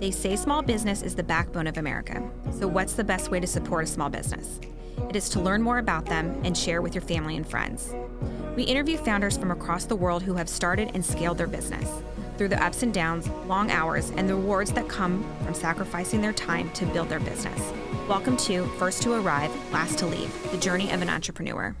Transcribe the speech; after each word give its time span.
They 0.00 0.10
say 0.10 0.34
small 0.34 0.62
business 0.62 1.02
is 1.02 1.14
the 1.14 1.22
backbone 1.22 1.66
of 1.66 1.76
America. 1.76 2.26
So, 2.58 2.66
what's 2.66 2.94
the 2.94 3.04
best 3.04 3.30
way 3.30 3.38
to 3.38 3.46
support 3.46 3.84
a 3.84 3.86
small 3.86 4.08
business? 4.08 4.58
It 5.10 5.14
is 5.14 5.28
to 5.28 5.40
learn 5.40 5.60
more 5.60 5.76
about 5.76 6.06
them 6.06 6.40
and 6.42 6.56
share 6.56 6.80
with 6.80 6.94
your 6.94 7.02
family 7.02 7.36
and 7.36 7.46
friends. 7.46 7.94
We 8.56 8.62
interview 8.62 8.96
founders 8.96 9.36
from 9.36 9.50
across 9.50 9.84
the 9.84 9.96
world 9.96 10.22
who 10.22 10.32
have 10.36 10.48
started 10.48 10.92
and 10.94 11.04
scaled 11.04 11.36
their 11.36 11.46
business 11.46 11.86
through 12.38 12.48
the 12.48 12.64
ups 12.64 12.82
and 12.82 12.94
downs, 12.94 13.28
long 13.46 13.70
hours, 13.70 14.08
and 14.16 14.26
the 14.26 14.34
rewards 14.34 14.72
that 14.72 14.88
come 14.88 15.22
from 15.44 15.52
sacrificing 15.52 16.22
their 16.22 16.32
time 16.32 16.70
to 16.70 16.86
build 16.86 17.10
their 17.10 17.20
business. 17.20 17.60
Welcome 18.08 18.38
to 18.38 18.64
First 18.78 19.02
to 19.02 19.12
Arrive, 19.12 19.54
Last 19.70 19.98
to 19.98 20.06
Leave, 20.06 20.50
the 20.50 20.56
journey 20.56 20.90
of 20.92 21.02
an 21.02 21.10
entrepreneur. 21.10 21.76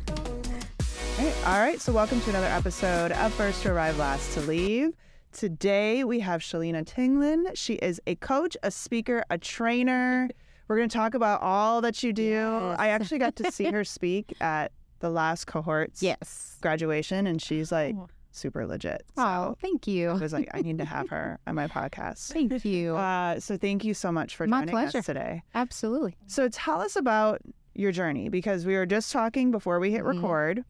All 1.46 1.58
right, 1.58 1.80
so 1.80 1.90
welcome 1.90 2.20
to 2.20 2.28
another 2.28 2.48
episode 2.48 3.12
of 3.12 3.32
First 3.32 3.62
to 3.62 3.72
Arrive, 3.72 3.96
Last 3.96 4.34
to 4.34 4.42
Leave. 4.42 4.92
Today 5.32 6.02
we 6.04 6.20
have 6.20 6.40
Shelyna 6.40 6.84
Tinglin. 6.84 7.56
She 7.56 7.74
is 7.74 8.00
a 8.06 8.16
coach, 8.16 8.56
a 8.62 8.70
speaker, 8.70 9.22
a 9.30 9.38
trainer. 9.38 10.28
We're 10.68 10.76
going 10.76 10.88
to 10.88 10.96
talk 10.96 11.14
about 11.14 11.40
all 11.40 11.80
that 11.82 12.02
you 12.02 12.12
do. 12.12 12.22
Yes. 12.22 12.76
I 12.78 12.88
actually 12.88 13.18
got 13.18 13.36
to 13.36 13.52
see 13.52 13.70
her 13.70 13.84
speak 13.98 14.34
at 14.40 14.72
the 14.98 15.08
last 15.10 15.46
cohort's 15.46 16.02
Yes. 16.02 16.58
graduation, 16.60 17.26
and 17.26 17.40
she's 17.40 17.70
like 17.72 17.94
Oh. 17.96 18.08
super 18.32 18.66
legit. 18.66 19.04
Oh, 19.16 19.56
thank 19.60 19.86
you. 19.86 20.10
I 20.10 20.14
was 20.14 20.32
like, 20.32 20.48
I 20.52 20.62
need 20.62 20.78
to 20.78 20.84
have 20.84 21.08
her 21.10 21.38
on 21.46 21.54
my 21.54 21.68
podcast. 21.68 22.32
Thank 22.32 22.64
you. 22.64 22.96
Uh, 22.96 23.38
so 23.40 23.56
thank 23.56 23.84
you 23.84 23.94
so 23.94 24.10
much 24.12 24.34
for 24.36 24.46
My 24.48 24.60
joining 24.60 24.72
pleasure. 24.72 24.98
us 24.98 25.06
today. 25.06 25.42
Absolutely. 25.54 26.16
So 26.26 26.48
tell 26.48 26.80
us 26.80 26.96
about 26.96 27.40
your 27.74 27.92
journey 27.92 28.28
because 28.28 28.66
we 28.66 28.74
were 28.74 28.86
just 28.86 29.12
talking 29.12 29.52
before 29.52 29.78
we 29.78 29.92
hit 29.92 30.02
Mhm. 30.02 30.14
record. 30.16 30.64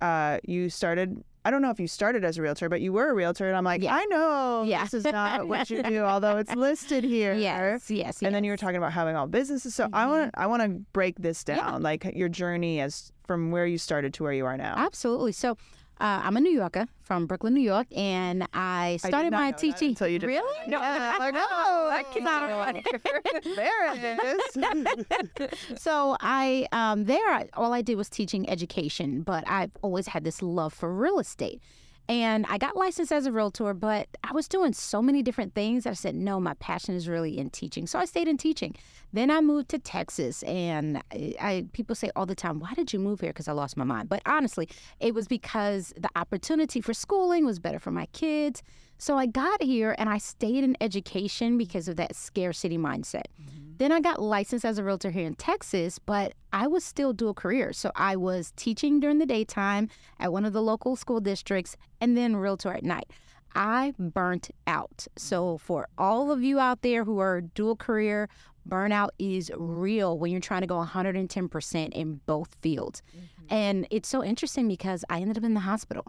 Uh, 0.00 0.38
you 0.44 0.68
started. 0.70 1.22
I 1.46 1.50
don't 1.50 1.62
know 1.62 1.70
if 1.70 1.78
you 1.78 1.86
started 1.86 2.24
as 2.24 2.38
a 2.38 2.42
realtor, 2.42 2.68
but 2.68 2.80
you 2.80 2.92
were 2.92 3.08
a 3.08 3.14
realtor, 3.14 3.46
and 3.46 3.56
I'm 3.56 3.62
like, 3.62 3.80
Yeah. 3.80 3.94
I 3.94 4.04
know 4.06 4.64
Yeah. 4.66 4.82
this 4.82 4.94
is 4.94 5.04
not 5.20 5.46
what 5.46 5.70
you 5.70 5.80
do, 5.80 6.00
although 6.02 6.38
it's 6.38 6.52
listed 6.56 7.04
here. 7.04 7.34
Yes, 7.34 7.88
yes, 7.88 8.20
And 8.20 8.34
then 8.34 8.42
you 8.42 8.50
were 8.50 8.56
talking 8.56 8.78
about 8.78 8.92
having 8.92 9.14
all 9.14 9.28
businesses. 9.28 9.72
So 9.72 9.88
I 9.92 10.06
want 10.08 10.32
mm-hmm. 10.32 10.42
I 10.42 10.46
want 10.48 10.62
to 10.62 10.68
break 10.92 11.18
this 11.20 11.44
down, 11.44 11.56
Yeah. 11.58 11.76
like 11.76 12.04
your 12.16 12.28
journey 12.28 12.80
as 12.80 13.12
from 13.28 13.52
where 13.52 13.64
you 13.64 13.78
started 13.78 14.12
to 14.14 14.24
where 14.24 14.32
you 14.32 14.44
are 14.44 14.56
now. 14.56 14.74
Absolutely. 14.76 15.30
So, 15.32 15.56
uh, 15.98 16.20
I'm 16.24 16.36
a 16.36 16.40
New 16.40 16.52
Yorker 16.52 16.86
from 17.02 17.26
Brooklyn, 17.26 17.54
New 17.54 17.62
York, 17.62 17.86
and 17.96 18.46
I 18.52 18.98
did 19.02 19.08
started 19.08 19.32
my 19.32 19.52
teaching. 19.52 19.88
until 19.90 20.08
you 20.08 20.18
just 20.18 20.28
really? 20.28 20.58
No, 20.68 20.78
I'm 20.78 21.18
like, 21.18 21.34
oh, 21.36 21.90
I 21.90 22.02
cannot. 22.12 22.74
there 23.56 23.94
it 23.94 25.50
is. 25.54 25.78
so 25.82 26.16
I 26.20 26.66
um 26.72 27.04
there 27.04 27.48
all 27.54 27.72
I 27.72 27.82
did 27.82 27.96
was 27.96 28.10
teaching 28.10 28.48
education, 28.50 29.22
but 29.22 29.44
I've 29.46 29.70
always 29.82 30.08
had 30.08 30.24
this 30.24 30.42
love 30.42 30.74
for 30.74 30.92
real 30.92 31.18
estate. 31.18 31.62
And 32.08 32.46
I 32.48 32.56
got 32.58 32.76
licensed 32.76 33.10
as 33.10 33.26
a 33.26 33.32
realtor, 33.32 33.74
but 33.74 34.08
I 34.22 34.32
was 34.32 34.46
doing 34.46 34.72
so 34.72 35.02
many 35.02 35.22
different 35.22 35.54
things 35.54 35.84
that 35.84 35.90
I 35.90 35.94
said, 35.94 36.14
no, 36.14 36.38
my 36.38 36.54
passion 36.54 36.94
is 36.94 37.08
really 37.08 37.36
in 37.36 37.50
teaching. 37.50 37.86
So 37.88 37.98
I 37.98 38.04
stayed 38.04 38.28
in 38.28 38.36
teaching. 38.36 38.76
Then 39.12 39.30
I 39.30 39.40
moved 39.40 39.68
to 39.70 39.78
Texas, 39.78 40.44
and 40.44 40.98
I, 41.12 41.34
I 41.40 41.64
people 41.72 41.96
say 41.96 42.10
all 42.14 42.26
the 42.26 42.34
time, 42.34 42.60
why 42.60 42.74
did 42.74 42.92
you 42.92 43.00
move 43.00 43.20
here? 43.20 43.30
Because 43.30 43.48
I 43.48 43.52
lost 43.52 43.76
my 43.76 43.84
mind. 43.84 44.08
But 44.08 44.22
honestly, 44.24 44.68
it 45.00 45.14
was 45.14 45.26
because 45.26 45.92
the 45.96 46.10
opportunity 46.14 46.80
for 46.80 46.94
schooling 46.94 47.44
was 47.44 47.58
better 47.58 47.80
for 47.80 47.90
my 47.90 48.06
kids. 48.06 48.62
So 48.98 49.16
I 49.18 49.26
got 49.26 49.62
here 49.62 49.94
and 49.98 50.08
I 50.08 50.18
stayed 50.18 50.64
in 50.64 50.76
education 50.80 51.58
because 51.58 51.88
of 51.88 51.96
that 51.96 52.16
scarcity 52.16 52.78
mindset. 52.78 53.24
Mm-hmm. 53.40 53.72
Then 53.78 53.92
I 53.92 54.00
got 54.00 54.22
licensed 54.22 54.64
as 54.64 54.78
a 54.78 54.84
realtor 54.84 55.10
here 55.10 55.26
in 55.26 55.34
Texas, 55.34 55.98
but 55.98 56.32
I 56.52 56.66
was 56.66 56.82
still 56.82 57.12
dual 57.12 57.34
career. 57.34 57.72
So 57.72 57.92
I 57.94 58.16
was 58.16 58.52
teaching 58.56 59.00
during 59.00 59.18
the 59.18 59.26
daytime 59.26 59.90
at 60.18 60.32
one 60.32 60.46
of 60.46 60.54
the 60.54 60.62
local 60.62 60.96
school 60.96 61.20
districts 61.20 61.76
and 62.00 62.16
then 62.16 62.36
realtor 62.36 62.72
at 62.72 62.84
night. 62.84 63.10
I 63.54 63.94
burnt 63.98 64.50
out. 64.66 65.06
So 65.16 65.44
mm-hmm. 65.44 65.56
for 65.64 65.88
all 65.98 66.30
of 66.30 66.42
you 66.42 66.58
out 66.58 66.82
there 66.82 67.04
who 67.04 67.18
are 67.18 67.42
dual 67.42 67.76
career, 67.76 68.28
burnout 68.68 69.10
is 69.18 69.50
real 69.56 70.18
when 70.18 70.30
you're 70.30 70.40
trying 70.40 70.62
to 70.62 70.66
go 70.66 70.82
110% 70.82 71.92
in 71.92 72.20
both 72.26 72.56
fields. 72.62 73.02
Mm-hmm. 73.10 73.54
And 73.54 73.86
it's 73.90 74.08
so 74.08 74.24
interesting 74.24 74.68
because 74.68 75.04
I 75.10 75.20
ended 75.20 75.36
up 75.38 75.44
in 75.44 75.54
the 75.54 75.60
hospital. 75.60 76.06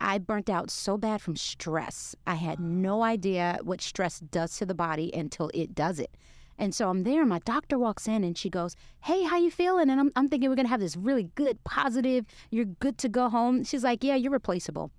I 0.00 0.18
burnt 0.18 0.48
out 0.48 0.70
so 0.70 0.96
bad 0.96 1.20
from 1.20 1.36
stress. 1.36 2.16
I 2.26 2.34
had 2.34 2.58
no 2.58 3.02
idea 3.02 3.58
what 3.62 3.82
stress 3.82 4.20
does 4.20 4.56
to 4.58 4.66
the 4.66 4.74
body 4.74 5.10
until 5.14 5.50
it 5.52 5.74
does 5.74 6.00
it. 6.00 6.16
And 6.58 6.74
so 6.74 6.90
I'm 6.90 7.04
there, 7.04 7.24
my 7.24 7.38
doctor 7.40 7.78
walks 7.78 8.06
in 8.06 8.22
and 8.22 8.36
she 8.36 8.50
goes, 8.50 8.76
Hey, 9.02 9.22
how 9.24 9.38
you 9.38 9.50
feeling? 9.50 9.88
And 9.88 9.98
I'm, 9.98 10.12
I'm 10.16 10.28
thinking 10.28 10.50
we're 10.50 10.56
gonna 10.56 10.68
have 10.68 10.80
this 10.80 10.96
really 10.96 11.24
good, 11.34 11.62
positive, 11.64 12.26
you're 12.50 12.66
good 12.66 12.98
to 12.98 13.08
go 13.08 13.28
home. 13.28 13.64
She's 13.64 13.84
like, 13.84 14.04
Yeah, 14.04 14.16
you're 14.16 14.32
replaceable. 14.32 14.90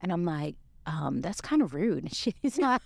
And 0.00 0.12
I'm 0.12 0.24
like, 0.24 0.56
um, 0.86 1.20
that's 1.20 1.40
kind 1.40 1.62
of 1.62 1.74
rude. 1.74 2.12
She's 2.14 2.58
like, 2.58 2.82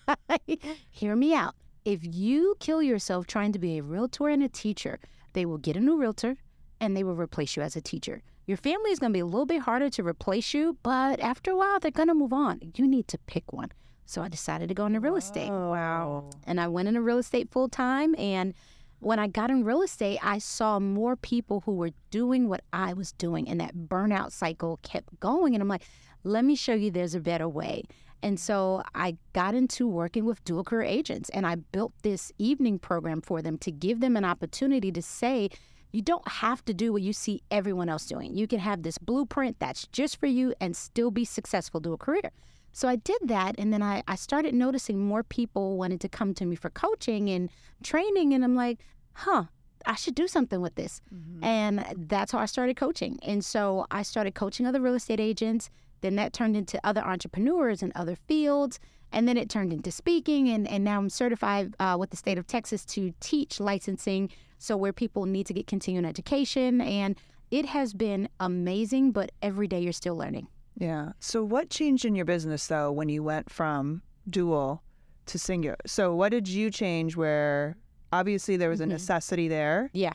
hear 0.91 1.17
me 1.17 1.35
out. 1.35 1.55
If 1.85 2.01
you 2.03 2.57
kill 2.61 2.83
yourself 2.83 3.27
trying 3.27 3.53
to 3.53 3.59
be 3.59 3.79
a 3.79 3.83
realtor 3.83 4.29
and 4.29 4.43
a 4.43 4.49
teacher, 4.49 4.99
they 5.33 5.47
will 5.47 5.59
get 5.59 5.77
a 5.77 5.81
new 5.81 5.99
realtor 5.99 6.37
and 6.81 6.97
they 6.97 7.05
will 7.05 7.17
replace 7.17 7.57
you 7.57 7.63
as 7.63 7.77
a 7.77 7.81
teacher. 7.81 8.23
Your 8.47 8.57
family 8.57 8.93
is 8.93 9.01
going 9.01 9.13
to 9.13 9.17
be 9.17 9.21
a 9.21 9.27
little 9.27 9.47
bit 9.47 9.63
harder 9.63 9.91
to 9.91 10.05
replace 10.05 10.55
you, 10.55 10.79
but 10.85 11.19
after 11.19 11.51
a 11.51 11.57
while, 11.57 11.81
they're 11.81 11.91
going 11.91 12.09
to 12.09 12.15
move 12.15 12.33
on. 12.33 12.61
You 12.77 12.87
need 12.87 13.09
to 13.09 13.19
pick 13.19 13.53
one. 13.53 13.73
So 14.05 14.23
I 14.23 14.29
decided 14.29 14.69
to 14.69 14.75
go 14.75 14.87
into 14.87 15.01
real 15.01 15.17
estate. 15.17 15.51
Oh, 15.51 15.71
wow. 15.71 16.31
And 16.47 16.61
I 16.61 16.69
went 16.69 16.87
into 16.87 17.01
real 17.01 17.19
estate 17.19 17.51
full 17.51 17.69
time. 17.69 18.15
And 18.17 18.55
when 19.01 19.19
I 19.19 19.27
got 19.27 19.51
in 19.51 19.65
real 19.65 19.83
estate, 19.83 20.21
I 20.23 20.39
saw 20.39 20.79
more 20.79 21.17
people 21.17 21.63
who 21.67 21.73
were 21.73 21.91
doing 22.13 22.49
what 22.49 22.63
I 22.73 22.93
was 22.93 23.11
doing. 23.13 23.49
And 23.49 23.61
that 23.61 23.75
burnout 23.75 24.31
cycle 24.31 24.79
kept 24.85 25.19
going. 25.19 25.55
And 25.55 25.63
I'm 25.63 25.69
like, 25.69 25.83
let 26.23 26.45
me 26.45 26.55
show 26.55 26.75
you 26.75 26.93
there's 26.93 27.17
a 27.17 27.21
better 27.21 27.49
way. 27.49 27.83
And 28.23 28.39
so 28.39 28.83
I 28.95 29.17
got 29.33 29.57
into 29.57 29.89
working 29.89 30.25
with 30.25 30.45
dual 30.45 30.65
career 30.65 30.83
agents 30.83 31.29
and 31.31 31.47
I 31.47 31.57
built 31.57 31.93
this 32.03 32.33
evening 32.39 32.79
program 32.79 33.21
for 33.21 33.43
them 33.43 33.59
to 33.59 33.71
give 33.71 34.01
them 34.01 34.17
an 34.17 34.25
opportunity 34.25 34.91
to 34.93 35.03
say, 35.03 35.51
you 35.93 36.03
don't 36.03 36.27
have 36.29 36.65
to 36.67 36.75
do 36.75 36.93
what 36.93 37.03
you 37.03 37.13
see 37.13 37.43
everyone 37.51 37.89
else 37.89 38.07
doing. 38.07 38.35
You 38.35 38.47
can 38.47 38.59
have 38.59 38.83
this 38.83 38.99
blueprint 38.99 39.59
that's 39.59 39.87
just 39.89 40.19
for 40.21 40.27
you 40.27 40.55
and 40.61 40.77
still 40.77 41.11
be 41.11 41.25
successful, 41.25 41.81
do 41.81 41.93
a 41.93 41.97
career. 41.97 42.31
So 42.73 42.89
I 42.89 42.97
did 42.97 43.17
that. 43.25 43.55
And 43.57 43.73
then 43.73 43.83
I, 43.83 44.03
I 44.07 44.17
started 44.17 44.55
noticing 44.55 45.01
more 45.01 45.23
people 45.23 45.79
wanted 45.79 46.01
to 46.03 46.09
come 46.11 46.35
to 46.35 46.45
me 46.45 46.57
for 46.57 46.69
coaching 46.69 47.31
and 47.31 47.49
training. 47.83 48.35
And 48.35 48.45
I'm 48.45 48.55
like, 48.55 48.81
huh, 49.15 49.45
I 49.87 49.95
should 49.95 50.15
do 50.15 50.29
something 50.29 50.61
with 50.61 50.75
this. 50.75 51.01
And 51.43 51.85
that's 51.97 52.33
how 52.33 52.39
I 52.39 52.47
started 52.47 52.77
coaching. 52.77 53.19
And 53.23 53.43
so 53.43 53.87
I 53.91 54.03
started 54.03 54.35
coaching 54.35 54.67
other 54.67 54.81
real 54.83 54.95
estate 54.95 55.21
agents. 55.21 55.71
Then 56.03 56.17
that 56.17 56.35
turned 56.35 56.57
into 56.57 56.79
other 56.85 57.01
entrepreneurs 57.01 57.83
in 57.83 57.93
other 57.95 58.17
fields. 58.29 58.79
And 59.13 59.27
then 59.27 59.39
it 59.39 59.49
turned 59.49 59.73
into 59.73 59.91
speaking. 59.91 60.51
And, 60.51 60.69
and 60.69 60.85
now 60.85 60.99
I'm 60.99 61.09
certified 61.09 61.75
uh, 61.81 61.97
with 61.99 62.11
the 62.11 62.17
state 62.19 62.37
of 62.37 62.47
Texas 62.47 62.85
to 62.87 63.15
teach 63.21 63.59
licensing. 63.59 64.31
So 64.59 64.77
where 64.77 64.93
people 64.93 65.27
need 65.27 65.47
to 65.47 65.55
get 65.55 65.67
continuing 65.67 66.05
education. 66.05 66.81
And 66.81 67.17
it 67.51 67.67
has 67.67 67.95
been 67.95 68.29
amazing, 68.41 69.13
but 69.13 69.31
every 69.43 69.69
day 69.69 69.81
you're 69.81 69.93
still 69.93 70.17
learning. 70.17 70.49
Yeah. 70.77 71.13
So 71.21 71.43
what 71.45 71.71
changed 71.71 72.05
in 72.05 72.15
your 72.15 72.25
business 72.25 72.67
though 72.67 72.91
when 72.93 73.09
you 73.09 73.23
went 73.23 73.51
from 73.51 74.03
dual 74.29 74.83
to 75.27 75.39
singular? 75.39 75.77
So 75.87 76.15
what 76.15 76.31
did 76.31 76.49
you 76.49 76.71
change 76.71 77.17
where 77.17 77.77
obviously 78.13 78.57
there 78.57 78.69
was 78.71 78.81
a 78.81 78.85
Mhm. 78.85 78.91
necessity 78.91 79.49
there? 79.49 79.91
Yeah. 79.93 80.13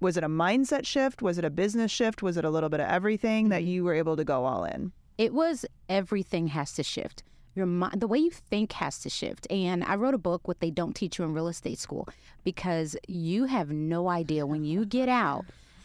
Was 0.00 0.16
it 0.16 0.24
a 0.24 0.28
mindset 0.28 0.84
shift? 0.86 1.22
Was 1.22 1.38
it 1.38 1.44
a 1.44 1.50
business 1.50 1.90
shift? 1.90 2.22
Was 2.22 2.36
it 2.36 2.44
a 2.44 2.50
little 2.50 2.68
bit 2.68 2.80
of 2.80 2.88
everything 2.88 3.50
that 3.50 3.62
Mhm. 3.62 3.66
you 3.66 3.84
were 3.84 3.94
able 3.94 4.16
to 4.16 4.24
go 4.24 4.44
all 4.44 4.64
in? 4.64 4.92
It 5.18 5.32
was 5.34 5.64
everything 5.88 6.48
has 6.48 6.72
to 6.74 6.82
shift. 6.82 7.22
Your 7.54 7.66
mind, 7.66 8.00
the 8.00 8.06
way 8.06 8.18
you 8.18 8.30
think 8.30 8.72
has 8.72 8.98
to 9.00 9.10
shift. 9.10 9.46
And 9.50 9.84
I 9.84 9.96
wrote 9.96 10.14
a 10.14 10.18
book, 10.18 10.48
What 10.48 10.60
They 10.60 10.70
Don't 10.70 10.94
Teach 10.94 11.18
You 11.18 11.24
in 11.24 11.34
Real 11.34 11.48
Estate 11.48 11.78
School, 11.78 12.08
because 12.44 12.96
you 13.06 13.44
have 13.44 13.70
no 13.70 14.08
idea 14.08 14.46
when 14.46 14.64
you 14.64 14.86
get 14.86 15.08
out. 15.08 15.44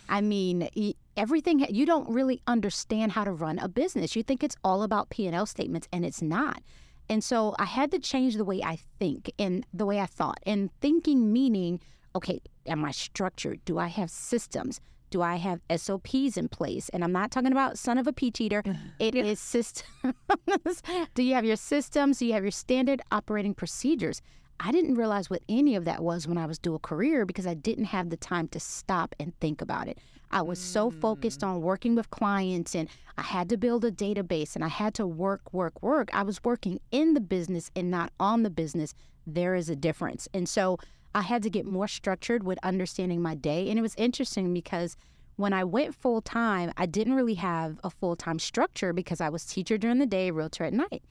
I 0.10 0.22
mean, 0.22 0.70
everything 1.18 1.66
you 1.70 1.86
don't 1.86 2.10
really 2.10 2.42
understand 2.48 3.12
how 3.12 3.26
to 3.26 3.32
run 3.32 3.60
a 3.60 3.68
business. 3.68 4.16
You 4.16 4.24
think 4.24 4.44
it's 4.44 4.56
all 4.64 4.84
about 4.84 5.10
P 5.10 5.28
and 5.28 5.36
L 5.36 5.46
statements, 5.46 5.90
and 5.92 6.06
it's 6.06 6.22
not. 6.22 6.62
And 7.10 7.24
so 7.24 7.56
I 7.60 7.66
had 7.66 7.92
to 7.92 8.00
change 8.00 8.36
the 8.36 8.46
way 8.46 8.62
I 8.64 8.80
think 9.00 9.32
and 9.38 9.66
the 9.74 9.86
way 9.86 10.00
I 10.00 10.06
thought. 10.06 10.40
And 10.46 10.70
thinking 10.80 11.32
meaning, 11.34 11.80
okay, 12.16 12.40
am 12.66 12.86
I 12.86 12.92
structured? 12.92 13.64
Do 13.66 13.78
I 13.78 13.88
have 13.88 14.10
systems? 14.10 14.80
Do 15.10 15.22
I 15.22 15.38
have 15.38 15.62
SOPs 15.76 16.38
in 16.38 16.50
place? 16.50 16.90
And 16.90 17.04
I'm 17.04 17.12
not 17.12 17.32
talking 17.32 17.52
about 17.52 17.78
son 17.78 17.98
of 17.98 18.08
a 18.08 18.14
peach 18.14 18.42
eater. 18.42 18.64
It 19.00 19.16
is 19.16 19.40
systems. 19.40 19.84
Do 21.14 21.24
you 21.24 21.34
have 21.36 21.46
your 21.46 21.56
systems? 21.56 22.20
Do 22.20 22.26
you 22.26 22.34
have 22.34 22.44
your 22.44 22.52
standard 22.52 23.02
operating 23.12 23.54
procedures? 23.54 24.22
I 24.60 24.72
didn't 24.72 24.96
realize 24.96 25.30
what 25.30 25.44
any 25.48 25.76
of 25.76 25.86
that 25.86 26.02
was 26.02 26.28
when 26.28 26.38
I 26.38 26.48
was 26.48 26.58
dual 26.58 26.80
career 26.80 27.26
because 27.26 27.46
I 27.46 27.54
didn't 27.54 27.86
have 27.86 28.10
the 28.10 28.18
time 28.18 28.48
to 28.50 28.60
stop 28.60 29.16
and 29.20 29.38
think 29.40 29.62
about 29.62 29.88
it. 29.88 30.00
I 30.32 30.42
was 30.42 30.60
so 30.60 30.90
focused 30.90 31.42
mm. 31.42 31.48
on 31.48 31.62
working 31.62 31.96
with 31.96 32.10
clients 32.10 32.76
and 32.76 32.90
I 33.18 33.22
had 33.22 33.50
to 33.50 33.58
build 33.58 33.86
a 33.86 33.92
database 33.92 34.56
and 34.56 34.64
I 34.64 34.68
had 34.68 34.94
to 34.96 35.08
work, 35.08 35.54
work, 35.54 35.82
work. 35.82 36.10
I 36.14 36.24
was 36.24 36.44
working 36.44 36.80
in 36.92 37.14
the 37.14 37.22
business 37.22 37.72
and 37.76 37.90
not 37.92 38.12
on 38.20 38.44
the 38.44 38.50
business. 38.50 38.94
There 39.26 39.56
is 39.56 39.70
a 39.70 39.76
difference. 39.76 40.28
And 40.34 40.50
so 40.50 40.80
I 41.18 41.22
had 41.22 41.42
to 41.44 41.50
get 41.50 41.66
more 41.66 41.88
structured 41.88 42.44
with 42.44 42.60
understanding 42.62 43.24
my 43.24 43.34
day. 43.34 43.72
And 43.72 43.80
it 43.80 43.82
was 43.82 43.96
interesting 43.96 44.54
because 44.54 44.96
when 45.36 45.52
I 45.52 45.64
went 45.64 45.96
full 45.96 46.22
time, 46.22 46.72
I 46.78 46.86
didn't 46.86 47.16
really 47.16 47.34
have 47.34 47.80
a 47.84 47.90
full 47.90 48.16
time 48.16 48.38
structure 48.38 48.94
because 48.94 49.20
I 49.20 49.30
was 49.30 49.44
teacher 49.44 49.80
during 49.80 49.98
the 49.98 50.06
day, 50.06 50.30
realtor 50.30 50.64
at 50.64 50.74
night. 50.74 51.04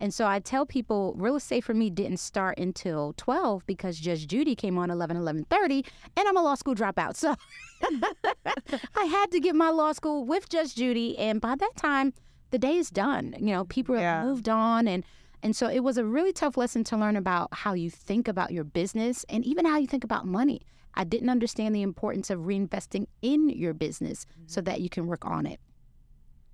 And 0.00 0.12
so 0.12 0.26
I 0.26 0.40
tell 0.40 0.66
people 0.66 1.14
real 1.16 1.36
estate 1.36 1.64
for 1.64 1.72
me 1.72 1.88
didn't 1.88 2.18
start 2.18 2.58
until 2.58 3.14
12 3.16 3.64
because 3.66 3.98
Judge 3.98 4.26
Judy 4.26 4.54
came 4.54 4.76
on 4.76 4.90
11, 4.90 5.16
11.30 5.16 5.86
and 6.14 6.28
I'm 6.28 6.36
a 6.36 6.42
law 6.42 6.56
school 6.56 6.74
dropout. 6.74 7.16
So 7.16 7.34
I 8.94 9.04
had 9.04 9.30
to 9.30 9.40
get 9.40 9.54
my 9.54 9.70
law 9.70 9.92
school 9.92 10.26
with 10.26 10.50
Judge 10.50 10.74
Judy. 10.74 11.16
And 11.16 11.40
by 11.40 11.54
that 11.54 11.72
time, 11.76 12.12
the 12.50 12.58
day 12.58 12.76
is 12.76 12.90
done. 12.90 13.34
You 13.38 13.54
know, 13.54 13.64
people 13.64 13.94
have 13.94 14.26
moved 14.26 14.50
on 14.50 14.86
and 14.88 15.04
and 15.44 15.54
so 15.54 15.68
it 15.68 15.80
was 15.80 15.98
a 15.98 16.04
really 16.06 16.32
tough 16.32 16.56
lesson 16.56 16.84
to 16.84 16.96
learn 16.96 17.16
about 17.16 17.50
how 17.52 17.74
you 17.74 17.90
think 17.90 18.28
about 18.28 18.50
your 18.50 18.64
business 18.64 19.26
and 19.28 19.44
even 19.44 19.66
how 19.66 19.76
you 19.76 19.86
think 19.86 20.02
about 20.02 20.26
money. 20.26 20.62
I 20.94 21.04
didn't 21.04 21.28
understand 21.28 21.74
the 21.74 21.82
importance 21.82 22.30
of 22.30 22.40
reinvesting 22.40 23.08
in 23.20 23.50
your 23.50 23.74
business 23.74 24.24
so 24.46 24.60
mm-hmm. 24.60 24.70
that 24.70 24.80
you 24.80 24.88
can 24.88 25.06
work 25.06 25.26
on 25.26 25.44
it. 25.44 25.60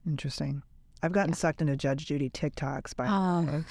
Interesting. 0.04 0.62
I've 1.04 1.12
gotten 1.12 1.34
sucked 1.34 1.60
into 1.60 1.76
Judge 1.76 2.06
Judy 2.06 2.30
TikToks 2.30 2.96
by 2.96 3.06
Oh. 3.08 3.64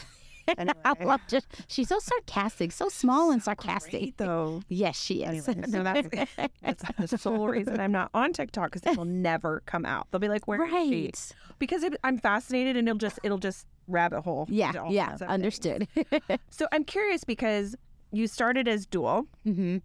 anyway. 0.58 0.74
I 0.86 1.04
love 1.04 1.22
just 1.28 1.48
she's 1.68 1.88
so 1.90 2.00
sarcastic, 2.00 2.72
so 2.72 2.90
small 2.90 3.32
and 3.32 3.42
sarcastic. 3.42 3.92
Great, 4.02 4.18
though. 4.18 4.62
Yes, 4.70 5.00
she 5.00 5.24
is. 5.24 5.48
Anyways. 5.48 5.70
No, 5.74 5.84
that's 5.84 6.84
that's 6.98 7.12
the 7.12 7.18
sole 7.18 7.48
reason 7.48 7.80
I'm 7.80 7.92
not 7.92 8.10
on 8.14 8.34
TikTok 8.34 8.72
because 8.72 8.92
it 8.92 8.98
will 8.98 9.06
never 9.30 9.62
come 9.66 9.86
out. 9.86 10.08
They'll 10.12 10.20
be 10.20 10.30
like, 10.30 10.48
"Where 10.48 10.64
is 10.64 10.72
she?" 10.90 11.04
right. 11.06 11.32
Because 11.60 11.84
it, 11.84 11.96
I'm 12.04 12.18
fascinated, 12.18 12.76
and 12.78 12.88
it'll 12.88 12.98
just 12.98 13.20
it'll 13.24 13.38
just 13.38 13.68
rabbit 13.88 14.22
hole. 14.22 14.46
Yeah, 14.50 14.72
yeah, 14.90 15.08
kinds 15.08 15.22
of 15.22 15.28
things. 15.28 15.34
understood. 15.34 15.88
So 16.50 16.68
I'm 16.72 16.84
curious 16.84 17.24
because 17.24 17.76
you 18.12 18.28
started 18.28 18.68
as 18.68 18.86
dual, 18.86 19.28
hmm 19.44 19.78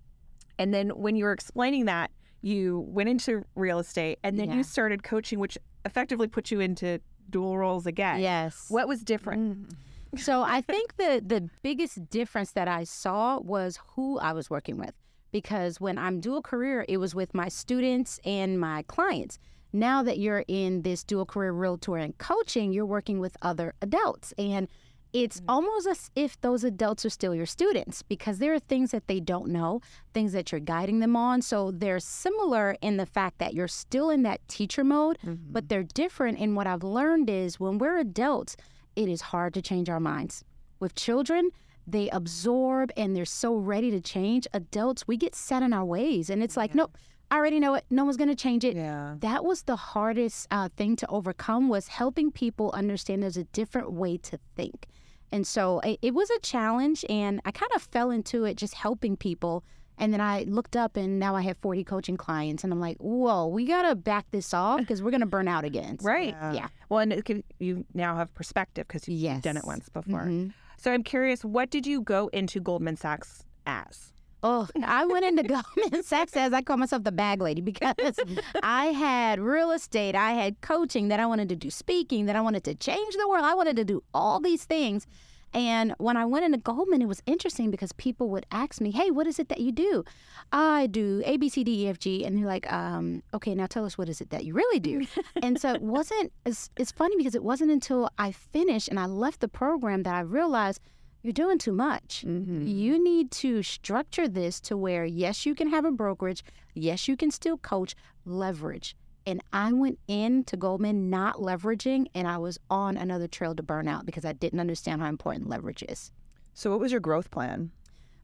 and 0.59 0.73
then 0.73 0.91
when 0.91 1.17
you 1.17 1.25
were 1.25 1.33
explaining 1.33 1.87
that, 1.87 2.11
you 2.41 2.85
went 2.89 3.09
into 3.09 3.45
real 3.57 3.79
estate, 3.81 4.19
and 4.23 4.39
then 4.39 4.51
Yeah. 4.51 4.57
you 4.57 4.63
started 4.63 5.03
coaching, 5.03 5.39
which 5.41 5.59
effectively 5.85 6.29
put 6.29 6.51
you 6.51 6.61
into 6.61 7.01
dual 7.29 7.59
roles 7.59 7.87
again. 7.87 8.21
Yes. 8.21 8.67
What 8.69 8.87
was 8.87 9.03
different? 9.03 9.75
So 10.17 10.43
I 10.43 10.61
think 10.61 10.97
the 10.97 11.23
the 11.25 11.49
biggest 11.63 12.11
difference 12.11 12.53
that 12.53 12.69
I 12.69 12.85
saw 12.85 13.39
was 13.41 13.79
who 13.95 14.19
I 14.19 14.33
was 14.33 14.51
working 14.51 14.79
with. 14.79 14.93
Because 15.33 15.81
when 15.81 15.99
I'm 15.99 16.21
dual 16.21 16.43
career, 16.43 16.85
it 16.89 16.99
was 16.99 17.15
with 17.15 17.35
my 17.35 17.49
students 17.49 18.21
and 18.25 18.61
my 18.61 18.83
clients. 18.83 19.39
Now 19.73 20.05
that 20.05 20.19
you're 20.19 20.45
in 20.47 20.83
this 20.83 21.03
dual 21.03 21.27
career 21.27 21.51
realtor 21.51 21.97
and 21.97 22.17
coaching, 22.19 22.73
you're 22.73 22.87
working 22.87 23.19
with 23.19 23.37
other 23.43 23.75
adults. 23.83 24.33
And 24.39 24.69
it's 25.15 25.41
mm. 25.41 25.45
almost 25.49 25.87
as 25.87 26.11
if 26.15 26.41
those 26.41 26.65
adults 26.65 27.05
are 27.05 27.11
still 27.11 27.35
your 27.35 27.47
students 27.47 28.03
because 28.03 28.39
there 28.39 28.53
are 28.53 28.59
things 28.59 28.91
that 28.91 29.07
they 29.07 29.21
don't 29.21 29.49
know, 29.49 29.81
things 30.13 30.33
that 30.33 30.53
you're 30.53 30.61
guiding 30.61 30.99
them 30.99 31.17
on. 31.17 31.41
So 31.41 31.71
they're 31.71 32.01
similar 32.01 32.77
in 32.83 32.97
the 32.97 33.07
fact 33.07 33.39
that 33.39 33.55
you're 33.55 33.69
still 33.69 34.11
in 34.11 34.25
that 34.25 34.47
teacher 34.49 34.85
mode, 34.85 35.19
but 35.23 35.31
mm-hmm. 35.31 35.67
they're 35.69 35.85
different. 35.85 36.39
And 36.41 36.57
what 36.57 36.67
I've 36.67 36.83
learned 36.83 37.31
is 37.31 37.61
when 37.61 37.79
we're 37.79 37.99
adults, 37.99 38.57
it 38.97 39.09
is 39.09 39.21
hard 39.21 39.55
to 39.55 39.63
change 39.63 39.89
our 39.89 40.01
minds. 40.01 40.45
With 40.81 40.95
children, 40.95 41.51
they 41.87 42.09
absorb 42.11 42.91
and 42.97 43.15
they're 43.15 43.25
so 43.25 43.55
ready 43.55 43.91
to 43.91 44.01
change. 44.01 44.47
Adults, 44.53 45.07
we 45.07 45.17
get 45.17 45.35
set 45.35 45.63
in 45.63 45.73
our 45.73 45.85
ways, 45.85 46.31
and 46.31 46.43
it's 46.43 46.57
like, 46.57 46.75
nope, 46.75 46.97
I 47.31 47.37
already 47.37 47.61
know 47.61 47.75
it. 47.75 47.85
No 47.91 48.05
one's 48.05 48.17
going 48.17 48.29
to 48.29 48.35
change 48.35 48.65
it. 48.65 48.77
Yeah. 48.77 49.17
That 49.19 49.45
was 49.45 49.63
the 49.63 49.77
hardest 49.77 50.47
uh, 50.51 50.69
thing 50.77 50.97
to 50.97 51.07
overcome 51.09 51.69
was 51.69 51.89
helping 51.89 52.31
people 52.31 52.71
understand 52.73 53.23
there's 53.23 53.37
a 53.37 53.45
different 53.45 53.93
way 53.93 54.17
to 54.19 54.39
think. 54.57 54.87
And 55.33 55.47
so 55.47 55.81
it, 55.81 55.99
it 56.01 56.15
was 56.15 56.31
a 56.31 56.39
challenge, 56.41 57.05
and 57.09 57.41
I 57.45 57.51
kind 57.51 57.73
of 57.75 57.83
fell 57.83 58.11
into 58.11 58.45
it 58.45 58.57
just 58.57 58.75
helping 58.75 59.17
people. 59.17 59.65
And 59.99 60.13
then 60.13 60.21
I 60.21 60.43
looked 60.49 60.77
up, 60.77 60.97
and 60.97 61.19
now 61.21 61.37
I 61.37 61.43
have 61.43 61.57
40 61.59 61.85
coaching 61.85 62.17
clients, 62.17 62.65
and 62.65 62.73
I'm 62.73 62.81
like, 62.81 62.97
whoa, 62.99 63.47
we 63.47 63.65
got 63.65 63.83
to 63.89 63.95
back 63.95 64.27
this 64.33 64.53
off 64.53 64.81
because 64.81 65.03
we're 65.03 65.11
going 65.13 65.21
to 65.21 65.27
burn 65.27 65.47
out 65.49 65.65
again. 65.65 65.99
So, 66.01 66.07
Right. 66.09 66.35
Yeah. 66.53 66.69
Well, 66.89 67.01
and 67.01 67.13
it 67.13 67.25
can, 67.25 67.45
you 67.61 67.85
now 67.95 68.17
have 68.17 68.35
perspective 68.35 68.87
because 68.89 69.07
you've 69.09 69.21
Yes. 69.21 69.43
done 69.43 69.57
it 69.57 69.65
once 69.65 69.89
before. 69.89 70.25
Mhm. 70.25 70.53
So 70.79 70.93
I'm 70.93 71.03
curious, 71.05 71.45
what 71.45 71.71
did 71.71 71.87
you 71.87 72.01
go 72.03 72.29
into 72.33 72.61
Goldman 72.61 72.97
Sachs 72.97 73.45
as? 73.67 74.13
Oh, 74.43 74.69
I 74.85 75.07
went 75.07 75.25
into 75.25 75.43
Goldman 75.79 76.03
Sachs 76.03 76.37
as 76.37 76.53
I 76.53 76.61
call 76.61 76.77
myself 76.77 77.05
the 77.05 77.13
bag 77.13 77.41
lady 77.41 77.63
because 77.63 77.95
I 78.63 78.87
had 78.87 79.41
real 79.41 79.71
estate, 79.71 80.15
I 80.17 80.33
had 80.33 80.61
coaching, 80.61 81.09
that 81.09 81.21
I 81.21 81.27
wanted 81.27 81.49
to 81.51 81.57
do 81.57 81.71
speaking, 81.71 82.27
that 82.27 82.37
I 82.37 82.41
wanted 82.43 82.65
to 82.65 82.75
change 82.75 83.15
the 83.17 83.29
world. 83.29 83.45
I 83.45 83.55
wanted 83.55 83.77
to 83.77 83.85
do 83.85 84.03
all 84.13 84.41
these 84.41 84.65
things. 84.65 85.07
And 85.55 85.95
when 85.99 86.17
I 86.17 86.25
went 86.25 86.45
into 86.45 86.59
Goldman, 86.59 87.01
it 87.01 87.07
was 87.07 87.23
interesting 87.27 87.71
because 87.71 87.93
people 87.93 88.29
would 88.31 88.45
ask 88.51 88.81
me, 88.81 88.91
"Hey, 88.91 89.11
what 89.11 89.27
is 89.27 89.39
it 89.39 89.49
that 89.49 89.61
you 89.61 89.73
do?" 89.73 90.05
I 90.53 90.89
do 90.89 91.23
A, 91.25 91.37
B, 91.37 91.49
C, 91.49 91.63
D, 91.65 91.85
E, 91.85 91.89
F, 91.89 91.99
G, 91.99 92.25
and 92.25 92.37
they're 92.37 92.47
like, 92.47 92.71
um, 92.73 93.23
"Okay, 93.33 93.55
now 93.55 93.67
tell 93.67 93.85
us 93.85 93.97
what 93.97 94.09
is 94.09 94.21
it 94.21 94.31
that 94.31 94.45
you 94.45 94.53
really 94.55 94.81
do?" 94.81 95.07
and 95.43 95.61
so 95.61 95.73
it 95.73 95.83
wasn't. 95.83 96.33
It's, 96.45 96.71
it's 96.77 96.93
funny 96.93 97.17
because 97.17 97.35
it 97.35 97.45
wasn't 97.45 97.71
until 97.71 98.11
I 98.19 98.33
finished 98.33 98.89
and 98.89 98.99
I 98.99 99.07
left 99.07 99.41
the 99.41 99.49
program 99.49 100.03
that 100.03 100.15
I 100.15 100.21
realized 100.21 100.81
you're 101.23 101.33
doing 101.33 101.57
too 101.57 101.73
much. 101.73 102.23
You 102.67 103.03
need 103.03 103.31
to 103.31 103.63
structure 103.63 104.29
this 104.29 104.61
to 104.61 104.77
where, 104.77 105.07
yes, 105.07 105.47
you 105.47 105.55
can 105.55 105.69
have 105.71 105.87
a 105.87 105.91
brokerage, 105.91 106.45
yes, 106.75 107.09
you 107.09 107.17
can 107.17 107.31
still 107.31 107.57
coach, 107.57 107.95
leverage. 108.27 108.95
And 109.27 109.43
I 109.53 109.73
went 109.73 109.99
into 110.07 110.57
Goldman 110.57 111.09
not 111.09 111.37
leveraging, 111.37 112.07
and 112.15 112.29
I 112.29 112.37
was 112.39 112.59
on 112.69 112.97
another 112.97 113.27
trail 113.27 113.55
to 113.55 113.63
burnout 113.63 114.05
because 114.05 114.25
I 114.25 114.33
didn't 114.35 114.61
understand 114.61 115.01
how 115.01 115.09
important 115.09 115.49
leverage 115.49 115.83
is. 115.89 116.13
So, 116.53 116.71
what 116.71 116.81
was 116.81 116.93
your 116.93 117.01
growth 117.01 117.31
plan? 117.31 117.71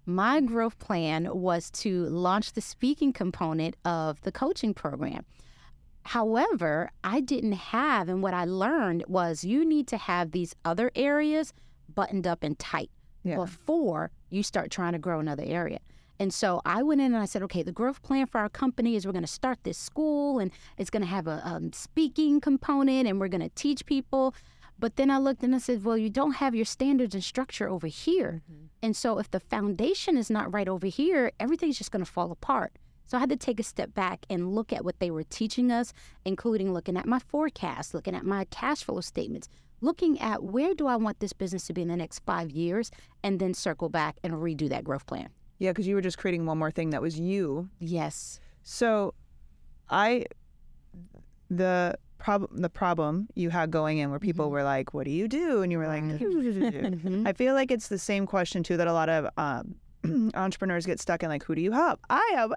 My 0.07 0.41
growth 0.41 0.79
plan 0.79 1.29
was 1.33 1.71
to 1.73 2.05
launch 2.07 2.53
the 2.53 2.61
speaking 2.61 3.13
component 3.13 3.77
of 3.85 4.21
the 4.23 4.33
coaching 4.33 4.75
program. 4.75 5.25
However, 6.05 6.91
I 7.05 7.21
didn't 7.21 7.53
have, 7.53 8.09
and 8.09 8.23
what 8.23 8.35
I 8.35 8.45
learned 8.45 9.05
was 9.07 9.45
you 9.45 9.65
need 9.65 9.87
to 9.89 9.97
have 9.97 10.31
these 10.33 10.55
other 10.65 10.91
areas 10.95 11.53
buttoned 11.95 12.27
up 12.27 12.43
and 12.43 12.59
tight 12.59 12.91
Yeah. 13.23 13.37
before 13.37 14.11
you 14.31 14.43
start 14.43 14.71
trying 14.71 14.93
to 14.93 14.99
grow 14.99 15.21
another 15.21 15.45
area. 15.45 15.79
And 16.21 16.35
so 16.35 16.61
I 16.67 16.83
went 16.83 17.01
in 17.01 17.15
and 17.15 17.23
I 17.23 17.25
said, 17.25 17.43
okay, 17.45 17.63
the 17.63 17.73
growth 17.73 18.03
plan 18.03 18.27
for 18.27 18.39
our 18.39 18.51
company 18.51 18.95
is 18.95 19.07
we're 19.07 19.13
going 19.13 19.25
to 19.25 19.27
start 19.27 19.59
this 19.65 19.79
school 19.79 20.39
and 20.39 20.51
it's 20.77 20.91
going 20.91 21.03
to 21.03 21.09
have 21.09 21.27
a 21.27 21.41
um, 21.43 21.73
speaking 21.73 22.43
component 22.43 23.09
and 23.09 23.19
we're 23.19 23.29
going 23.29 23.41
to 23.41 23.49
teach 23.55 23.87
people. 23.87 24.35
But 24.79 24.97
then 24.97 25.11
I 25.11 25.17
looked 25.17 25.43
and 25.43 25.55
I 25.55 25.59
said, 25.59 25.83
well, 25.83 25.97
you 25.97 26.11
don't 26.11 26.35
have 26.35 26.55
your 26.55 26.67
standards 26.67 27.15
and 27.15 27.25
structure 27.25 27.71
over 27.71 27.87
here. 27.87 28.43
And 28.83 28.95
so 28.95 29.19
if 29.19 29.31
the 29.31 29.41
foundation 29.41 30.19
is 30.19 30.29
not 30.29 30.53
right 30.53 30.69
over 30.69 30.87
here, 30.87 31.33
everything's 31.41 31.79
just 31.79 31.91
going 31.91 32.05
to 32.05 32.11
fall 32.11 32.31
apart. 32.31 32.73
So 33.07 33.17
I 33.17 33.21
had 33.21 33.31
to 33.31 33.37
take 33.37 33.59
a 33.59 33.65
step 33.65 33.95
back 33.95 34.27
and 34.29 34.55
look 34.55 34.75
at 34.75 34.85
what 34.85 35.01
they 35.01 35.11
were 35.11 35.25
teaching 35.25 35.73
us, 35.73 35.95
including 36.27 36.75
looking 36.75 36.99
at 36.99 37.07
my 37.07 37.19
forecast, 37.19 37.95
looking 37.95 38.15
at 38.15 38.27
my 38.27 38.45
cash 38.45 38.85
flow 38.85 39.01
statements, 39.01 39.49
looking 39.81 40.21
at 40.21 40.43
where 40.43 40.75
do 40.75 40.87
I 40.87 40.97
want 40.97 41.21
this 41.21 41.33
business 41.33 41.67
to 41.69 41.73
be 41.73 41.83
in 41.83 41.89
the 41.89 41.97
next 41.97 42.21
five 42.21 42.51
years, 42.51 42.91
and 43.23 43.41
then 43.41 43.55
circle 43.55 43.89
back 43.89 44.19
and 44.23 44.35
redo 44.35 44.69
that 44.69 44.85
growth 44.85 45.07
plan. 45.07 45.31
Yeah, 45.61 45.71
because 45.71 45.87
you 45.87 45.95
were 45.95 46.01
just 46.01 46.17
creating 46.19 46.47
one 46.47 46.59
more 46.59 46.71
thing 46.73 46.91
that 46.91 47.03
was 47.03 47.21
you. 47.21 47.69
Yes. 47.79 48.41
So, 48.63 49.15
I 49.91 50.25
the 51.51 51.97
problem 52.19 52.61
the 52.61 52.69
problem 52.71 53.29
you 53.35 53.51
had 53.51 53.71
going 53.71 53.99
in 53.99 54.11
where 54.11 54.19
people 54.19 54.51
were 54.51 54.63
like, 54.63 54.95
"What 54.95 55.05
do 55.05 55.11
you 55.11 55.29
do?" 55.29 55.63
and 55.63 55.71
you 55.71 55.79
were 55.79 55.87
like, 55.87 56.03
Mhm. 56.05 57.27
I 57.29 57.33
feel 57.35 57.55
like 57.55 57.71
it's 57.71 57.89
the 57.89 57.99
same 57.99 58.27
question 58.27 58.63
too 58.63 58.77
that 58.79 58.87
a 58.89 58.93
lot 58.93 59.09
of 59.11 59.29
um, 59.37 59.75
entrepreneurs 60.35 60.87
get 60.87 60.99
stuck 60.99 61.23
in. 61.23 61.29
Like, 61.29 61.45
who 61.45 61.55
do 61.55 61.61
you 61.61 61.73
help? 61.73 62.01
I 62.09 62.33
help 62.35 62.53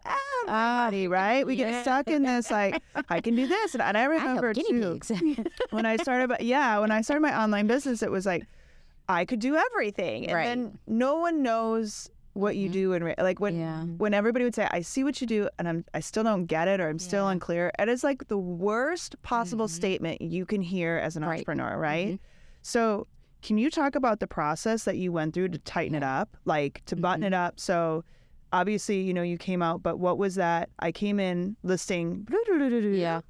everybody, 0.46 1.08
right? 1.10 1.46
We 1.46 1.56
yeah. 1.56 1.72
get 1.72 1.82
stuck 1.82 2.08
in 2.08 2.24
this 2.24 2.50
like, 2.52 2.82
I 3.10 3.20
can 3.20 3.36
do 3.36 3.48
this, 3.48 3.74
and, 3.74 3.82
and 3.84 3.98
I 3.98 4.02
I 4.04 4.06
remember 4.06 4.54
guinea 4.54 5.00
too 5.00 5.44
when 5.72 5.86
I 5.86 5.98
started. 5.98 6.38
Yeah, 6.42 6.80
when 6.80 6.92
I 6.92 7.02
started 7.02 7.22
my 7.22 7.38
online 7.38 7.68
business, 7.68 8.02
it 8.02 8.12
was 8.12 8.26
like 8.26 8.46
I 9.10 9.26
could 9.26 9.40
do 9.40 9.56
everything, 9.58 10.26
and 10.28 10.36
Right. 10.36 10.46
then 10.46 10.78
no 10.88 11.18
one 11.18 11.42
knows 11.44 12.10
what 12.34 12.56
you 12.56 12.68
Mhm. 12.70 12.74
do 12.74 12.94
and 12.94 13.16
like 13.20 13.40
when 13.40 13.56
Yeah. 13.58 13.84
when 13.84 14.14
everybody 14.14 14.44
would 14.44 14.56
say 14.56 14.68
I 14.72 14.82
see 14.82 15.04
what 15.04 15.22
you 15.22 15.28
do 15.28 15.50
and 15.60 15.68
I'm 15.68 15.86
I 15.94 16.00
still 16.00 16.24
don't 16.24 16.46
get 16.46 16.68
it 16.68 16.80
or 16.82 16.90
I'm 16.90 17.00
still 17.00 17.26
Yeah. 17.26 17.32
unclear 17.32 17.72
it 17.78 17.88
is 17.90 18.04
like 18.04 18.28
the 18.28 18.38
worst 18.38 19.22
possible 19.22 19.68
Mhm. 19.68 19.72
statement 19.72 20.22
you 20.22 20.46
can 20.46 20.62
hear 20.62 20.98
as 20.98 21.16
an 21.16 21.24
Right. 21.24 21.34
entrepreneur 21.48 21.78
right 21.78 22.14
Mhm. 22.14 22.20
so 22.64 23.08
can 23.44 23.58
you 23.58 23.70
talk 23.70 23.94
about 23.96 24.20
the 24.20 24.28
process 24.28 24.84
that 24.86 24.98
you 24.98 25.12
went 25.12 25.34
through 25.34 25.50
to 25.50 25.60
tighten 25.60 25.94
it 25.96 26.04
up 26.04 26.36
like 26.46 26.82
to 26.86 26.96
button 26.96 27.22
Mhm. 27.24 27.28
it 27.28 27.34
up 27.34 27.60
so 27.60 28.04
obviously 28.52 29.02
you 29.02 29.14
know 29.14 29.22
you 29.24 29.38
came 29.38 29.62
out 29.62 29.84
but 29.84 30.00
what 30.00 30.18
was 30.18 30.36
that 30.36 30.70
I 30.80 30.92
came 30.92 31.20
in 31.20 31.56
listing 31.62 32.28
Yeah. 32.96 33.22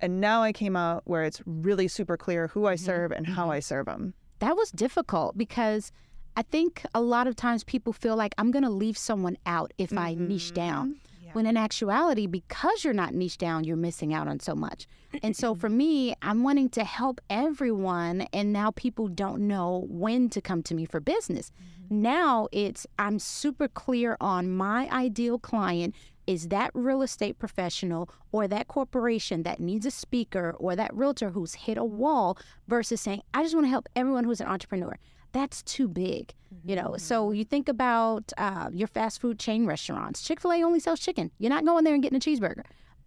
and 0.00 0.20
now 0.20 0.42
I 0.42 0.52
came 0.52 0.76
out 0.76 1.02
where 1.06 1.24
it's 1.24 1.42
really 1.44 1.88
super 1.88 2.16
clear 2.16 2.48
who 2.48 2.66
I 2.66 2.74
Mhm. 2.74 2.78
serve 2.80 3.10
and 3.12 3.26
how 3.26 3.46
Mhm. 3.46 3.52
I 3.52 3.60
serve 3.60 3.86
them 3.86 4.14
that 4.40 4.56
was 4.56 4.70
difficult 4.70 5.36
because 5.36 5.90
I 6.38 6.42
think 6.42 6.84
a 6.94 7.00
lot 7.00 7.26
of 7.26 7.34
times 7.34 7.64
people 7.64 7.92
feel 7.92 8.14
like 8.14 8.32
I'm 8.38 8.52
going 8.52 8.62
to 8.62 8.70
leave 8.70 8.96
someone 8.96 9.36
out 9.44 9.74
if 9.76 9.92
I 9.98 10.14
niche 10.14 10.52
mm-hmm. 10.52 10.54
down. 10.54 11.00
Yeah. 11.20 11.30
When 11.32 11.46
in 11.46 11.56
actuality, 11.56 12.28
because 12.28 12.84
you're 12.84 12.94
not 12.94 13.12
niche 13.12 13.38
down, 13.38 13.64
you're 13.64 13.76
missing 13.76 14.14
out 14.14 14.28
on 14.28 14.38
so 14.38 14.54
much. 14.54 14.86
And 15.24 15.36
so 15.36 15.56
for 15.56 15.68
me, 15.68 16.14
I'm 16.22 16.44
wanting 16.44 16.68
to 16.70 16.84
help 16.84 17.20
everyone. 17.28 18.20
And 18.32 18.52
now 18.52 18.70
people 18.70 19.08
don't 19.08 19.48
know 19.48 19.84
when 19.88 20.28
to 20.28 20.40
come 20.40 20.62
to 20.62 20.76
me 20.76 20.84
for 20.84 21.00
business. 21.00 21.50
Mm-hmm. 21.50 22.02
Now 22.02 22.46
it's, 22.52 22.86
I'm 23.00 23.18
super 23.18 23.66
clear 23.66 24.16
on 24.20 24.48
my 24.48 24.88
ideal 24.92 25.40
client 25.40 25.96
is 26.28 26.48
that 26.48 26.70
real 26.72 27.02
estate 27.02 27.40
professional 27.40 28.08
or 28.30 28.46
that 28.46 28.68
corporation 28.68 29.42
that 29.42 29.58
needs 29.58 29.86
a 29.86 29.90
speaker 29.90 30.54
or 30.60 30.76
that 30.76 30.94
realtor 30.94 31.30
who's 31.30 31.54
hit 31.54 31.78
a 31.78 31.84
wall 31.84 32.38
versus 32.68 33.00
saying, 33.00 33.22
I 33.34 33.42
just 33.42 33.56
want 33.56 33.64
to 33.64 33.70
help 33.70 33.88
everyone 33.96 34.22
who's 34.22 34.40
an 34.40 34.46
entrepreneur. 34.46 34.94
That's 35.38 35.62
too 35.62 35.86
big, 35.86 36.34
you 36.64 36.74
know. 36.74 36.96
So 36.96 37.30
you 37.30 37.44
think 37.44 37.68
about 37.68 38.32
uh, 38.36 38.70
your 38.72 38.88
fast 38.88 39.20
food 39.20 39.38
chain 39.38 39.66
restaurants. 39.66 40.20
Chick 40.20 40.40
Fil 40.40 40.52
A 40.52 40.64
only 40.64 40.80
sells 40.80 40.98
chicken. 40.98 41.30
You're 41.38 41.50
not 41.50 41.64
going 41.64 41.84
there 41.84 41.94
and 41.94 42.02
getting 42.02 42.16
a 42.16 42.20
cheeseburger. 42.20 42.64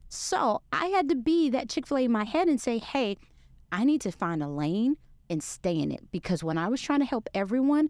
So 0.08 0.62
I 0.72 0.86
had 0.88 1.10
to 1.10 1.16
be 1.16 1.50
that 1.50 1.68
Chick 1.68 1.86
Fil 1.86 1.98
A 1.98 2.06
in 2.06 2.12
my 2.12 2.24
head 2.24 2.48
and 2.48 2.60
say, 2.60 2.78
Hey, 2.78 3.18
I 3.70 3.84
need 3.84 4.00
to 4.02 4.14
find 4.14 4.42
a 4.42 4.48
lane 4.48 4.96
and 5.30 5.44
stay 5.44 5.78
in 5.78 5.92
it 5.92 6.10
because 6.12 6.42
when 6.42 6.58
I 6.58 6.70
was 6.70 6.82
trying 6.82 7.00
to 7.00 7.06
help 7.06 7.28
everyone, 7.34 7.90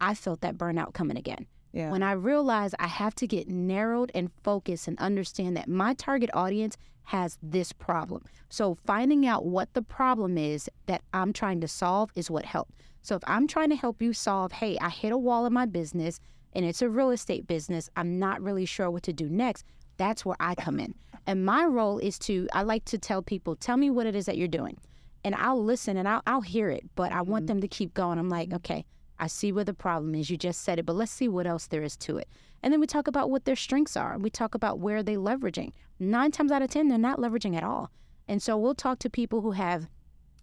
I 0.00 0.14
felt 0.14 0.40
that 0.40 0.56
burnout 0.56 0.94
coming 0.94 1.18
again. 1.18 1.46
Yeah. 1.72 1.90
When 1.90 2.02
I 2.02 2.12
realized 2.12 2.74
I 2.78 2.86
have 2.86 3.14
to 3.16 3.26
get 3.26 3.46
narrowed 3.48 4.10
and 4.14 4.30
focused 4.42 4.88
and 4.88 4.98
understand 5.00 5.54
that 5.58 5.68
my 5.68 5.92
target 5.92 6.30
audience 6.32 6.78
has 7.04 7.36
this 7.42 7.72
problem. 7.72 8.24
So 8.48 8.74
finding 8.86 9.26
out 9.26 9.44
what 9.44 9.74
the 9.74 9.82
problem 9.82 10.38
is 10.38 10.70
that 10.86 11.02
I'm 11.12 11.34
trying 11.34 11.60
to 11.60 11.68
solve 11.68 12.10
is 12.14 12.30
what 12.30 12.46
helped. 12.46 12.72
So 13.02 13.16
if 13.16 13.22
I'm 13.26 13.46
trying 13.46 13.70
to 13.70 13.76
help 13.76 14.00
you 14.00 14.12
solve, 14.12 14.52
hey, 14.52 14.78
I 14.80 14.88
hit 14.88 15.12
a 15.12 15.18
wall 15.18 15.44
in 15.46 15.52
my 15.52 15.66
business 15.66 16.20
and 16.52 16.64
it's 16.64 16.82
a 16.82 16.88
real 16.88 17.10
estate 17.10 17.46
business, 17.46 17.90
I'm 17.96 18.18
not 18.18 18.40
really 18.40 18.64
sure 18.64 18.90
what 18.90 19.02
to 19.04 19.12
do 19.12 19.28
next. 19.28 19.64
That's 19.96 20.24
where 20.24 20.36
I 20.40 20.54
come 20.54 20.78
in. 20.78 20.94
And 21.26 21.44
my 21.44 21.64
role 21.64 21.98
is 21.98 22.18
to, 22.20 22.48
I 22.52 22.62
like 22.62 22.84
to 22.86 22.98
tell 22.98 23.22
people, 23.22 23.56
tell 23.56 23.76
me 23.76 23.90
what 23.90 24.06
it 24.06 24.14
is 24.14 24.26
that 24.26 24.36
you're 24.36 24.48
doing. 24.48 24.78
And 25.24 25.34
I'll 25.34 25.62
listen 25.62 25.96
and 25.96 26.08
I'll, 26.08 26.22
I'll 26.26 26.40
hear 26.40 26.70
it, 26.70 26.84
but 26.94 27.12
I 27.12 27.22
want 27.22 27.42
mm-hmm. 27.42 27.54
them 27.54 27.60
to 27.60 27.68
keep 27.68 27.94
going. 27.94 28.18
I'm 28.18 28.28
like, 28.28 28.52
okay, 28.52 28.84
I 29.18 29.28
see 29.28 29.52
where 29.52 29.64
the 29.64 29.74
problem 29.74 30.14
is. 30.14 30.30
You 30.30 30.36
just 30.36 30.62
said 30.62 30.78
it, 30.78 30.86
but 30.86 30.96
let's 30.96 31.12
see 31.12 31.28
what 31.28 31.46
else 31.46 31.68
there 31.68 31.82
is 31.82 31.96
to 31.98 32.18
it. 32.18 32.28
And 32.62 32.72
then 32.72 32.80
we 32.80 32.86
talk 32.86 33.06
about 33.06 33.30
what 33.30 33.44
their 33.44 33.56
strengths 33.56 33.96
are. 33.96 34.18
We 34.18 34.30
talk 34.30 34.54
about 34.54 34.80
where 34.80 35.02
they're 35.02 35.16
leveraging. 35.16 35.72
Nine 36.00 36.30
times 36.32 36.50
out 36.50 36.62
of 36.62 36.70
10, 36.70 36.88
they're 36.88 36.98
not 36.98 37.18
leveraging 37.18 37.56
at 37.56 37.62
all. 37.62 37.90
And 38.26 38.42
so 38.42 38.56
we'll 38.56 38.74
talk 38.74 38.98
to 39.00 39.10
people 39.10 39.40
who 39.40 39.52
have, 39.52 39.88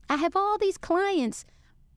I 0.10 0.16
have 0.16 0.36
all 0.36 0.58
these 0.58 0.78
clients, 0.78 1.46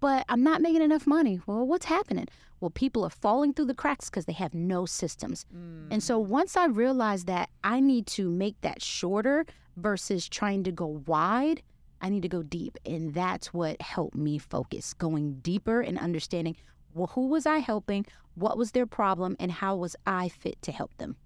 but 0.02 0.24
I'm 0.28 0.42
not 0.42 0.60
making 0.60 0.82
enough 0.82 1.06
money. 1.06 1.40
Well, 1.46 1.64
what's 1.64 1.86
happening? 1.86 2.26
Well, 2.60 2.70
people 2.70 3.04
are 3.04 3.10
falling 3.10 3.54
through 3.54 3.66
the 3.66 3.74
cracks 3.74 4.10
because 4.10 4.24
they 4.24 4.32
have 4.32 4.52
no 4.52 4.84
systems. 4.84 5.46
And 5.92 6.02
so 6.02 6.20
mm. 6.20 6.26
once 6.26 6.56
I 6.56 6.66
realized 6.66 7.28
that 7.28 7.50
I 7.62 7.78
need 7.78 8.08
to 8.08 8.28
make 8.28 8.60
that 8.62 8.82
shorter 8.82 9.46
versus 9.76 10.28
trying 10.28 10.64
to 10.64 10.72
go 10.72 11.00
wide, 11.06 11.62
I 12.00 12.08
need 12.08 12.22
to 12.22 12.28
go 12.28 12.42
deep. 12.42 12.78
And 12.84 13.14
that's 13.14 13.54
what 13.54 13.80
helped 13.80 14.16
me 14.16 14.38
focus, 14.38 14.92
going 14.92 15.34
deeper 15.34 15.80
and 15.80 15.96
understanding 15.98 16.56
well, 16.94 17.06
who 17.14 17.28
was 17.28 17.46
I 17.46 17.58
helping, 17.58 18.04
what 18.34 18.58
was 18.58 18.72
their 18.72 18.86
problem, 18.86 19.36
and 19.38 19.50
how 19.50 19.76
was 19.76 19.96
I 20.06 20.28
fit 20.28 20.60
to 20.62 20.72
help 20.72 20.96
them. 20.98 21.16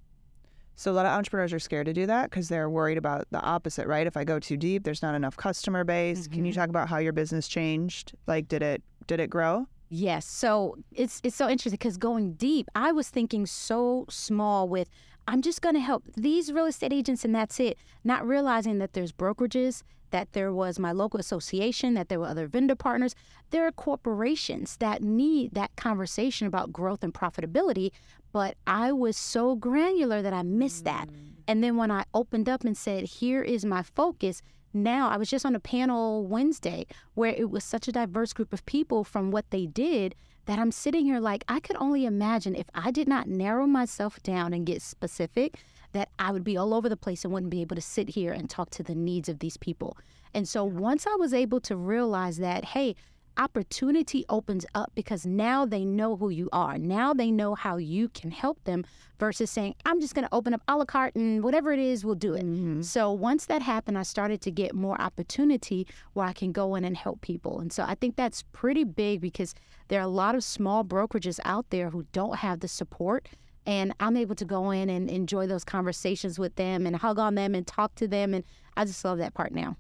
So 0.77 0.93
a 0.93 0.95
lot 0.95 1.07
of 1.07 1.13
entrepreneurs 1.13 1.55
are 1.55 1.59
scared 1.59 1.87
to 1.87 1.95
do 1.95 2.07
that 2.07 2.31
because 2.31 2.49
they're 2.49 2.69
worried 2.69 2.99
about 2.99 3.27
the 3.31 3.41
opposite, 3.41 3.87
right? 3.87 4.07
If 4.07 4.17
I 4.17 4.25
go 4.25 4.39
too 4.39 4.59
deep, 4.59 4.85
there's 4.85 5.03
not 5.03 5.15
enough 5.15 5.37
customer 5.37 5.85
base. 5.85 6.29
Can 6.29 6.45
you 6.45 6.53
mm-hmm. 6.53 6.61
talk 6.61 6.69
about 6.69 6.89
how 6.89 6.99
your 6.99 7.15
business 7.15 7.49
changed? 7.49 8.13
Like, 8.27 8.47
did 8.47 8.63
it 8.63 8.83
did 9.07 9.19
it 9.19 9.31
grow? 9.31 9.67
Yes. 9.89 10.27
So 10.27 10.77
it's 10.93 11.21
it's 11.25 11.35
so 11.37 11.49
interesting 11.49 11.79
because 11.79 11.97
going 11.97 12.35
deep, 12.35 12.69
I 12.75 12.93
was 12.93 13.09
thinking 13.09 13.47
so 13.47 14.05
small 14.11 14.69
with 14.69 14.91
I'm 15.29 15.43
just 15.43 15.63
going 15.63 15.75
to 15.75 15.81
help 15.81 16.05
these 16.17 16.53
real 16.53 16.67
estate 16.67 16.93
agents 16.93 17.25
and 17.25 17.35
that's 17.35 17.59
it, 17.59 17.79
not 18.05 18.27
realizing 18.27 18.79
that 18.79 18.93
there's 18.93 19.13
brokerages, 19.13 19.83
that 20.11 20.33
there 20.33 20.53
was 20.53 20.79
my 20.79 20.93
local 20.93 21.19
association, 21.19 21.95
that 21.95 22.09
there 22.09 22.21
were 22.21 22.27
other 22.27 22.47
vendor 22.47 22.77
partners. 22.77 23.15
There 23.51 23.67
are 23.67 23.73
corporations 23.73 24.77
that 24.79 25.03
need 25.03 25.55
that 25.55 25.75
conversation 25.77 26.47
about 26.47 26.73
growth 26.73 27.03
and 27.03 27.13
profitability, 27.13 27.91
but 28.33 28.57
I 28.67 28.93
was 28.93 29.17
so 29.17 29.55
granular 29.57 30.23
that 30.23 30.33
I 30.33 30.43
missed 30.43 30.85
that. 30.85 31.09
Mm. 31.09 31.15
And 31.49 31.65
then 31.65 31.77
when 31.77 31.91
I 31.91 32.05
opened 32.13 32.49
up 32.49 32.65
and 32.65 32.77
said, 32.77 33.05
"Here 33.05 33.43
is 33.43 33.65
my 33.65 33.83
focus," 33.83 34.43
now 34.73 35.09
I 35.09 35.17
was 35.17 35.31
just 35.31 35.47
on 35.47 35.55
a 35.55 35.61
panel 35.61 36.27
Wednesday 36.27 36.87
where 37.15 37.35
it 37.35 37.51
was 37.51 37.65
such 37.65 37.89
a 37.89 37.93
diverse 37.93 38.33
group 38.33 38.53
of 38.53 38.67
people 38.67 39.05
from 39.05 39.31
what 39.31 39.51
they 39.51 39.67
did 39.67 40.15
that 40.47 40.59
I'm 40.59 40.71
sitting 40.71 41.05
here 41.05 41.21
like 41.21 41.45
I 41.49 41.61
could 41.61 41.77
only 41.77 42.05
imagine 42.05 42.55
if 42.55 42.69
I 42.75 42.91
did 42.91 43.09
not 43.09 43.29
narrow 43.29 43.67
myself 43.67 44.23
down 44.23 44.53
and 44.53 44.67
get 44.67 44.83
specific 44.83 45.59
that 45.93 46.09
I 46.19 46.31
would 46.31 46.45
be 46.45 46.57
all 46.57 46.75
over 46.75 46.89
the 46.89 46.97
place 46.97 47.25
and 47.25 47.33
wouldn't 47.33 47.51
be 47.51 47.63
able 47.63 47.77
to 47.77 47.83
sit 47.83 48.11
here 48.11 48.33
and 48.33 48.49
talk 48.49 48.71
to 48.71 48.83
the 48.83 48.95
needs 48.95 49.29
of 49.29 49.39
these 49.39 49.57
people. 49.57 49.97
And 50.35 50.49
so 50.49 50.65
once 50.65 51.07
I 51.07 51.15
was 51.17 51.33
able 51.35 51.61
to 51.61 51.77
realize 51.77 52.37
that 52.39 52.67
hey, 52.67 52.95
opportunity 53.39 54.25
opens 54.29 54.67
up 54.75 54.93
because 54.95 55.27
now 55.27 55.65
they 55.65 55.85
know 55.85 56.17
who 56.17 56.31
you 56.31 56.49
are. 56.53 56.79
Now 56.79 57.13
they 57.13 57.31
know 57.31 57.55
how 57.55 57.77
you 57.77 58.09
can 58.09 58.31
help 58.31 58.63
them 58.65 58.85
versus 59.19 59.51
saying, 59.51 59.75
I'm 59.85 60.01
just 60.01 60.15
going 60.15 60.27
to 60.27 60.35
open 60.35 60.55
up 60.55 60.63
a 60.69 60.77
la 60.77 60.85
carte 60.85 61.15
and 61.15 61.43
whatever 61.43 61.73
it 61.73 61.79
is, 61.79 62.05
we'll 62.05 62.15
do 62.15 62.35
it. 62.35 62.45
Mm-hmm. 62.45 62.83
So 62.83 63.13
once 63.13 63.47
that 63.47 63.63
happened, 63.63 63.99
I 63.99 64.03
started 64.03 64.41
to 64.43 64.51
get 64.51 64.75
more 64.75 65.01
opportunity 65.01 65.87
where 66.13 66.27
I 66.27 66.33
can 66.33 66.53
go 66.53 66.75
in 66.75 66.85
and 66.85 66.97
help 66.97 67.21
people. 67.21 67.61
And 67.61 67.73
so 67.73 67.85
I 67.85 67.95
think 67.95 68.17
that's 68.17 68.43
pretty 68.53 68.85
big 68.85 69.21
because 69.21 69.55
there 69.89 70.01
are 70.01 70.05
a 70.05 70.09
lot 70.09 70.35
of 70.35 70.45
small 70.45 70.85
brokerages 70.85 71.41
out 71.45 71.71
there 71.71 71.91
who 71.91 72.07
don't 72.13 72.37
have 72.37 72.61
the 72.61 72.69
support. 72.69 73.29
And 73.67 73.93
I'm 73.99 74.17
able 74.17 74.37
to 74.37 74.45
go 74.45 74.71
in 74.71 74.89
and 74.89 75.11
enjoy 75.11 75.49
those 75.49 75.65
conversations 75.65 76.39
with 76.39 76.55
them 76.55 76.87
and 76.87 76.95
hug 76.95 77.19
on 77.19 77.35
them 77.35 77.55
and 77.55 77.67
talk 77.67 77.97
to 77.97 78.07
them. 78.07 78.33
And 78.33 78.45
I 78.77 78.85
just 78.85 79.05
love 79.05 79.19
that 79.19 79.35
part 79.35 79.53
now. 79.53 79.77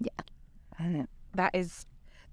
Yeah. 0.00 1.04
That 1.34 1.54
is, 1.54 1.84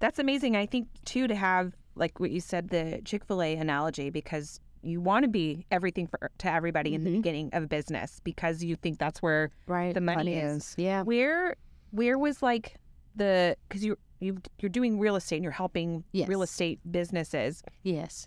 that's 0.02 0.18
amazing. 0.18 0.56
I 0.56 0.66
think 0.66 0.88
too 1.04 1.28
to 1.28 1.34
have 1.36 1.72
like 1.94 2.18
what 2.18 2.30
you 2.32 2.40
said, 2.40 2.70
the 2.70 3.00
Chick 3.04 3.24
Fil 3.24 3.40
A 3.40 3.54
analogy, 3.54 4.10
because 4.10 4.60
you 4.82 5.00
want 5.00 5.22
to 5.22 5.28
be 5.28 5.64
everything 5.70 6.08
for 6.08 6.30
to 6.38 6.52
everybody 6.52 6.92
in 6.92 7.04
the 7.04 7.10
mm-hmm. 7.10 7.18
beginning 7.20 7.50
of 7.52 7.62
a 7.62 7.66
business 7.68 8.20
because 8.24 8.64
you 8.64 8.74
think 8.74 8.98
that's 8.98 9.22
where 9.22 9.50
Right. 9.68 9.94
the 9.94 10.00
money, 10.00 10.16
Money 10.16 10.34
is. 10.34 10.56
is. 10.70 10.74
Yeah. 10.76 11.02
Where 11.02 11.54
where 11.92 12.18
was 12.18 12.42
like 12.42 12.74
the 13.14 13.56
because 13.68 13.84
you 13.84 13.96
you 14.18 14.38
you're 14.58 14.70
doing 14.70 14.98
real 14.98 15.14
estate 15.14 15.36
and 15.36 15.44
you're 15.44 15.52
helping 15.52 16.02
Yes. 16.10 16.28
real 16.28 16.42
estate 16.42 16.80
businesses. 16.90 17.62
Yes. 17.84 18.26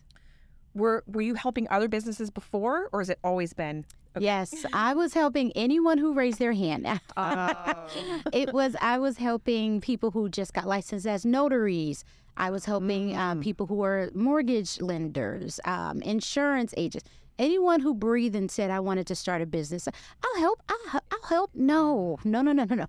Were 0.73 1.03
were 1.07 1.21
you 1.21 1.33
helping 1.35 1.67
other 1.69 1.89
businesses 1.89 2.29
before, 2.29 2.89
or 2.93 3.01
has 3.01 3.09
it 3.09 3.19
always 3.21 3.51
been? 3.53 3.85
Yes, 4.19 4.65
I 4.73 4.93
was 4.93 5.13
helping 5.13 5.51
anyone 5.53 5.97
who 5.97 6.13
raised 6.13 6.39
their 6.39 6.53
hand. 6.53 6.85
it 8.33 8.53
was 8.53 8.75
I 8.81 8.97
was 8.97 9.17
helping 9.17 9.81
people 9.81 10.11
who 10.11 10.29
just 10.29 10.53
got 10.53 10.67
licensed 10.67 11.07
as 11.07 11.25
notaries. 11.25 12.03
I 12.37 12.49
was 12.49 12.65
helping 12.65 13.15
um, 13.15 13.41
people 13.41 13.65
who 13.65 13.75
were 13.75 14.11
mortgage 14.13 14.81
lenders, 14.81 15.59
um, 15.63 16.01
insurance 16.01 16.73
agents, 16.75 17.09
anyone 17.39 17.79
who 17.79 17.93
breathed 17.93 18.35
and 18.35 18.51
said 18.51 18.71
I 18.71 18.79
wanted 18.79 19.07
to 19.07 19.15
start 19.15 19.41
a 19.41 19.45
business. 19.45 19.87
I'll 20.23 20.39
help. 20.39 20.61
I'll, 20.69 21.01
I'll 21.11 21.29
help. 21.29 21.51
No, 21.53 22.17
no, 22.23 22.41
no, 22.41 22.51
no, 22.51 22.65
no, 22.65 22.75
no. 22.75 22.87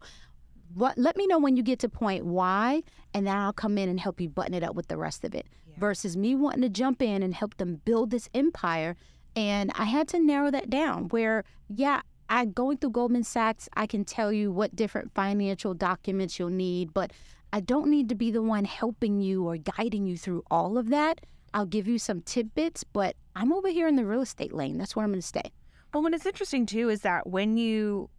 What? 0.74 0.98
Let 0.98 1.16
me 1.16 1.26
know 1.26 1.38
when 1.38 1.56
you 1.56 1.62
get 1.62 1.78
to 1.80 1.88
point 1.88 2.24
why, 2.24 2.82
and 3.14 3.26
then 3.26 3.36
I'll 3.36 3.52
come 3.52 3.78
in 3.78 3.88
and 3.88 4.00
help 4.00 4.20
you 4.20 4.28
button 4.28 4.54
it 4.54 4.62
up 4.62 4.74
with 4.74 4.88
the 4.88 4.96
rest 4.96 5.24
of 5.24 5.34
it. 5.34 5.46
Versus 5.78 6.16
me 6.16 6.34
wanting 6.34 6.62
to 6.62 6.68
jump 6.68 7.02
in 7.02 7.22
and 7.22 7.34
help 7.34 7.56
them 7.56 7.82
build 7.84 8.10
this 8.10 8.28
empire, 8.34 8.96
and 9.36 9.70
I 9.76 9.84
had 9.84 10.08
to 10.08 10.18
narrow 10.18 10.50
that 10.50 10.70
down. 10.70 11.08
Where, 11.10 11.44
yeah, 11.68 12.00
I 12.28 12.46
going 12.46 12.78
through 12.78 12.90
Goldman 12.90 13.22
Sachs, 13.22 13.68
I 13.74 13.86
can 13.86 14.04
tell 14.04 14.32
you 14.32 14.50
what 14.50 14.74
different 14.74 15.12
financial 15.14 15.74
documents 15.74 16.38
you'll 16.38 16.48
need, 16.48 16.92
but 16.92 17.12
I 17.52 17.60
don't 17.60 17.88
need 17.88 18.08
to 18.08 18.14
be 18.14 18.30
the 18.30 18.42
one 18.42 18.64
helping 18.64 19.20
you 19.20 19.46
or 19.46 19.56
guiding 19.58 20.06
you 20.06 20.16
through 20.16 20.42
all 20.50 20.78
of 20.78 20.88
that. 20.88 21.20
I'll 21.54 21.66
give 21.66 21.86
you 21.86 21.98
some 21.98 22.22
tidbits, 22.22 22.82
but 22.82 23.14
I'm 23.36 23.52
over 23.52 23.68
here 23.68 23.86
in 23.86 23.96
the 23.96 24.04
real 24.04 24.22
estate 24.22 24.52
lane. 24.52 24.78
That's 24.78 24.96
where 24.96 25.04
I'm 25.04 25.12
going 25.12 25.20
to 25.20 25.26
stay. 25.26 25.52
Well, 25.94 26.02
what 26.02 26.14
is 26.14 26.26
interesting 26.26 26.66
too 26.66 26.88
is 26.88 27.02
that 27.02 27.26
when 27.26 27.56
you 27.56 28.10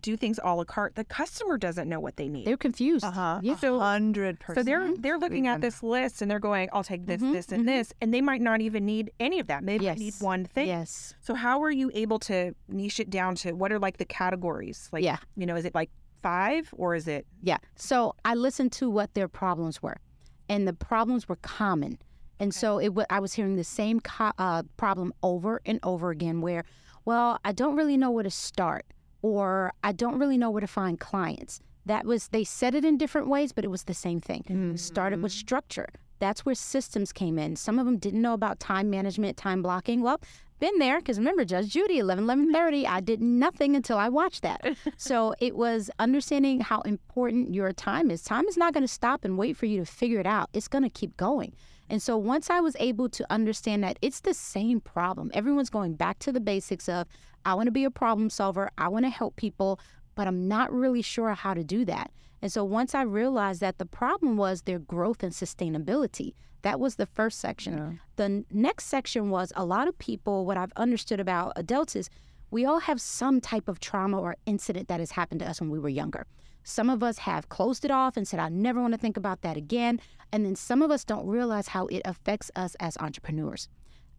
do 0.00 0.16
things 0.16 0.38
a 0.42 0.54
la 0.54 0.64
carte, 0.64 0.94
the 0.94 1.04
customer 1.04 1.58
doesn't 1.58 1.88
know 1.88 2.00
what 2.00 2.16
they 2.16 2.28
need. 2.28 2.46
They're 2.46 2.56
confused. 2.56 3.04
Uh 3.04 3.10
huh. 3.10 3.40
Yeah. 3.42 3.54
Hundred 3.54 4.38
So 4.54 4.62
they're 4.62 4.94
they're 4.96 5.18
looking 5.18 5.46
at 5.46 5.60
this 5.60 5.82
list 5.82 6.22
and 6.22 6.30
they're 6.30 6.38
going, 6.40 6.68
"I'll 6.72 6.84
take 6.84 7.06
this, 7.06 7.20
Mhm, 7.22 7.32
this, 7.32 7.48
and 7.52 7.68
this," 7.68 7.92
and 8.00 8.12
they 8.14 8.20
might 8.20 8.40
not 8.40 8.60
even 8.60 8.84
need 8.86 9.10
any 9.20 9.38
of 9.40 9.46
that. 9.48 9.62
Maybe 9.64 9.86
they 9.86 9.94
need 9.94 10.14
one 10.20 10.44
thing. 10.44 10.68
Yes. 10.68 11.14
So 11.20 11.34
how 11.34 11.62
are 11.62 11.70
you 11.70 11.90
able 11.94 12.18
to 12.20 12.54
niche 12.68 13.00
it 13.00 13.10
down 13.10 13.34
to 13.36 13.52
what 13.52 13.72
are 13.72 13.78
like 13.78 13.96
the 13.98 14.04
categories? 14.04 14.88
Like, 14.92 15.04
Yeah. 15.04 15.18
you 15.36 15.46
know, 15.46 15.56
is 15.56 15.64
it 15.64 15.74
like 15.74 15.90
five 16.22 16.72
or 16.76 16.94
is 16.94 17.06
it? 17.08 17.26
Yeah. 17.42 17.58
So 17.76 18.14
I 18.24 18.34
listened 18.34 18.72
to 18.72 18.90
what 18.90 19.14
their 19.14 19.28
problems 19.28 19.82
were, 19.82 19.98
and 20.48 20.66
the 20.66 20.72
problems 20.72 21.28
were 21.28 21.36
common. 21.36 21.98
And 22.40 22.54
so 22.54 22.78
it, 22.78 22.94
wa- 22.94 23.04
I 23.10 23.18
was 23.18 23.32
hearing 23.32 23.56
the 23.56 23.64
same 23.64 23.98
co- 24.00 24.30
uh, 24.38 24.62
problem 24.76 25.12
over 25.24 25.60
and 25.66 25.80
over 25.82 26.10
again. 26.10 26.40
Where, 26.40 26.64
well, 27.04 27.38
I 27.44 27.50
don't 27.52 27.74
really 27.74 27.96
know 27.96 28.12
where 28.12 28.22
to 28.22 28.30
start, 28.30 28.86
or 29.22 29.72
I 29.82 29.92
don't 29.92 30.18
really 30.18 30.38
know 30.38 30.50
where 30.50 30.60
to 30.60 30.66
find 30.66 30.98
clients. 30.98 31.60
That 31.86 32.04
was 32.04 32.28
they 32.28 32.44
said 32.44 32.74
it 32.74 32.84
in 32.84 32.98
different 32.98 33.28
ways, 33.28 33.52
but 33.52 33.64
it 33.64 33.68
was 33.68 33.84
the 33.84 33.94
same 33.94 34.20
thing. 34.20 34.44
Started 34.76 35.22
with 35.22 35.32
mm. 35.32 35.38
structure. 35.38 35.88
That's 36.18 36.44
where 36.44 36.54
systems 36.54 37.12
came 37.12 37.38
in. 37.38 37.56
Some 37.56 37.78
of 37.78 37.86
them 37.86 37.96
didn't 37.96 38.22
know 38.22 38.34
about 38.34 38.60
time 38.60 38.90
management, 38.90 39.36
time 39.36 39.62
blocking. 39.62 40.02
Well, 40.02 40.20
been 40.60 40.78
there 40.78 40.98
because 40.98 41.18
remember 41.18 41.44
Judge 41.44 41.68
Judy, 41.68 41.98
11, 41.98 42.24
11.30, 42.24 42.86
I 42.86 43.00
did 43.00 43.22
nothing 43.22 43.76
until 43.76 43.96
I 43.96 44.08
watched 44.08 44.42
that. 44.42 44.76
so 44.96 45.34
it 45.38 45.56
was 45.56 45.90
understanding 45.98 46.60
how 46.60 46.80
important 46.80 47.54
your 47.54 47.72
time 47.72 48.10
is. 48.10 48.22
Time 48.22 48.46
is 48.46 48.56
not 48.56 48.74
going 48.74 48.82
to 48.82 48.88
stop 48.88 49.24
and 49.24 49.38
wait 49.38 49.56
for 49.56 49.66
you 49.66 49.78
to 49.78 49.86
figure 49.86 50.18
it 50.18 50.26
out. 50.26 50.48
It's 50.52 50.68
going 50.68 50.82
to 50.84 50.90
keep 50.90 51.16
going. 51.16 51.54
And 51.90 52.02
so 52.02 52.16
once 52.16 52.50
I 52.50 52.60
was 52.60 52.76
able 52.78 53.08
to 53.10 53.26
understand 53.30 53.82
that 53.84 53.98
it's 54.02 54.20
the 54.20 54.34
same 54.34 54.80
problem, 54.80 55.30
everyone's 55.34 55.70
going 55.70 55.94
back 55.94 56.18
to 56.20 56.32
the 56.32 56.40
basics 56.40 56.88
of 56.88 57.06
I 57.44 57.54
want 57.54 57.66
to 57.66 57.72
be 57.72 57.84
a 57.84 57.90
problem 57.90 58.30
solver, 58.30 58.70
I 58.76 58.88
want 58.88 59.04
to 59.06 59.10
help 59.10 59.36
people, 59.36 59.80
but 60.14 60.26
I'm 60.26 60.48
not 60.48 60.72
really 60.72 61.02
sure 61.02 61.32
how 61.34 61.54
to 61.54 61.64
do 61.64 61.84
that. 61.86 62.10
And 62.42 62.52
so 62.52 62.64
once 62.64 62.94
I 62.94 63.02
realized 63.02 63.60
that 63.60 63.78
the 63.78 63.86
problem 63.86 64.36
was 64.36 64.62
their 64.62 64.78
growth 64.78 65.22
and 65.22 65.32
sustainability, 65.32 66.34
that 66.62 66.78
was 66.78 66.96
the 66.96 67.06
first 67.06 67.40
section. 67.40 67.76
Yeah. 67.76 67.90
The 68.16 68.24
n- 68.24 68.44
next 68.50 68.86
section 68.86 69.30
was 69.30 69.52
a 69.56 69.64
lot 69.64 69.88
of 69.88 69.98
people, 69.98 70.44
what 70.44 70.56
I've 70.56 70.72
understood 70.76 71.20
about 71.20 71.52
adults 71.56 71.96
is 71.96 72.10
we 72.50 72.64
all 72.64 72.80
have 72.80 73.00
some 73.00 73.40
type 73.40 73.68
of 73.68 73.80
trauma 73.80 74.20
or 74.20 74.36
incident 74.46 74.88
that 74.88 75.00
has 75.00 75.12
happened 75.12 75.40
to 75.40 75.48
us 75.48 75.60
when 75.60 75.70
we 75.70 75.78
were 75.78 75.88
younger. 75.88 76.26
Some 76.68 76.90
of 76.90 77.02
us 77.02 77.16
have 77.16 77.48
closed 77.48 77.86
it 77.86 77.90
off 77.90 78.18
and 78.18 78.28
said, 78.28 78.38
I 78.38 78.50
never 78.50 78.78
want 78.78 78.92
to 78.92 79.00
think 79.00 79.16
about 79.16 79.40
that 79.40 79.56
again. 79.56 79.98
And 80.30 80.44
then 80.44 80.54
some 80.54 80.82
of 80.82 80.90
us 80.90 81.02
don't 81.02 81.26
realize 81.26 81.68
how 81.68 81.86
it 81.86 82.02
affects 82.04 82.50
us 82.54 82.76
as 82.78 82.98
entrepreneurs. 82.98 83.70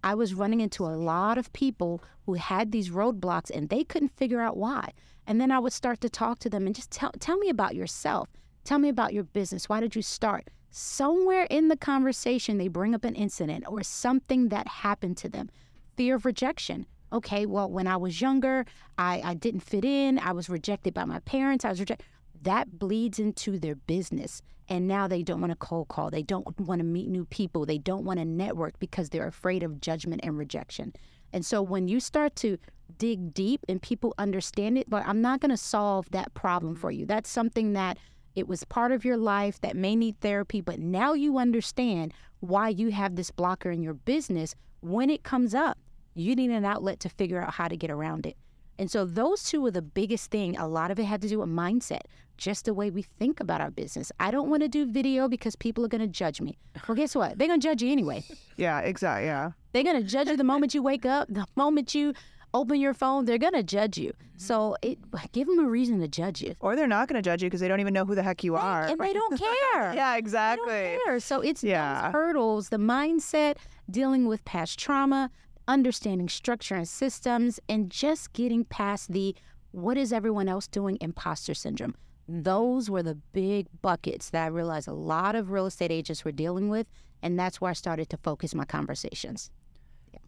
I 0.04 0.16
was 0.16 0.34
running 0.34 0.60
into 0.60 0.84
a 0.84 0.98
lot 0.98 1.38
of 1.38 1.54
people 1.54 2.02
who 2.26 2.34
had 2.34 2.72
these 2.72 2.90
roadblocks 2.90 3.52
and 3.52 3.70
they 3.70 3.84
couldn't 3.84 4.18
figure 4.18 4.42
out 4.42 4.58
why. 4.58 4.94
And 5.28 5.40
then 5.40 5.52
I 5.52 5.60
would 5.60 5.74
start 5.74 6.02
to 6.02 6.10
talk 6.10 6.40
to 6.40 6.50
them 6.50 6.66
and 6.66 6.76
just 6.76 6.90
tell, 6.90 7.12
tell 7.20 7.38
me 7.38 7.50
about 7.50 7.76
yourself. 7.76 8.30
Tell 8.64 8.80
me 8.80 8.90
about 8.90 9.14
your 9.14 9.26
business. 9.26 9.70
Why 9.70 9.80
did 9.80 9.96
you 9.96 10.02
start? 10.02 10.50
Somewhere 10.72 11.46
in 11.52 11.68
the 11.68 11.78
conversation, 11.78 12.58
they 12.58 12.68
bring 12.68 12.96
up 12.96 13.06
an 13.06 13.14
incident 13.14 13.66
or 13.68 13.84
something 13.84 14.50
that 14.50 14.68
happened 14.68 15.18
to 15.18 15.30
them. 15.30 15.52
Fear 15.98 16.16
of 16.16 16.26
rejection. 16.26 16.88
Okay, 17.14 17.46
well, 17.46 17.70
when 17.70 17.86
I 17.86 17.98
was 17.98 18.22
younger, 18.22 18.66
I, 18.98 19.22
I 19.24 19.34
didn't 19.36 19.62
fit 19.62 19.86
in. 19.86 20.18
I 20.18 20.32
was 20.32 20.50
rejected 20.50 20.96
by 20.96 21.06
my 21.06 21.20
parents. 21.20 21.64
I 21.64 21.70
was 21.70 21.80
rejected. 21.80 22.08
That 22.42 22.80
bleeds 22.80 23.20
into 23.20 23.60
their 23.60 23.76
business. 23.76 24.42
And 24.68 24.88
now 24.88 25.08
they 25.08 25.24
don't 25.24 25.42
want 25.42 25.52
to 25.52 25.58
cold 25.58 25.88
call. 25.88 26.12
They 26.12 26.22
don't 26.22 26.60
want 26.60 26.80
to 26.80 26.86
meet 26.86 27.10
new 27.10 27.26
people. 27.26 27.66
They 27.66 27.80
don't 27.80 28.06
want 28.06 28.20
to 28.20 28.26
network 28.26 28.78
because 28.80 29.10
they're 29.10 29.28
afraid 29.28 29.64
of 29.64 29.82
judgment 29.82 30.22
and 30.24 30.38
rejection. 30.38 30.94
And 31.34 31.46
so 31.46 31.62
when 31.62 31.88
you 31.88 32.00
start 32.00 32.36
to 32.38 32.58
dig 32.98 33.34
deep 33.34 33.66
and 33.68 33.82
people 33.82 34.14
understand 34.18 34.78
it, 34.78 34.90
but 34.90 35.06
I'm 35.08 35.22
not 35.22 35.40
going 35.40 35.50
to 35.50 35.58
solve 35.58 36.10
that 36.12 36.34
problem 36.34 36.76
for 36.76 36.92
you. 36.92 37.06
That's 37.06 37.30
something 37.30 37.74
that 37.74 37.98
it 38.36 38.48
was 38.48 38.64
part 38.64 38.92
of 38.92 39.04
your 39.04 39.18
life 39.18 39.60
that 39.62 39.76
may 39.76 39.96
need 39.96 40.20
therapy, 40.22 40.62
but 40.62 40.80
now 40.80 41.14
you 41.14 41.38
understand 41.38 42.14
why 42.40 42.70
you 42.70 42.90
have 42.92 43.16
this 43.16 43.32
blocker 43.32 43.72
in 43.72 43.82
your 43.82 43.96
business. 43.96 44.56
When 44.82 45.10
it 45.10 45.24
comes 45.24 45.56
up, 45.56 45.78
you 46.14 46.36
need 46.36 46.52
an 46.52 46.66
outlet 46.66 47.00
to 47.02 47.10
figure 47.10 47.42
out 47.42 47.54
how 47.54 47.68
to 47.68 47.78
get 47.78 47.90
around 47.90 48.26
it. 48.26 48.38
And 48.80 48.90
so 48.90 49.06
those 49.06 49.44
two 49.44 49.62
were 49.62 49.72
the 49.72 49.82
biggest 49.82 50.32
thing. 50.32 50.58
A 50.58 50.68
lot 50.68 50.90
of 50.90 50.98
it 51.00 51.04
had 51.04 51.22
to 51.22 51.28
do 51.28 51.40
with 51.40 51.50
mindset, 51.50 52.02
just 52.38 52.64
the 52.66 52.74
way 52.74 52.90
we 52.90 53.02
think 53.04 53.40
about 53.42 53.60
our 53.60 53.70
business. 53.70 54.10
I 54.22 54.32
don't 54.32 54.50
want 54.50 54.64
to 54.64 54.70
do 54.70 54.86
video 54.90 55.28
because 55.28 55.56
people 55.58 55.84
are 55.86 55.90
going 55.90 56.02
to 56.02 56.08
judge 56.08 56.40
me. 56.40 56.58
Well, 56.88 56.96
guess 56.96 57.14
what? 57.14 57.38
They're 57.38 57.50
going 57.50 57.60
to 57.60 57.68
judge 57.68 57.84
you 57.84 57.92
anyway. 57.92 58.24
Yeah, 58.58 58.80
exactly. 58.80 59.26
Yeah. 59.28 59.52
They're 59.72 59.84
going 59.86 60.02
to 60.02 60.08
judge 60.08 60.28
you 60.28 60.36
the 60.36 60.44
moment 60.44 60.74
you 60.74 60.84
wake 60.84 61.06
up, 61.06 61.28
the 61.30 61.46
moment 61.56 61.96
you 61.96 62.14
open 62.54 62.78
your 62.82 62.94
phone, 62.94 63.24
they're 63.24 63.38
going 63.38 63.54
to 63.54 63.64
judge 63.64 63.98
you. 63.98 64.10
Mm-hmm. 64.10 64.38
So 64.38 64.76
it 64.82 64.98
give 65.32 65.48
them 65.48 65.60
a 65.60 65.70
reason 65.70 66.00
to 66.02 66.08
judge 66.10 66.42
you. 66.42 66.56
Or 66.60 66.76
they're 66.76 66.86
not 66.88 67.08
going 67.08 67.16
to 67.22 67.22
judge 67.22 67.42
you 67.44 67.48
because 67.48 67.62
they 67.62 67.68
don't 67.70 67.80
even 67.80 67.94
know 67.94 68.04
who 68.06 68.16
the 68.16 68.24
heck 68.24 68.44
you 68.44 68.56
are. 68.58 68.84
And 68.84 69.00
they 69.00 69.14
don't 69.14 69.38
care. 69.46 69.94
yeah, 69.94 70.14
They 70.14 70.20
exactly. 70.20 70.66
don't 70.68 71.06
care. 71.06 71.20
So 71.22 71.40
it's 71.42 71.64
Yeah. 71.64 72.04
those 72.04 72.12
hurdles, 72.14 72.68
the 72.70 72.78
mindset, 72.78 73.56
dealing 73.90 74.26
with 74.28 74.44
past 74.46 74.78
trauma, 74.80 75.30
understanding 75.70 76.28
structure 76.28 76.76
and 76.76 76.88
systems, 76.88 77.60
and 77.70 77.90
just 77.90 78.34
getting 78.34 78.66
past 78.66 79.14
the 79.14 79.36
what 79.72 79.98
is 79.98 80.12
everyone 80.12 80.50
else 80.50 80.68
doing 80.68 80.98
imposter 81.00 81.54
syndrome. 81.54 81.96
Those 82.28 82.90
were 82.90 83.04
the 83.04 83.16
big 83.34 83.68
buckets 83.82 84.32
that 84.32 84.44
I 84.44 84.48
realized 84.48 84.88
a 84.88 84.94
lot 84.94 85.36
of 85.36 85.52
real 85.52 85.68
estate 85.68 85.92
agents 85.92 86.26
were 86.26 86.32
dealing 86.32 86.70
with. 86.70 86.88
And 87.22 87.38
that's 87.38 87.60
where 87.62 87.70
I 87.70 87.74
started 87.74 88.10
to 88.10 88.18
focus 88.18 88.56
my 88.56 88.66
conversations. 88.66 89.52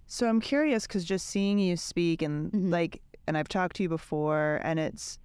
So 0.07 0.27
I'm 0.27 0.41
curious 0.41 0.85
because 0.85 1.05
just 1.05 1.25
seeing 1.27 1.57
you 1.57 1.77
speak 1.77 2.21
and 2.21 2.51
Mhm. 2.51 2.69
like, 2.71 3.01
and 3.27 3.37
I've 3.37 3.47
talked 3.47 3.77
to 3.77 3.83
you 3.83 3.89
before, 3.89 4.59
and 4.63 4.79
it's 4.79 5.17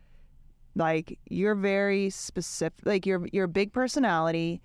like 0.77 1.19
you're 1.29 1.55
very 1.57 2.09
specific. 2.11 2.87
Like 2.87 3.05
you're 3.05 3.27
you're 3.33 3.45
a 3.47 3.49
big 3.49 3.73
personality 3.73 4.61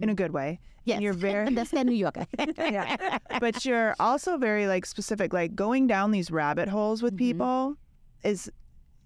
in 0.00 0.08
a 0.08 0.14
good 0.14 0.32
way. 0.32 0.60
Yes. 0.84 1.00
you're 1.00 1.12
very- 1.28 1.52
that's 1.54 1.70
that 1.72 1.84
New 1.86 1.92
Yorker. 1.92 2.26
Yeah. 2.58 3.18
but 3.40 3.64
you're 3.64 3.94
also 3.98 4.38
very 4.38 4.66
like 4.66 4.86
specific. 4.86 5.32
Like 5.32 5.54
going 5.56 5.86
down 5.86 6.10
these 6.12 6.30
rabbit 6.30 6.68
holes 6.68 7.02
with 7.02 7.14
Mhm. 7.14 7.18
people 7.18 7.76
is 8.24 8.50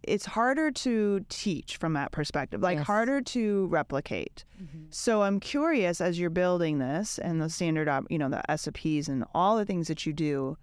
it's 0.03 0.25
harder 0.25 0.71
to 0.71 1.21
teach 1.29 1.77
from 1.77 1.93
that 1.93 2.11
perspective. 2.11 2.61
Like 2.63 2.79
Yes. 2.79 2.87
harder 2.87 3.21
to 3.21 3.67
replicate. 3.67 4.45
So 4.91 5.23
I'm 5.23 5.41
curious 5.41 6.01
as 6.01 6.19
you're 6.19 6.31
building 6.31 6.79
this 6.79 7.19
and 7.19 7.41
the 7.41 7.51
standard, 7.51 7.89
you 8.09 8.19
know, 8.19 8.29
the 8.31 8.43
SOPs 8.57 9.09
and 9.09 9.25
all 9.35 9.57
the 9.59 9.65
things 9.67 9.89
that 9.89 10.07
you 10.07 10.13
do, 10.15 10.57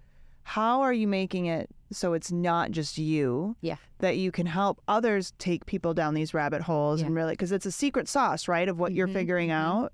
how 0.44 0.82
are 0.82 0.94
you 0.94 1.08
making 1.08 1.46
it 1.46 1.70
so 1.92 2.14
it's 2.14 2.32
not 2.32 2.72
just 2.72 2.98
you? 2.98 3.56
Yeah. 3.62 3.76
That 4.00 4.18
you 4.18 4.32
can 4.32 4.48
help 4.48 4.82
others 4.88 5.34
take 5.38 5.66
people 5.68 5.94
down 5.94 6.14
these 6.16 6.34
rabbit 6.34 6.62
holes 6.62 7.02
and 7.02 7.14
really, 7.14 7.34
because 7.34 7.52
it's 7.52 7.66
a 7.66 7.72
secret 7.72 8.08
sauce, 8.08 8.48
right, 8.48 8.68
of 8.70 8.80
what 8.80 8.92
you're 8.94 9.08
Mhm, 9.08 9.14
figuring 9.14 9.50
mhm. 9.50 9.54
out. 9.54 9.94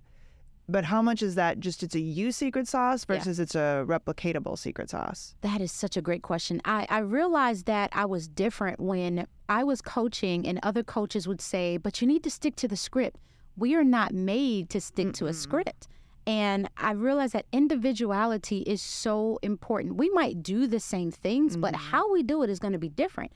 But 0.69 0.85
how 0.85 1.01
much 1.01 1.21
is 1.21 1.35
that 1.35 1.59
just 1.59 1.83
it's 1.83 1.95
a 1.95 1.99
you 1.99 2.31
secret 2.31 2.67
sauce 2.67 3.05
Yeah. 3.07 3.17
versus 3.17 3.39
it's 3.39 3.55
a 3.55 3.83
replicatable 3.85 4.57
secret 4.57 4.89
sauce? 4.89 5.35
That 5.41 5.59
is 5.59 5.71
such 5.71 5.97
a 5.97 6.01
great 6.01 6.21
question. 6.21 6.61
I, 6.63 6.87
I 6.89 6.99
realized 6.99 7.65
that 7.65 7.89
I 7.93 8.05
was 8.05 8.27
different 8.27 8.79
when 8.79 9.27
I 9.49 9.63
was 9.63 9.81
coaching, 9.81 10.47
and 10.47 10.59
other 10.63 10.83
coaches 10.83 11.27
would 11.27 11.41
say, 11.41 11.77
But 11.77 12.01
you 12.01 12.07
need 12.07 12.23
to 12.23 12.29
stick 12.29 12.55
to 12.57 12.67
the 12.67 12.77
script. 12.77 13.19
We 13.57 13.75
are 13.75 13.83
not 13.83 14.13
made 14.13 14.69
to 14.71 14.81
stick 14.81 15.13
to 15.13 15.27
a 15.27 15.33
script. 15.33 15.87
And 16.25 16.69
I 16.77 16.91
realized 16.91 17.33
that 17.33 17.45
individuality 17.51 18.59
is 18.59 18.81
so 18.81 19.39
important. 19.41 19.97
We 19.97 20.09
might 20.11 20.41
do 20.41 20.67
the 20.67 20.79
same 20.79 21.11
things, 21.11 21.57
but 21.57 21.73
mm-hmm. 21.73 21.91
how 21.91 22.11
we 22.11 22.23
do 22.23 22.43
it 22.43 22.49
is 22.49 22.59
going 22.59 22.71
to 22.71 22.79
be 22.79 22.89
different. 22.89 23.33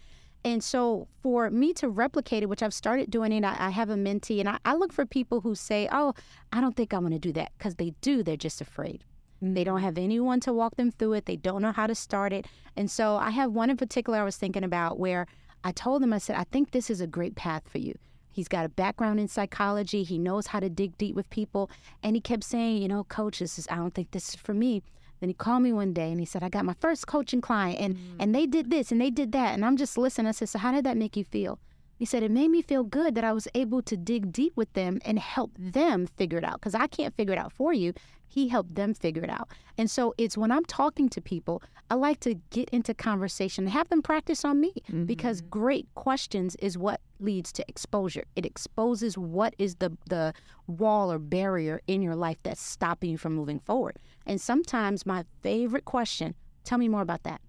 And 0.48 0.64
so 0.64 1.10
for 1.22 1.50
me 1.50 1.74
to 1.74 1.90
replicate 1.90 2.42
it, 2.42 2.46
which 2.46 2.64
I've 2.64 2.74
started 2.74 3.12
doing 3.12 3.34
it, 3.34 3.44
I, 3.44 3.68
I 3.68 3.70
have 3.72 3.90
a 3.90 3.96
mentee, 3.96 4.40
and 4.40 4.48
I, 4.48 4.58
I 4.64 4.76
look 4.76 4.94
for 4.94 5.06
people 5.06 5.42
who 5.42 5.56
say, 5.56 5.90
Oh, 5.92 6.14
I 6.54 6.62
don't 6.62 6.74
think 6.74 6.94
I'm 6.94 7.02
going 7.02 7.12
to 7.12 7.20
do 7.20 7.34
that. 7.34 7.52
Because 7.58 7.76
they 7.76 7.90
do, 8.00 8.24
they're 8.24 8.38
just 8.38 8.62
afraid. 8.62 9.04
They 9.42 9.66
don't 9.66 9.78
mm-hmm. 9.78 9.86
have 9.86 9.98
anyone 9.98 10.40
to 10.42 10.54
walk 10.54 10.78
them 10.78 10.90
through 10.90 11.14
it. 11.14 11.26
They 11.26 11.36
don't 11.36 11.62
know 11.62 11.74
how 11.74 11.86
to 11.86 11.94
start 11.94 12.32
it. 12.32 12.46
And 12.78 12.90
so 12.90 13.18
I 13.18 13.32
have 13.32 13.52
one 13.52 13.70
in 13.70 13.76
particular 13.76 14.20
I 14.20 14.24
was 14.24 14.38
thinking 14.38 14.64
about 14.64 14.98
where 14.98 15.28
I 15.66 15.74
told 15.74 16.02
him, 16.02 16.14
I 16.14 16.18
said, 16.18 16.38
I 16.38 16.46
think 16.46 16.72
this 16.72 16.90
is 16.90 17.02
a 17.02 17.08
great 17.08 17.36
path 17.36 17.64
for 17.68 17.80
you. 17.80 17.98
He's 18.32 18.48
got 18.48 18.66
a 18.66 18.70
background 18.70 19.20
in 19.20 19.28
psychology. 19.28 20.04
He 20.04 20.18
knows 20.18 20.48
how 20.48 20.62
to 20.62 20.70
dig 20.70 20.98
deep 20.98 21.14
with 21.16 21.30
people. 21.30 21.70
And 22.04 22.16
he 22.16 22.22
kept 22.22 22.46
saying, 22.46 22.82
you 22.82 22.88
know, 22.88 23.04
coach, 23.04 23.40
this 23.40 23.60
is, 23.60 23.68
I 23.70 23.76
don't 23.76 23.94
think 23.94 24.12
this 24.12 24.30
is 24.30 24.36
for 24.36 24.54
me. 24.54 24.82
Then 25.20 25.30
he 25.30 25.34
called 25.34 25.64
me 25.64 25.74
one 25.74 25.94
day 25.94 26.12
and 26.12 26.20
he 26.20 26.26
said, 26.26 26.44
I 26.44 26.50
got 26.50 26.66
my 26.66 26.76
first 26.80 27.08
coaching 27.08 27.42
client 27.42 27.80
and, 27.80 27.96
mm. 27.96 28.16
and 28.20 28.36
they 28.36 28.46
did 28.46 28.70
this 28.70 28.92
and 28.92 29.02
they 29.02 29.10
did 29.10 29.32
that. 29.32 29.54
And 29.54 29.66
I'm 29.66 29.78
just 29.78 29.98
listening. 29.98 30.28
I 30.28 30.32
said, 30.32 30.50
so 30.50 30.60
how 30.60 30.72
did 30.72 30.86
that 30.86 30.98
make 30.98 31.18
you 31.18 31.24
feel? 31.24 31.60
He 31.98 32.06
said, 32.06 32.22
it 32.24 32.32
made 32.32 32.50
me 32.50 32.62
feel 32.62 32.84
good 32.84 33.16
that 33.16 33.24
I 33.24 33.34
was 33.34 33.48
able 33.56 33.82
to 33.82 33.98
dig 33.98 34.32
deep 34.32 34.54
with 34.56 34.72
them 34.74 35.00
and 35.04 35.18
help 35.18 35.52
them 35.58 36.06
figure 36.06 36.38
it 36.38 36.44
out 36.44 36.60
because 36.60 36.76
I 36.76 36.88
can't 36.88 37.16
figure 37.16 37.34
it 37.34 37.40
out 37.40 37.52
for 37.52 37.74
you. 37.74 37.94
He 38.28 38.50
helped 38.50 38.76
them 38.76 38.94
figure 38.94 39.24
it 39.24 39.30
out. 39.30 39.50
And 39.78 39.90
so 39.90 40.14
it's 40.18 40.38
when 40.38 40.52
I'm 40.52 40.66
talking 40.66 41.10
to 41.10 41.22
people, 41.22 41.64
I 41.90 41.96
like 41.96 42.20
to 42.22 42.36
get 42.52 42.70
into 42.70 42.94
conversation 42.94 43.64
and 43.64 43.74
have 43.74 43.90
them 43.90 44.02
practice 44.02 44.46
on 44.46 44.60
me 44.60 44.74
because 45.06 45.42
mm-hmm. 45.42 45.50
great 45.50 45.88
questions 45.96 46.56
is 46.60 46.78
what 46.78 47.02
leads 47.20 47.52
to 47.54 47.66
exposure. 47.68 48.26
It 48.36 48.46
exposes 48.46 49.18
what 49.18 49.56
is 49.58 49.76
the, 49.76 49.98
the 50.10 50.34
wall 50.68 51.12
or 51.12 51.18
barrier 51.18 51.82
in 51.88 52.02
your 52.02 52.16
life 52.16 52.38
that's 52.44 52.62
stopping 52.62 53.12
you 53.12 53.18
from 53.18 53.34
moving 53.34 53.60
forward. 53.60 53.98
And 54.26 54.40
sometimes 54.40 55.06
my 55.06 55.24
favorite 55.42 55.86
question, 55.86 56.36
tell 56.64 56.78
me 56.78 56.90
more 56.90 57.02
about 57.02 57.24
that. 57.24 57.42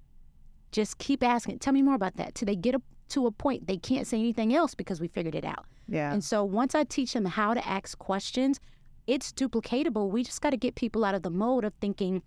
Just 0.70 0.98
keep 0.98 1.22
asking, 1.24 1.58
tell 1.58 1.72
me 1.72 1.82
more 1.82 1.94
about 1.94 2.16
that 2.16 2.34
till 2.34 2.46
they 2.46 2.56
get 2.56 2.76
a, 2.76 2.82
to 3.08 3.26
a 3.26 3.30
point 3.30 3.66
they 3.66 3.76
can't 3.76 4.06
say 4.06 4.18
anything 4.18 4.54
else 4.54 4.74
because 4.74 5.00
we 5.00 5.08
figured 5.08 5.34
it 5.34 5.44
out. 5.44 5.66
Yeah. 5.88 6.12
And 6.12 6.22
so 6.22 6.44
once 6.44 6.74
I 6.74 6.84
teach 6.84 7.12
them 7.12 7.24
how 7.24 7.54
to 7.54 7.66
ask 7.66 7.98
questions, 7.98 8.60
it's 9.06 9.32
duplicatable. 9.32 10.10
We 10.10 10.22
just 10.22 10.42
got 10.42 10.50
to 10.50 10.56
get 10.56 10.74
people 10.74 11.04
out 11.04 11.14
of 11.14 11.22
the 11.22 11.30
mode 11.30 11.64
of 11.64 11.72
thinking 11.80 12.22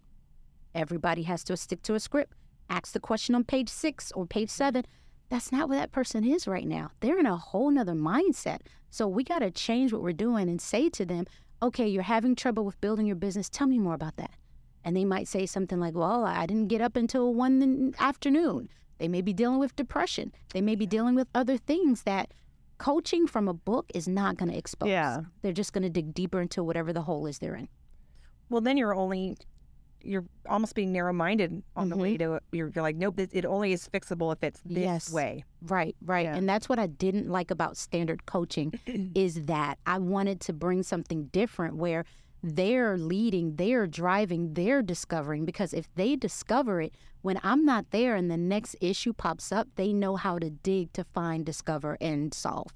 everybody 0.74 1.24
has 1.24 1.44
to 1.46 1.58
stick 1.58 1.84
to 1.84 1.96
a 1.96 2.00
script. 2.00 2.34
Ask 2.70 2.94
the 2.94 3.00
question 3.00 3.36
on 3.36 3.44
page 3.44 3.70
six 3.70 4.12
or 4.14 4.26
page 4.26 4.50
seven. 4.50 4.86
That's 5.30 5.52
not 5.52 5.70
where 5.70 5.80
that 5.80 5.92
person 5.92 6.24
is 6.24 6.48
right 6.48 6.68
now. 6.68 6.92
They're 7.00 7.20
in 7.20 7.26
a 7.26 7.38
whole 7.38 7.70
nother 7.72 7.94
mindset. 7.94 8.60
So 8.90 9.08
we 9.08 9.24
got 9.24 9.40
to 9.40 9.52
change 9.52 9.94
what 9.94 10.02
we're 10.02 10.12
doing 10.12 10.50
and 10.50 10.60
say 10.60 10.90
to 10.90 11.06
them, 11.06 11.26
okay, 11.62 11.88
you're 11.88 12.04
having 12.04 12.36
trouble 12.36 12.66
with 12.66 12.82
building 12.82 13.06
your 13.06 13.16
business. 13.16 13.48
Tell 13.48 13.68
me 13.68 13.80
more 13.80 13.94
about 13.94 14.18
that. 14.18 14.32
And 14.84 14.96
they 14.96 15.06
might 15.06 15.28
say 15.28 15.46
something 15.46 15.80
like, 15.80 15.94
well, 15.94 16.26
I 16.26 16.46
didn't 16.48 16.68
get 16.68 16.82
up 16.82 16.96
until 16.96 17.34
one 17.34 17.94
afternoon. 18.00 18.70
They 19.02 19.08
may 19.08 19.22
be 19.22 19.34
dealing 19.34 19.58
with 19.58 19.76
depression. 19.76 20.32
They 20.54 20.62
may 20.62 20.76
be 20.76 20.86
dealing 20.86 21.16
with 21.16 21.28
other 21.34 21.58
things 21.58 22.04
that 22.04 22.36
coaching 22.78 23.26
from 23.26 23.48
a 23.48 23.54
book 23.54 23.88
is 23.96 24.08
not 24.08 24.38
going 24.38 24.52
to 24.52 24.56
expose. 24.56 24.90
Yeah. 24.90 25.22
They're 25.42 25.54
just 25.54 25.74
going 25.74 25.82
to 25.82 25.90
dig 25.90 26.14
deeper 26.14 26.40
into 26.40 26.64
whatever 26.64 26.94
the 26.94 27.02
hole 27.02 27.26
is 27.26 27.40
they're 27.40 27.56
in. 27.56 27.68
Well, 28.52 28.62
then 28.62 28.78
you're 28.78 28.94
only 28.94 29.38
you're 30.04 30.26
almost 30.48 30.76
being 30.76 30.92
narrow 30.92 31.14
minded 31.14 31.64
on 31.76 31.90
the 31.90 31.98
way 31.98 32.16
mm-hmm. 32.16 32.34
to 32.36 32.42
you're, 32.52 32.72
you're 32.74 32.84
like 32.84 32.96
nope 32.96 33.20
it, 33.20 33.30
it 33.34 33.46
only 33.46 33.72
is 33.72 33.88
fixable 33.88 34.32
if 34.34 34.44
it's 34.44 34.62
this 34.66 34.84
Yes. 34.84 35.12
way. 35.12 35.46
Right, 35.64 35.96
right. 36.06 36.26
Yeah. 36.26 36.36
And 36.36 36.48
that's 36.48 36.70
what 36.70 36.78
I 36.78 36.86
didn't 36.86 37.28
like 37.28 37.50
about 37.50 37.78
standard 37.78 38.28
coaching 38.28 38.80
is 39.16 39.46
that 39.46 39.80
I 39.88 39.98
wanted 39.98 40.42
to 40.42 40.54
bring 40.54 40.84
something 40.84 41.26
different 41.26 41.76
where 41.78 42.06
they're 42.44 42.98
leading, 42.98 43.56
they're 43.56 43.88
driving, 43.88 44.54
they're 44.54 44.82
discovering 44.82 45.46
because 45.46 45.74
if 45.74 45.94
they 45.96 46.16
discover 46.16 46.82
it 46.82 46.96
when 47.22 47.40
I'm 47.44 47.66
not 47.66 47.92
there 47.92 48.16
and 48.16 48.32
the 48.32 48.38
next 48.38 48.76
issue 48.82 49.14
pops 49.14 49.52
up, 49.52 49.68
they 49.76 49.94
know 49.94 50.16
how 50.16 50.40
to 50.40 50.50
dig 50.50 50.92
to 50.94 51.04
find, 51.04 51.46
discover 51.46 51.98
and 52.02 52.34
solve. 52.34 52.74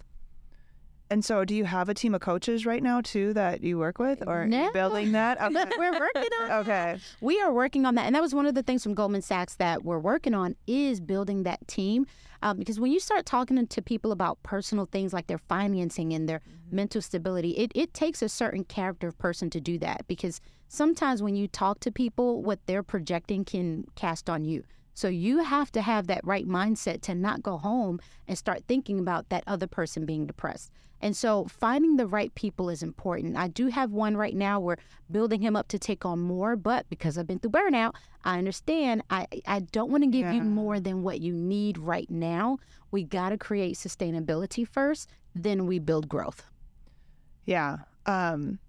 And 1.09 1.23
so, 1.23 1.45
do 1.45 1.53
you 1.53 1.65
have 1.65 1.87
a 1.87 1.93
team 1.93 2.15
of 2.15 2.21
coaches 2.21 2.65
right 2.65 2.81
now 2.81 2.99
too 3.01 3.33
that 3.33 3.61
you 3.63 3.77
work 3.77 3.99
with, 3.99 4.23
or 4.25 4.47
No. 4.47 4.71
building 4.73 5.11
that? 5.11 5.39
Okay. 5.39 5.63
We're 5.77 5.99
working 5.99 6.29
on 6.41 6.51
okay. 6.61 6.97
We 7.21 7.39
are 7.41 7.53
working 7.53 7.85
on 7.85 7.93
that, 7.95 8.05
and 8.07 8.15
that 8.15 8.21
was 8.21 8.33
one 8.33 8.47
of 8.47 8.55
the 8.55 8.63
things 8.63 8.81
from 8.81 8.95
Goldman 8.95 9.21
Sachs 9.21 9.55
that 9.57 9.83
we're 9.85 9.99
working 9.99 10.33
on 10.33 10.55
is 10.65 10.99
building 10.99 11.43
that 11.43 11.67
team. 11.67 12.07
Um, 12.41 12.57
because 12.57 12.79
when 12.79 12.91
you 12.91 12.99
start 12.99 13.25
talking 13.25 13.65
to 13.65 13.81
people 13.81 14.11
about 14.11 14.41
personal 14.43 14.85
things 14.87 15.13
like 15.13 15.27
their 15.27 15.37
financing 15.37 16.11
and 16.13 16.27
their 16.27 16.41
mental 16.71 17.01
stability, 17.01 17.51
it, 17.51 17.71
it 17.75 17.93
takes 17.93 18.21
a 18.21 18.29
certain 18.29 18.63
character 18.63 19.07
of 19.07 19.17
person 19.17 19.49
to 19.51 19.61
do 19.61 19.77
that. 19.79 20.07
Because 20.07 20.41
sometimes 20.67 21.21
when 21.23 21.35
you 21.35 21.47
talk 21.47 21.79
to 21.81 21.91
people, 21.91 22.41
what 22.41 22.59
they're 22.65 22.83
projecting 22.83 23.45
can 23.45 23.85
cast 23.95 24.29
on 24.29 24.43
you. 24.43 24.63
So 24.93 25.07
you 25.07 25.43
have 25.43 25.71
to 25.73 25.81
have 25.81 26.07
that 26.07 26.21
right 26.23 26.47
mindset 26.47 27.01
to 27.03 27.15
not 27.15 27.43
go 27.43 27.57
home 27.57 27.99
and 28.27 28.37
start 28.37 28.63
thinking 28.67 28.99
about 28.99 29.29
that 29.29 29.43
other 29.45 29.67
person 29.67 30.05
being 30.05 30.25
depressed. 30.25 30.71
And 31.01 31.15
so 31.15 31.45
finding 31.45 31.97
the 31.97 32.07
right 32.07 32.33
people 32.35 32.69
is 32.69 32.81
important. 32.81 33.37
I 33.37 33.47
do 33.47 33.67
have 33.67 33.91
one 33.91 34.17
right 34.17 34.35
now. 34.35 34.59
We're 34.59 34.77
building 35.11 35.41
him 35.41 35.55
up 35.55 35.67
to 35.69 35.79
take 35.79 36.05
on 36.05 36.19
more, 36.19 36.55
but 36.55 36.89
because 36.89 37.17
I've 37.17 37.27
been 37.27 37.39
through 37.39 37.51
burnout, 37.51 37.93
I 38.23 38.37
understand 38.37 39.03
I, 39.09 39.27
I 39.45 39.59
don't 39.59 39.91
want 39.91 40.03
to 40.03 40.09
give 40.09 40.33
you 40.33 40.41
more 40.41 40.79
than 40.79 41.03
what 41.03 41.21
you 41.21 41.33
need 41.33 41.77
right 41.77 42.09
now. 42.09 42.57
We 42.91 43.03
got 43.03 43.29
to 43.29 43.37
create 43.37 43.75
sustainability 43.75 44.67
first, 44.67 45.09
then 45.35 45.67
we 45.67 45.79
build 45.79 46.09
growth. 46.09 46.43
Yeah. 47.45 47.77
Um, 48.05 48.59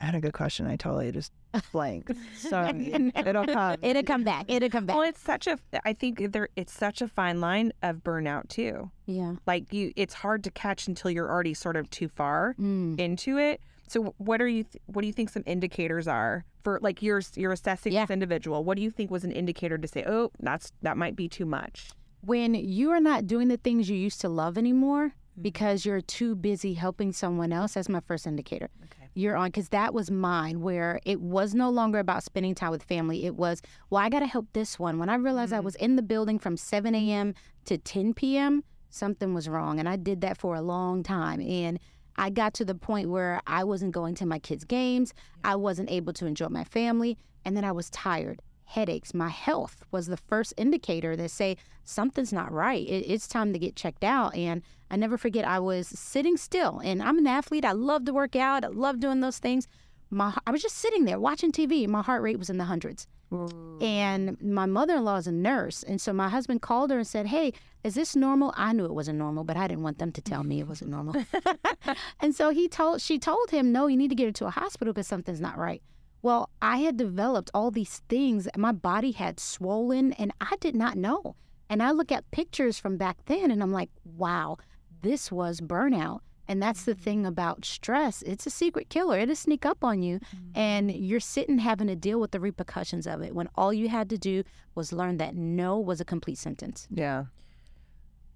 I 0.00 0.04
had 0.04 0.14
a 0.14 0.20
good 0.20 0.34
question. 0.34 0.66
I 0.66 0.76
totally 0.76 1.10
just 1.10 1.32
blanked. 1.72 2.12
Sorry. 2.36 3.12
It'll 3.16 3.46
come. 3.46 3.76
It'll 3.82 4.02
come 4.02 4.24
back. 4.24 4.46
It'll 4.48 4.68
come 4.68 4.86
back. 4.86 4.96
Well, 4.96 5.04
it's 5.08 5.20
such 5.20 5.46
a 5.46 5.58
I 5.84 5.92
think 5.92 6.32
there 6.32 6.48
it's 6.56 6.72
such 6.72 7.00
a 7.02 7.08
fine 7.08 7.40
line 7.40 7.72
of 7.82 7.96
burnout 7.98 8.48
too. 8.48 8.90
yeah. 9.06 9.34
Like 9.46 9.72
you 9.72 9.92
it's 9.96 10.14
hard 10.14 10.44
to 10.44 10.50
catch 10.50 10.86
until 10.88 11.10
you're 11.10 11.30
already 11.30 11.54
sort 11.54 11.76
of 11.76 11.88
too 11.90 12.08
far 12.08 12.54
Mm. 12.58 12.98
into 13.00 13.38
it. 13.38 13.60
So 13.88 14.14
what 14.18 14.42
are 14.42 14.48
you 14.48 14.64
th- 14.64 14.82
what 14.86 15.00
do 15.02 15.06
you 15.06 15.12
think 15.14 15.30
some 15.30 15.42
indicators 15.46 16.06
are 16.06 16.44
for 16.62 16.78
like 16.82 17.02
you're 17.02 17.22
you're 17.34 17.52
assessing 17.52 17.92
Yeah. 17.92 18.04
this 18.04 18.10
individual? 18.12 18.62
What 18.64 18.76
do 18.76 18.82
you 18.82 18.90
think 18.90 19.10
was 19.10 19.24
an 19.24 19.32
indicator 19.32 19.78
to 19.78 19.88
say, 19.88 20.04
"Oh, 20.06 20.30
that's 20.40 20.72
that 20.82 20.96
might 20.96 21.16
be 21.16 21.28
too 21.28 21.46
much." 21.46 21.88
when 22.20 22.52
you 22.52 22.90
are 22.90 22.98
not 23.00 23.28
doing 23.28 23.46
the 23.46 23.56
things 23.56 23.88
you 23.88 23.96
used 23.96 24.20
to 24.20 24.28
love 24.28 24.58
anymore 24.58 25.06
Mm-hmm. 25.08 25.42
because 25.42 25.86
you're 25.86 26.00
too 26.00 26.34
busy 26.34 26.74
helping 26.74 27.12
someone 27.12 27.52
else, 27.52 27.74
that's 27.74 27.88
my 27.88 28.00
first 28.00 28.26
indicator. 28.26 28.68
Okay. 28.84 29.07
You're 29.14 29.36
on, 29.36 29.48
because 29.48 29.70
that 29.70 29.94
was 29.94 30.10
mine, 30.10 30.60
where 30.60 31.00
it 31.04 31.20
was 31.20 31.54
no 31.54 31.70
longer 31.70 31.98
about 31.98 32.22
spending 32.22 32.54
time 32.54 32.70
with 32.70 32.82
family. 32.82 33.24
It 33.26 33.34
was, 33.34 33.62
well, 33.90 34.02
I 34.02 34.08
got 34.08 34.20
to 34.20 34.26
help 34.26 34.46
this 34.52 34.78
one. 34.78 34.98
When 34.98 35.08
I 35.08 35.14
realized 35.14 35.48
Mm-hmm. 35.48 35.56
I 35.56 35.60
was 35.60 35.76
in 35.76 35.96
the 35.96 36.02
building 36.02 36.38
from 36.38 36.56
7 36.56 36.94
a.m. 36.94 37.34
to 37.64 37.78
10 37.78 38.14
p.m., 38.14 38.64
something 38.90 39.34
was 39.34 39.48
wrong. 39.48 39.78
And 39.78 39.88
I 39.88 39.96
did 39.96 40.20
that 40.22 40.36
for 40.36 40.54
a 40.54 40.60
long 40.60 41.02
time. 41.02 41.40
And 41.40 41.78
I 42.16 42.30
got 42.30 42.54
to 42.54 42.64
the 42.64 42.74
point 42.74 43.08
where 43.08 43.40
I 43.46 43.64
wasn't 43.64 43.92
going 43.92 44.14
to 44.16 44.26
my 44.26 44.38
kids' 44.38 44.64
games, 44.64 45.14
I 45.44 45.56
wasn't 45.56 45.90
able 45.90 46.12
to 46.14 46.26
enjoy 46.26 46.48
my 46.48 46.64
family, 46.64 47.16
and 47.44 47.56
then 47.56 47.64
I 47.64 47.72
was 47.72 47.88
tired 47.90 48.42
headaches. 48.68 49.14
My 49.14 49.30
health 49.30 49.82
was 49.90 50.08
the 50.08 50.16
first 50.18 50.52
indicator 50.58 51.16
that 51.16 51.30
say 51.30 51.56
something's 51.84 52.34
not 52.34 52.52
right. 52.52 52.86
It, 52.86 53.06
it's 53.10 53.26
time 53.26 53.52
to 53.54 53.58
get 53.58 53.76
checked 53.76 54.04
out. 54.04 54.34
And 54.34 54.62
I 54.90 54.96
never 54.96 55.18
forget 55.18 55.46
I 55.46 55.58
was 55.58 55.88
sitting 55.88 56.36
still, 56.36 56.80
and 56.82 57.02
I'm 57.02 57.18
an 57.18 57.26
athlete. 57.26 57.64
I 57.64 57.72
love 57.72 58.04
to 58.06 58.12
work 58.12 58.36
out. 58.36 58.64
I 58.64 58.68
love 58.68 59.00
doing 59.00 59.20
those 59.20 59.38
things. 59.38 59.68
My 60.10 60.34
I 60.46 60.50
was 60.50 60.62
just 60.62 60.76
sitting 60.76 61.04
there 61.04 61.18
watching 61.20 61.52
TV. 61.52 61.86
My 61.86 62.02
heart 62.02 62.22
rate 62.22 62.38
was 62.38 62.50
in 62.50 62.58
the 62.58 62.64
hundreds. 62.64 63.06
And 63.30 64.40
my 64.40 64.64
mother-in-law 64.64 65.16
is 65.16 65.26
a 65.26 65.32
nurse, 65.32 65.82
and 65.82 66.00
so 66.00 66.14
my 66.14 66.30
husband 66.30 66.62
called 66.62 66.90
her 66.90 66.98
and 66.98 67.06
said, 67.06 67.26
"Hey, 67.26 67.52
is 67.84 67.94
this 67.94 68.16
normal?" 68.16 68.54
I 68.56 68.72
knew 68.72 68.86
it 68.86 68.94
wasn't 68.94 69.18
normal, 69.18 69.44
but 69.44 69.56
I 69.56 69.68
didn't 69.68 69.82
want 69.82 69.98
them 69.98 70.12
to 70.12 70.22
tell 70.22 70.42
me 70.44 70.60
it 70.60 70.66
wasn't 70.66 70.90
normal. 70.90 71.14
and 72.20 72.34
so 72.34 72.48
he 72.48 72.68
told 72.68 73.02
she 73.02 73.18
told 73.18 73.50
him, 73.50 73.70
"No, 73.70 73.86
you 73.86 73.98
need 73.98 74.08
to 74.08 74.14
get 74.14 74.26
her 74.26 74.32
to 74.32 74.46
a 74.46 74.50
hospital 74.50 74.94
because 74.94 75.06
something's 75.06 75.42
not 75.42 75.58
right." 75.58 75.82
Well, 76.22 76.48
I 76.62 76.78
had 76.78 76.96
developed 76.96 77.50
all 77.52 77.70
these 77.70 78.02
things. 78.08 78.48
My 78.56 78.72
body 78.72 79.12
had 79.12 79.38
swollen, 79.38 80.14
and 80.14 80.32
I 80.40 80.56
did 80.58 80.74
not 80.74 80.96
know. 80.96 81.36
And 81.68 81.82
I 81.82 81.90
look 81.90 82.10
at 82.10 82.30
pictures 82.30 82.78
from 82.78 82.96
back 82.96 83.18
then, 83.26 83.50
and 83.50 83.62
I'm 83.62 83.72
like, 83.72 83.90
"Wow, 84.04 84.56
this 85.02 85.32
was 85.32 85.60
burnout." 85.60 86.20
And 86.50 86.62
that's 86.62 86.84
the 86.84 86.94
thing 86.94 87.18
mm-hmm. 87.18 87.26
about 87.26 87.64
stress. 87.66 88.22
It's 88.22 88.46
a 88.46 88.50
secret 88.50 88.88
killer. 88.88 89.18
It'll 89.18 89.36
sneak 89.36 89.66
up 89.66 89.84
on 89.84 90.02
you, 90.02 90.18
mm-hmm. 90.18 90.58
and 90.58 90.90
you're 90.90 91.20
sitting 91.20 91.58
having 91.58 91.88
to 91.88 91.96
deal 91.96 92.18
with 92.18 92.30
the 92.30 92.40
repercussions 92.40 93.06
of 93.06 93.20
it 93.20 93.34
when 93.34 93.48
all 93.54 93.72
you 93.72 93.90
had 93.90 94.08
to 94.10 94.18
do 94.18 94.44
was 94.74 94.92
learn 94.92 95.18
that 95.18 95.34
no 95.34 95.78
was 95.78 96.00
a 96.00 96.06
complete 96.06 96.38
sentence. 96.38 96.88
Yeah. 96.90 97.26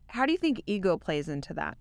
How 0.09 0.27
do 0.27 0.33
you 0.33 0.39
think 0.39 0.63
ego 0.67 0.99
plays 0.99 1.27
into 1.27 1.55
that? 1.55 1.79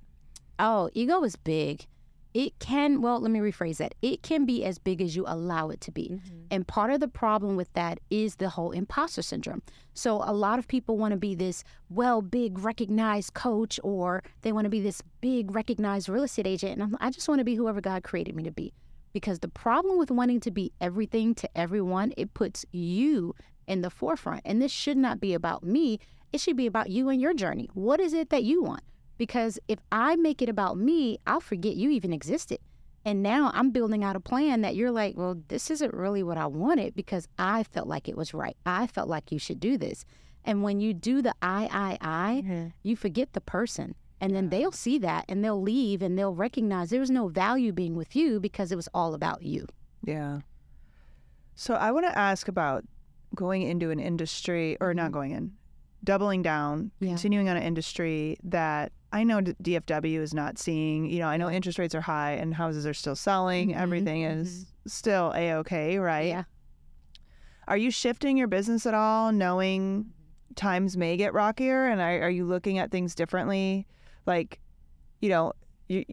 Oh, 0.58 0.90
ego 0.94 1.22
is 1.24 1.36
big. 1.36 1.86
It 2.34 2.58
can, 2.60 3.02
well, 3.02 3.20
let 3.20 3.32
me 3.32 3.40
rephrase 3.40 3.78
that. 3.78 3.94
It 4.02 4.24
can 4.24 4.46
be 4.46 4.64
as 4.64 4.80
big 4.80 5.02
as 5.02 5.16
you 5.16 5.26
allow 5.28 5.70
it 5.70 5.82
to 5.82 5.92
be. 5.92 6.10
Mm-hmm. 6.14 6.38
And 6.50 6.68
part 6.68 6.92
of 6.92 7.00
the 7.00 7.08
problem 7.08 7.58
with 7.58 7.72
that 7.74 8.00
is 8.10 8.36
the 8.36 8.50
whole 8.50 8.72
imposter 8.72 9.22
syndrome. 9.22 9.62
So 9.94 10.24
a 10.24 10.34
lot 10.34 10.58
of 10.58 10.68
people 10.68 10.98
want 10.98 11.12
to 11.12 11.18
be 11.18 11.36
this 11.36 11.64
well, 11.90 12.22
big, 12.22 12.60
recognized 12.60 13.34
coach, 13.34 13.80
or 13.84 14.24
they 14.44 14.54
want 14.54 14.66
to 14.66 14.70
be 14.70 14.80
this 14.80 15.02
big, 15.20 15.54
recognized 15.54 16.08
real 16.08 16.24
estate 16.24 16.48
agent. 16.48 16.74
And 16.74 16.84
I'm, 16.84 16.98
I 17.02 17.12
just 17.12 17.28
want 17.28 17.40
to 17.40 17.46
be 17.46 17.56
whoever 17.56 17.82
God 17.82 18.04
created 18.04 18.36
me 18.36 18.44
to 18.44 18.52
be. 18.52 18.74
Because 19.14 19.40
the 19.40 19.50
problem 19.50 19.98
with 19.98 20.10
wanting 20.10 20.40
to 20.42 20.52
be 20.52 20.72
everything 20.80 21.36
to 21.36 21.50
everyone, 21.58 22.14
it 22.16 22.34
puts 22.34 22.66
you 22.72 23.36
in 23.68 23.82
the 23.82 23.90
forefront. 23.90 24.42
And 24.46 24.62
this 24.62 24.72
should 24.72 24.98
not 24.98 25.20
be 25.20 25.34
about 25.34 25.64
me. 25.64 26.00
It 26.32 26.40
should 26.40 26.56
be 26.56 26.66
about 26.66 26.90
you 26.90 27.10
and 27.10 27.20
your 27.20 27.34
journey. 27.34 27.70
What 27.74 28.00
is 28.00 28.14
it 28.14 28.30
that 28.30 28.44
you 28.44 28.64
want? 28.64 28.84
Because 29.22 29.60
if 29.68 29.78
I 29.92 30.16
make 30.16 30.42
it 30.42 30.50
about 30.50 30.80
me, 30.80 31.20
I'll 31.28 31.42
forget 31.42 31.76
you 31.76 31.92
even 31.92 32.12
existed. 32.12 32.58
And 33.06 33.22
now 33.22 33.52
I'm 33.54 33.70
building 33.70 34.04
out 34.04 34.16
a 34.16 34.20
plan 34.20 34.62
that 34.62 34.76
you're 34.76 34.90
like, 34.90 35.16
well, 35.16 35.38
this 35.48 35.70
isn't 35.70 35.94
really 35.94 36.24
what 36.24 36.40
I 36.40 36.48
wanted 36.48 36.96
because 36.96 37.28
I 37.38 37.62
felt 37.62 37.88
like 37.88 38.10
it 38.10 38.18
was 38.18 38.34
right. 38.34 38.58
I 38.66 38.88
felt 38.88 39.08
like 39.08 39.32
you 39.32 39.38
should 39.38 39.60
do 39.60 39.78
this. 39.78 40.06
And 40.44 40.64
when 40.64 40.80
you 40.80 40.96
do 40.96 41.22
the 41.22 41.36
I, 41.40 41.70
I, 41.72 41.98
I, 42.02 42.42
mm-hmm. 42.42 42.68
you 42.82 42.96
forget 42.96 43.34
the 43.34 43.42
person. 43.42 43.94
And 44.20 44.36
then 44.36 44.50
they'll 44.50 44.72
see 44.72 44.98
that 44.98 45.26
and 45.30 45.46
they'll 45.46 45.62
leave 45.62 46.02
and 46.02 46.18
they'll 46.18 46.34
recognize 46.34 46.90
there 46.90 47.00
was 47.00 47.12
no 47.12 47.28
value 47.28 47.72
being 47.72 47.94
with 47.96 48.16
you 48.16 48.40
because 48.40 48.72
it 48.72 48.76
was 48.76 48.90
all 48.92 49.14
about 49.14 49.44
you. 49.44 49.68
Yeah. 50.04 50.40
So 51.54 51.76
I 51.76 51.92
want 51.92 52.08
to 52.08 52.18
ask 52.18 52.48
about 52.48 52.86
going 53.36 53.62
into 53.62 53.92
an 53.92 54.00
industry, 54.00 54.78
or 54.82 54.96
not 54.96 55.04
mm-hmm. 55.04 55.14
going 55.14 55.32
in, 55.34 55.52
doubling 56.04 56.42
down, 56.42 56.90
Yeah. 57.00 57.10
continuing 57.10 57.50
on 57.50 57.58
an 57.58 57.62
industry 57.62 58.38
that 58.46 58.92
I 59.14 59.24
know 59.24 59.42
DFW 59.42 60.20
is 60.20 60.34
not 60.34 60.58
seeing. 60.58 61.10
You 61.10 61.20
know, 61.20 61.28
I 61.28 61.38
know 61.38 61.50
interest 61.50 61.78
rates 61.78 61.94
are 61.94 62.02
high 62.02 62.32
and 62.34 62.54
houses 62.54 62.88
are 62.88 62.94
still 62.94 63.16
selling. 63.16 63.72
Mhm, 63.72 63.76
Everything 63.78 64.24
is 64.24 64.68
still 64.88 65.34
a 65.36 65.54
okay, 65.56 65.98
right? 65.98 66.28
Yeah. 66.30 66.44
Are 67.68 67.78
you 67.78 67.92
shifting 67.92 68.38
your 68.38 68.48
business 68.48 68.86
at 68.86 68.94
all, 68.94 69.32
knowing 69.32 70.12
times 70.56 70.98
may 70.98 71.18
get 71.18 71.34
rockier, 71.34 71.88
and 71.88 72.02
are, 72.02 72.24
are 72.24 72.30
you 72.30 72.46
looking 72.46 72.78
at 72.78 72.92
things 72.92 73.16
differently? 73.16 73.88
Like, 74.26 74.60
you 75.22 75.30
know, 75.30 75.54
you 75.88 76.06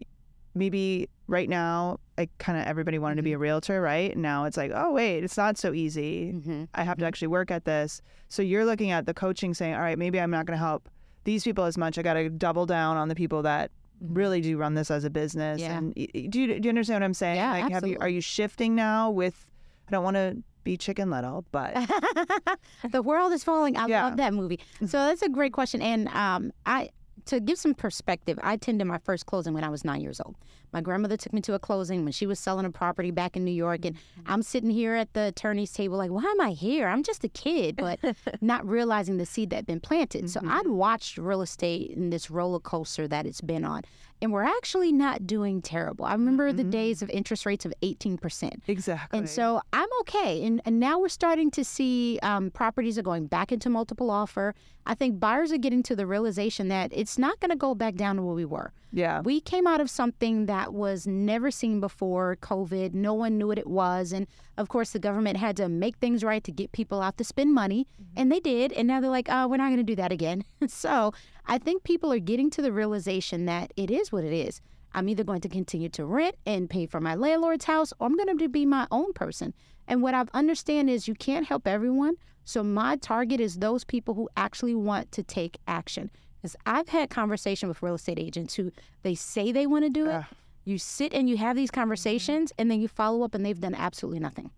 maybe 0.55 1.07
right 1.27 1.47
now, 1.47 1.99
like 2.17 2.29
kind 2.37 2.59
of 2.59 2.65
everybody 2.65 2.99
wanted 2.99 3.15
to 3.15 3.21
be 3.23 3.33
a 3.33 3.37
realtor, 3.37 3.81
right? 3.81 4.17
Now 4.17 4.45
it's 4.45 4.57
like, 4.57 4.71
oh 4.73 4.91
wait, 4.91 5.23
it's 5.23 5.37
not 5.37 5.57
so 5.57 5.73
easy. 5.73 6.33
Mm-hmm. 6.33 6.63
I 6.73 6.83
have 6.83 6.97
to 6.97 7.05
actually 7.05 7.27
work 7.29 7.51
at 7.51 7.65
this. 7.65 8.01
So 8.27 8.41
you're 8.41 8.65
looking 8.65 8.91
at 8.91 9.05
the 9.05 9.13
coaching, 9.13 9.53
saying, 9.53 9.73
all 9.75 9.81
right, 9.81 9.97
maybe 9.97 10.19
I'm 10.19 10.31
not 10.31 10.45
going 10.45 10.57
to 10.57 10.63
help 10.63 10.89
these 11.29 11.43
people 11.43 11.65
as 11.65 11.77
much. 11.77 11.97
I 11.99 12.01
got 12.01 12.15
to 12.15 12.27
double 12.27 12.65
down 12.65 12.97
on 12.97 13.07
the 13.07 13.13
people 13.15 13.43
that 13.43 13.69
really 14.01 14.41
do 14.41 14.57
run 14.57 14.73
this 14.73 14.89
as 14.89 15.03
a 15.03 15.09
business. 15.11 15.61
Yeah. 15.61 15.77
And 15.77 15.93
do 15.93 16.41
you, 16.41 16.59
do 16.59 16.65
you 16.65 16.69
understand 16.69 17.01
what 17.01 17.05
I'm 17.05 17.13
saying? 17.13 17.35
Yeah, 17.35 17.51
like, 17.51 17.61
have 17.63 17.69
you 17.69 17.75
absolutely. 17.77 18.05
are 18.05 18.09
you 18.09 18.21
shifting 18.21 18.73
now 18.75 19.11
with? 19.11 19.45
I 19.87 19.91
don't 19.91 20.03
want 20.03 20.15
to 20.15 20.37
be 20.63 20.75
Chicken 20.75 21.09
Little, 21.11 21.45
but 21.51 21.73
the 22.91 23.01
world 23.03 23.31
is 23.33 23.43
falling. 23.43 23.77
I 23.77 23.85
Yeah. 23.87 24.05
love 24.05 24.17
that 24.17 24.33
movie. 24.33 24.59
So 24.81 24.97
that's 24.97 25.21
a 25.21 25.29
great 25.29 25.53
question. 25.53 25.81
And 25.81 26.07
um, 26.09 26.51
I 26.65 26.89
to 27.29 27.39
give 27.39 27.59
some 27.59 27.75
perspective, 27.75 28.39
I 28.41 28.53
attended 28.53 28.87
my 28.87 28.97
first 28.97 29.27
closing 29.27 29.53
when 29.53 29.63
I 29.63 29.69
was 29.69 29.85
nine 29.85 30.01
years 30.01 30.19
old. 30.19 30.35
My 30.73 30.81
grandmother 30.81 31.15
took 31.15 31.31
me 31.31 31.41
to 31.41 31.53
a 31.53 31.59
closing 31.59 32.03
when 32.03 32.11
she 32.11 32.25
was 32.25 32.39
selling 32.39 32.65
a 32.65 32.71
property 32.71 33.11
back 33.11 33.37
in 33.37 33.45
New 33.45 33.51
York. 33.51 33.85
And 33.85 33.95
mm-hmm. 33.95 34.31
I'm 34.31 34.41
sitting 34.41 34.71
here 34.71 34.95
at 34.95 35.13
the 35.13 35.27
attorney's 35.27 35.71
table, 35.71 35.97
like, 35.97 36.09
why 36.09 36.23
am 36.23 36.41
I 36.41 36.51
here? 36.51 36.87
I'm 36.87 37.03
just 37.03 37.23
a 37.23 37.29
kid, 37.29 37.75
but 37.75 37.99
not 38.41 38.67
realizing 38.67 39.17
the 39.17 39.25
seed 39.25 39.51
that 39.51 39.57
had 39.57 39.65
been 39.67 39.79
planted. 39.79 40.29
So 40.29 40.39
mm-hmm. 40.39 40.51
I'd 40.51 40.67
watched 40.67 41.17
real 41.17 41.41
estate 41.41 41.91
in 41.91 42.09
this 42.09 42.31
roller 42.31 42.59
coaster 42.59 43.07
that 43.07 43.25
it's 43.27 43.41
been 43.41 43.63
on. 43.63 43.83
And 44.21 44.33
we're 44.33 44.43
actually 44.43 44.91
not 44.91 45.25
doing 45.25 45.61
terrible. 45.61 46.05
I 46.05 46.11
remember 46.11 46.51
the 46.51 46.63
days 46.63 47.01
of 47.01 47.09
interest 47.09 47.45
rates 47.45 47.65
of 47.65 47.73
18%. 47.81 48.61
Exactly. 48.67 49.19
And 49.19 49.29
so 49.29 49.61
I'm 49.71 49.87
okay. 50.01 50.43
And, 50.45 50.61
and 50.65 50.79
now 50.79 50.99
we're 50.99 51.07
starting 51.09 51.49
to 51.51 51.63
see 51.63 52.19
um, 52.21 52.51
properties 52.51 52.97
are 52.97 53.01
going 53.03 53.27
back 53.27 53.51
into 53.51 53.69
multiple 53.69 54.11
offer. 54.11 54.55
I 54.85 54.93
think 54.95 55.19
buyers 55.19 55.51
are 55.51 55.57
getting 55.57 55.83
to 55.83 55.95
the 55.95 56.05
realization 56.05 56.67
that 56.69 56.91
it's 56.93 57.17
not 57.17 57.39
going 57.39 57.51
to 57.51 57.55
go 57.55 57.75
back 57.75 57.95
down 57.95 58.17
to 58.17 58.21
where 58.23 58.33
we 58.35 58.45
were. 58.45 58.73
yeah. 58.91 59.21
We 59.21 59.39
came 59.39 59.67
out 59.67 59.79
of 59.79 59.89
something 59.89 60.47
that 60.47 60.73
was 60.73 61.05
never 61.05 61.51
seen 61.51 61.79
before 61.79 62.37
COVID. 62.41 62.93
No 62.93 63.13
one 63.13 63.37
knew 63.37 63.47
what 63.47 63.59
it 63.59 63.67
was. 63.67 64.11
And 64.11 64.25
of 64.57 64.67
course, 64.67 64.91
the 64.91 64.99
government 64.99 65.37
had 65.37 65.55
to 65.57 65.69
make 65.69 65.97
things 65.97 66.23
right 66.23 66.43
to 66.43 66.51
get 66.51 66.71
people 66.71 67.01
out 67.01 67.17
to 67.17 67.23
spend 67.23 67.53
money. 67.53 67.87
And 68.15 68.31
they 68.31 68.39
did. 68.39 68.73
And 68.73 68.87
now 68.87 68.99
they're 68.99 69.09
like, 69.09 69.27
oh, 69.29 69.47
we're 69.47 69.57
not 69.57 69.67
going 69.67 69.77
to 69.77 69.83
do 69.83 69.95
that 69.95 70.11
again. 70.11 70.43
so 70.67 71.13
I 71.49 71.57
think 71.57 71.83
people 71.83 72.13
are 72.13 72.19
getting 72.19 72.51
to 72.51 72.61
the 72.61 72.71
realization 72.71 73.45
that 73.47 73.73
it 73.75 73.89
is 73.89 74.11
what 74.11 74.23
it 74.23 74.31
is. 74.31 74.61
I'm 74.93 75.09
either 75.09 75.23
going 75.23 75.41
to 75.41 75.49
continue 75.49 75.89
to 75.89 76.05
rent 76.05 76.35
and 76.45 76.69
pay 76.69 76.85
for 76.85 77.01
my 77.01 77.15
landlord's 77.15 77.65
house, 77.65 77.91
or 77.99 78.05
I'm 78.05 78.15
going 78.15 78.37
to 78.37 78.47
be 78.47 78.67
my 78.67 78.87
own 78.91 79.13
person. 79.13 79.55
And 79.87 80.03
what 80.03 80.13
I've 80.13 80.29
understand 80.35 80.91
is 80.91 81.07
you 81.07 81.15
can't 81.15 81.47
help 81.47 81.67
everyone. 81.67 82.15
So 82.45 82.61
my 82.61 82.97
target 82.97 83.39
is 83.39 83.57
those 83.57 83.83
people 83.83 84.13
who 84.13 84.29
actually 84.37 84.75
want 84.75 85.11
to 85.13 85.23
take 85.23 85.57
action. 85.67 86.11
Because 86.39 86.55
I've 86.67 86.87
had 86.87 87.09
conversation 87.09 87.67
with 87.67 87.81
real 87.81 87.95
estate 87.95 88.19
agents 88.19 88.53
who 88.53 88.71
they 89.01 89.15
say 89.15 89.51
they 89.51 89.65
want 89.65 89.85
to 89.85 89.89
do 89.89 90.07
it. 90.07 90.13
Ugh. 90.13 90.25
You 90.65 90.77
sit 90.77 91.13
and 91.13 91.27
you 91.27 91.37
have 91.37 91.55
these 91.55 91.71
conversations, 91.71 92.51
mm-hmm. 92.51 92.61
and 92.61 92.71
then 92.71 92.79
you 92.79 92.87
follow 92.87 93.23
up, 93.23 93.33
and 93.33 93.43
they've 93.43 93.59
done 93.59 93.75
absolutely 93.75 94.19
nothing. 94.19 94.51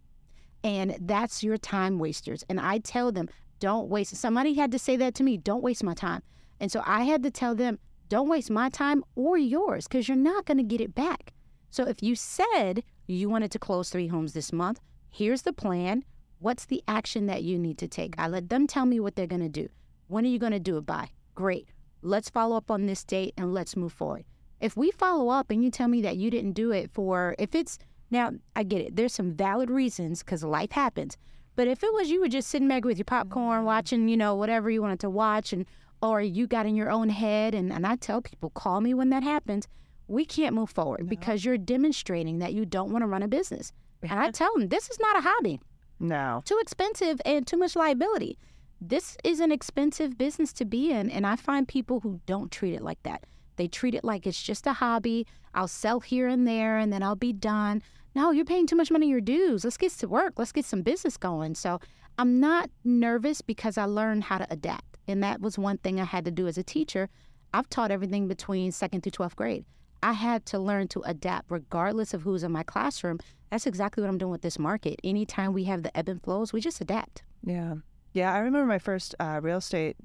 And 0.61 0.97
that's 0.99 1.41
your 1.41 1.57
time 1.57 1.99
wasters. 1.99 2.43
And 2.49 2.59
I 2.59 2.79
tell 2.79 3.13
them, 3.13 3.29
don't 3.59 3.87
waste. 3.87 4.13
Somebody 4.17 4.55
had 4.55 4.71
to 4.71 4.79
say 4.79 4.97
that 4.97 5.15
to 5.15 5.23
me. 5.23 5.37
Don't 5.37 5.63
waste 5.63 5.83
my 5.85 5.93
time. 5.93 6.21
And 6.61 6.71
so 6.71 6.83
I 6.85 7.03
had 7.03 7.23
to 7.23 7.31
tell 7.31 7.55
them, 7.55 7.79
don't 8.07 8.29
waste 8.29 8.51
my 8.51 8.69
time 8.69 9.03
or 9.15 9.35
yours, 9.37 9.87
because 9.87 10.07
you're 10.07 10.15
not 10.15 10.45
going 10.45 10.57
to 10.57 10.63
get 10.63 10.79
it 10.79 10.93
back. 10.93 11.33
So 11.71 11.87
if 11.87 12.03
you 12.03 12.15
said 12.15 12.83
you 13.07 13.29
wanted 13.29 13.51
to 13.51 13.59
close 13.59 13.89
three 13.89 14.07
homes 14.07 14.33
this 14.33 14.53
month, 14.53 14.79
here's 15.09 15.41
the 15.41 15.53
plan. 15.53 16.05
What's 16.37 16.65
the 16.65 16.83
action 16.87 17.25
that 17.25 17.41
you 17.41 17.57
need 17.57 17.79
to 17.79 17.87
take? 17.87 18.13
I 18.19 18.27
let 18.27 18.49
them 18.49 18.67
tell 18.67 18.85
me 18.85 18.99
what 18.99 19.15
they're 19.15 19.25
going 19.25 19.41
to 19.41 19.49
do. 19.49 19.69
When 20.07 20.23
are 20.23 20.29
you 20.29 20.37
going 20.37 20.51
to 20.51 20.59
do 20.59 20.77
it 20.77 20.85
by? 20.85 21.09
Great. 21.33 21.69
Let's 22.03 22.29
follow 22.29 22.55
up 22.55 22.69
on 22.69 22.85
this 22.85 23.03
date 23.03 23.33
and 23.37 23.53
let's 23.53 23.75
move 23.75 23.93
forward. 23.93 24.25
If 24.59 24.77
we 24.77 24.91
follow 24.91 25.29
up 25.29 25.49
and 25.49 25.63
you 25.63 25.71
tell 25.71 25.87
me 25.87 26.01
that 26.03 26.17
you 26.17 26.29
didn't 26.29 26.53
do 26.53 26.71
it 26.71 26.91
for, 26.91 27.35
if 27.39 27.55
it's, 27.55 27.79
now 28.11 28.33
I 28.55 28.61
get 28.61 28.81
it, 28.81 28.95
there's 28.95 29.13
some 29.13 29.33
valid 29.33 29.71
reasons 29.71 30.21
because 30.21 30.43
life 30.43 30.73
happens. 30.73 31.17
But 31.55 31.67
if 31.67 31.83
it 31.83 31.93
was 31.93 32.11
you 32.11 32.21
were 32.21 32.27
just 32.27 32.49
sitting 32.49 32.67
back 32.67 32.85
with 32.85 32.97
your 32.97 33.05
popcorn 33.05 33.65
watching, 33.65 34.07
you 34.07 34.17
know, 34.17 34.35
whatever 34.35 34.69
you 34.69 34.81
wanted 34.81 34.99
to 34.99 35.09
watch 35.09 35.53
and, 35.53 35.65
or 36.01 36.21
you 36.21 36.47
got 36.47 36.65
in 36.65 36.75
your 36.75 36.89
own 36.89 37.09
head, 37.09 37.53
and, 37.53 37.71
and 37.71 37.85
I 37.85 37.95
tell 37.95 38.21
people, 38.21 38.49
call 38.51 38.81
me 38.81 38.93
when 38.93 39.09
that 39.09 39.23
happens, 39.23 39.67
we 40.07 40.25
can't 40.25 40.55
move 40.55 40.69
forward 40.69 41.07
because 41.07 41.45
you're 41.45 41.57
demonstrating 41.57 42.39
that 42.39 42.53
you 42.53 42.65
don't 42.65 42.91
want 42.91 43.03
to 43.03 43.07
run 43.07 43.23
a 43.23 43.27
business. 43.27 43.71
And 44.01 44.19
I 44.19 44.31
tell 44.31 44.51
them, 44.53 44.67
this 44.69 44.89
is 44.89 44.99
not 44.99 45.17
a 45.17 45.21
hobby 45.21 45.61
No. 45.99 46.41
too 46.43 46.57
expensive 46.61 47.21
and 47.23 47.45
too 47.45 47.57
much 47.57 47.75
liability. 47.75 48.37
This 48.81 49.15
is 49.23 49.39
an 49.39 49.51
expensive 49.51 50.17
business 50.17 50.51
to 50.53 50.65
be 50.65 50.91
in, 50.91 51.11
and 51.11 51.25
I 51.27 51.35
find 51.35 51.67
people 51.67 51.99
who 51.99 52.19
don't 52.25 52.51
treat 52.51 52.73
it 52.73 52.81
like 52.81 53.01
that. 53.03 53.25
They 53.57 53.67
treat 53.67 53.93
it 53.93 54.03
like 54.03 54.25
it's 54.25 54.41
just 54.41 54.65
a 54.65 54.73
hobby. 54.73 55.27
I'll 55.53 55.67
sell 55.67 55.99
here 55.99 56.27
and 56.27 56.47
there, 56.47 56.79
and 56.79 56.91
then 56.91 57.03
I'll 57.03 57.15
be 57.15 57.31
done. 57.31 57.83
No, 58.15 58.31
you're 58.31 58.43
paying 58.43 58.65
too 58.65 58.75
much 58.75 58.89
money 58.89 59.07
your 59.07 59.21
dues. 59.21 59.63
Let's 59.63 59.77
get 59.77 59.91
to 59.93 60.07
work. 60.07 60.33
Let's 60.37 60.51
get 60.51 60.65
some 60.65 60.81
business 60.81 61.15
going. 61.15 61.53
So 61.55 61.79
I'm 62.17 62.39
not 62.39 62.69
nervous 62.83 63.41
because 63.41 63.77
I 63.77 63.85
learned 63.85 64.23
how 64.25 64.39
to 64.39 64.47
adapt, 64.49 64.90
and 65.07 65.23
that 65.23 65.41
was 65.41 65.57
one 65.57 65.77
thing 65.77 65.99
I 65.99 66.05
had 66.05 66.25
to 66.25 66.31
do 66.31 66.47
as 66.47 66.57
a 66.57 66.63
teacher. 66.63 67.09
I've 67.53 67.69
taught 67.69 67.91
everything 67.91 68.27
between 68.27 68.71
second 68.71 69.01
through 69.01 69.11
12th 69.11 69.35
grade. 69.35 69.65
I 70.03 70.13
had 70.13 70.45
to 70.47 70.59
learn 70.59 70.87
to 70.89 71.01
adapt 71.01 71.51
regardless 71.51 72.13
of 72.13 72.21
who's 72.23 72.43
in 72.43 72.51
my 72.51 72.63
classroom. 72.63 73.19
That's 73.51 73.67
exactly 73.67 74.01
what 74.01 74.09
I'm 74.09 74.17
doing 74.17 74.31
with 74.31 74.41
this 74.41 74.57
market. 74.57 74.99
Anytime 75.03 75.53
we 75.53 75.65
have 75.65 75.83
the 75.83 75.95
ebb 75.95 76.09
and 76.09 76.21
flows, 76.23 76.53
we 76.53 76.61
just 76.61 76.79
adapt. 76.81 77.23
Yeah. 77.43 77.75
Yeah. 78.13 78.33
I 78.33 78.39
remember 78.39 78.65
my 78.65 78.79
first 78.79 79.13
uh, 79.19 79.39
real 79.43 79.57
estate 79.57 79.97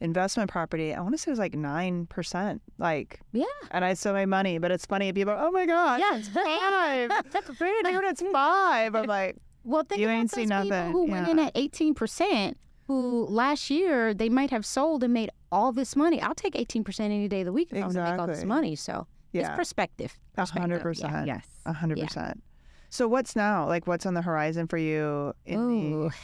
investment 0.00 0.50
property. 0.50 0.94
I 0.94 1.00
want 1.00 1.14
to 1.14 1.18
say 1.18 1.30
it 1.30 1.32
was 1.32 1.38
like 1.38 1.52
9%. 1.54 2.60
Like, 2.78 3.20
Yeah. 3.32 3.44
and 3.70 3.84
I 3.84 3.94
still 3.94 4.12
made 4.14 4.26
money, 4.26 4.58
but 4.58 4.70
it's 4.70 4.86
funny. 4.86 5.12
People 5.12 5.32
are, 5.32 5.36
like, 5.36 5.46
oh 5.46 5.50
my 5.50 5.66
God. 5.66 6.00
Yeah, 6.00 6.16
it's 6.18 6.28
Five. 6.28 7.10
Dude, 7.58 8.04
it's 8.04 8.22
five. 8.32 8.94
I'm 8.94 9.06
like, 9.06 9.36
Well, 9.64 9.82
think 9.82 10.00
You 10.00 10.06
about 10.06 10.14
ain't 10.14 10.30
those 10.30 10.36
seen 10.36 10.48
people 10.48 10.64
nothing. 10.64 10.92
who 10.92 11.06
went 11.06 11.28
in 11.28 11.38
at 11.38 11.54
18%, 11.54 12.54
who 12.90 13.24
last 13.26 13.70
year 13.70 14.12
they 14.12 14.28
might 14.28 14.50
have 14.50 14.66
sold 14.66 15.04
and 15.04 15.14
made 15.14 15.30
all 15.52 15.70
this 15.70 15.94
money. 15.94 16.20
I'll 16.20 16.34
take 16.34 16.54
18% 16.54 16.98
any 17.00 17.28
day 17.28 17.40
of 17.42 17.46
the 17.46 17.52
week 17.52 17.68
if 17.70 17.76
I 17.78 17.82
want 17.82 17.92
to 17.92 18.02
make 18.02 18.18
all 18.18 18.26
this 18.26 18.42
money. 18.42 18.74
So 18.74 19.06
it's 19.32 19.48
yeah, 19.48 19.54
perspective. 19.54 20.18
a 20.36 20.44
hundred 20.44 20.82
Perspective, 20.82 21.10
yeah. 21.12 21.20
percent. 21.22 21.26
Yes. 21.28 21.46
A 21.66 21.72
hundred 21.72 21.98
Yeah. 21.98 22.06
percent. 22.06 22.42
So 22.88 23.06
what's 23.06 23.36
now? 23.36 23.68
Like, 23.68 23.86
what's 23.86 24.06
on 24.06 24.14
the 24.14 24.22
horizon 24.22 24.66
for 24.66 24.76
you? 24.76 25.32
In 25.46 25.60
Ooh. 25.60 26.08
the, 26.08 26.14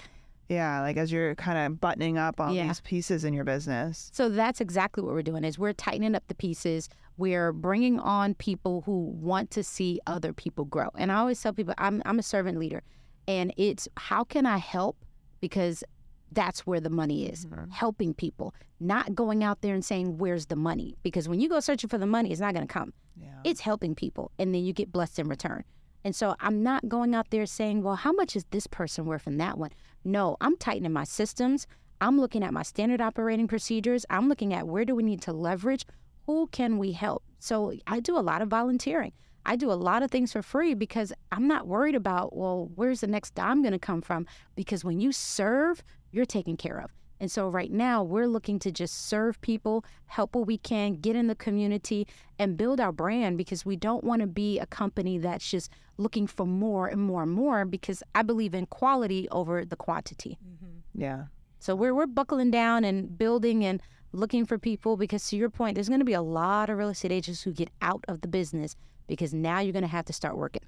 yeah, 0.48 0.80
like 0.80 0.96
as 0.96 1.12
you're 1.12 1.36
kind 1.36 1.56
of 1.58 1.80
buttoning 1.80 2.18
up 2.18 2.40
all 2.40 2.52
Yeah. 2.52 2.66
these 2.66 2.80
pieces 2.80 3.22
in 3.22 3.32
your 3.32 3.44
business. 3.44 4.10
So 4.12 4.28
that's 4.28 4.60
exactly 4.60 5.04
what 5.04 5.12
we're 5.14 5.22
doing 5.22 5.44
is 5.44 5.60
we're 5.60 5.72
tightening 5.72 6.16
up 6.16 6.24
the 6.26 6.34
pieces. 6.34 6.88
We're 7.16 7.52
bringing 7.52 8.00
on 8.00 8.34
people 8.34 8.82
who 8.86 9.10
want 9.20 9.52
to 9.52 9.62
see 9.62 10.00
other 10.08 10.32
people 10.32 10.64
grow. 10.64 10.88
And 10.96 11.12
I 11.12 11.16
always 11.16 11.40
tell 11.40 11.52
people 11.52 11.74
I'm 11.78 12.02
I'm 12.04 12.18
a 12.18 12.24
servant 12.24 12.58
leader 12.58 12.82
and 13.28 13.54
it's 13.56 13.86
how 13.96 14.24
can 14.24 14.46
I 14.46 14.58
help 14.58 14.96
because 15.40 15.84
that's 16.32 16.66
where 16.66 16.80
the 16.80 16.90
money 16.90 17.26
is. 17.26 17.46
Mm-hmm. 17.46 17.70
Helping 17.70 18.14
people, 18.14 18.54
not 18.80 19.14
going 19.14 19.44
out 19.44 19.60
there 19.60 19.74
and 19.74 19.84
saying 19.84 20.18
where's 20.18 20.46
the 20.46 20.56
money 20.56 20.96
because 21.02 21.28
when 21.28 21.40
you 21.40 21.48
go 21.48 21.60
searching 21.60 21.88
for 21.88 21.98
the 21.98 22.06
money 22.06 22.30
it's 22.30 22.40
not 22.40 22.54
going 22.54 22.66
to 22.66 22.72
come. 22.72 22.92
Yeah. 23.16 23.28
It's 23.44 23.60
helping 23.60 23.94
people 23.94 24.30
and 24.38 24.54
then 24.54 24.64
you 24.64 24.72
get 24.72 24.92
blessed 24.92 25.18
in 25.18 25.28
return. 25.28 25.64
And 26.04 26.14
so 26.14 26.36
I'm 26.38 26.62
not 26.62 26.88
going 26.88 27.14
out 27.14 27.30
there 27.30 27.46
saying, 27.46 27.82
well, 27.82 27.96
how 27.96 28.12
much 28.12 28.36
is 28.36 28.44
this 28.50 28.66
person 28.68 29.06
worth 29.06 29.26
in 29.26 29.38
that 29.38 29.58
one? 29.58 29.70
No, 30.04 30.36
I'm 30.40 30.56
tightening 30.56 30.92
my 30.92 31.04
systems. 31.04 31.66
I'm 32.00 32.20
looking 32.20 32.44
at 32.44 32.52
my 32.52 32.62
standard 32.62 33.00
operating 33.00 33.48
procedures. 33.48 34.06
I'm 34.10 34.28
looking 34.28 34.54
at 34.54 34.68
where 34.68 34.84
do 34.84 34.94
we 34.94 35.02
need 35.02 35.22
to 35.22 35.32
leverage? 35.32 35.84
Who 36.26 36.46
can 36.48 36.78
we 36.78 36.92
help? 36.92 37.24
So 37.38 37.72
I 37.86 38.00
do 38.00 38.16
a 38.16 38.20
lot 38.20 38.42
of 38.42 38.48
volunteering. 38.48 39.12
I 39.46 39.56
do 39.56 39.70
a 39.70 39.74
lot 39.74 40.02
of 40.02 40.10
things 40.10 40.32
for 40.32 40.42
free 40.42 40.74
because 40.74 41.12
I'm 41.30 41.46
not 41.46 41.68
worried 41.68 41.94
about, 41.94 42.36
well, 42.36 42.68
where's 42.74 43.00
the 43.00 43.06
next 43.06 43.34
dime 43.34 43.62
going 43.62 43.72
to 43.72 43.78
come 43.78 44.02
from? 44.02 44.26
Because 44.56 44.84
when 44.84 45.00
you 45.00 45.12
serve, 45.12 45.82
you're 46.10 46.26
taken 46.26 46.56
care 46.56 46.78
of. 46.78 46.90
And 47.18 47.30
so 47.30 47.48
right 47.48 47.72
now, 47.72 48.02
we're 48.02 48.26
looking 48.26 48.58
to 48.58 48.70
just 48.70 49.06
serve 49.08 49.40
people, 49.40 49.84
help 50.06 50.34
what 50.34 50.46
we 50.46 50.58
can, 50.58 50.94
get 50.96 51.16
in 51.16 51.28
the 51.28 51.34
community, 51.34 52.06
and 52.38 52.56
build 52.56 52.78
our 52.78 52.92
brand 52.92 53.38
because 53.38 53.64
we 53.64 53.76
don't 53.76 54.04
want 54.04 54.20
to 54.20 54.26
be 54.26 54.58
a 54.58 54.66
company 54.66 55.16
that's 55.18 55.50
just 55.50 55.70
looking 55.96 56.26
for 56.26 56.44
more 56.44 56.88
and 56.88 57.00
more 57.00 57.22
and 57.22 57.32
more 57.32 57.64
because 57.64 58.02
I 58.14 58.22
believe 58.22 58.54
in 58.54 58.66
quality 58.66 59.28
over 59.30 59.64
the 59.64 59.76
quantity. 59.76 60.36
Mm-hmm. 60.46 61.02
Yeah. 61.02 61.24
So 61.58 61.74
we're 61.74 61.94
we're 61.94 62.06
buckling 62.06 62.50
down 62.50 62.84
and 62.84 63.16
building 63.16 63.64
and 63.64 63.80
looking 64.12 64.44
for 64.44 64.58
people 64.58 64.96
because 64.96 65.26
to 65.30 65.36
your 65.36 65.50
point, 65.50 65.74
there's 65.74 65.88
going 65.88 66.00
to 66.00 66.06
be 66.06 66.12
a 66.12 66.22
lot 66.22 66.68
of 66.68 66.76
real 66.76 66.90
estate 66.90 67.12
agents 67.12 67.42
who 67.42 67.52
get 67.52 67.70
out 67.80 68.04
of 68.08 68.20
the 68.20 68.28
business 68.28 68.76
because 69.06 69.32
now 69.32 69.60
you're 69.60 69.72
going 69.72 69.82
to 69.82 69.88
have 69.88 70.04
to 70.04 70.12
start 70.12 70.36
working, 70.36 70.62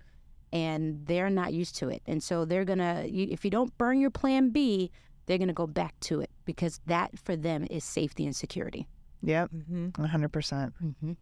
and 0.53 1.05
they're 1.07 1.31
not 1.31 1.53
used 1.53 1.77
to 1.77 1.89
it, 1.91 2.03
and 2.07 2.23
so 2.23 2.47
they're 2.47 2.65
gonna 2.65 3.05
if 3.07 3.45
you 3.45 3.51
don't 3.51 3.77
burn 3.77 4.01
your 4.01 4.11
plan 4.11 4.49
B, 4.49 4.91
they're 5.29 5.39
going 5.39 5.47
to 5.49 5.55
go 5.55 5.67
back 5.69 5.95
to 6.01 6.21
it 6.21 6.31
because 6.45 6.81
that 6.87 7.17
for 7.19 7.37
them 7.37 7.67
is 7.71 7.85
safety 7.85 8.25
and 8.27 8.35
security. 8.35 8.89
Yep. 9.23 9.51
Mm-hmm. 9.53 10.03
Hundred 10.05 10.33
percent. 10.33 10.73
Mm-hmm. 10.83 11.13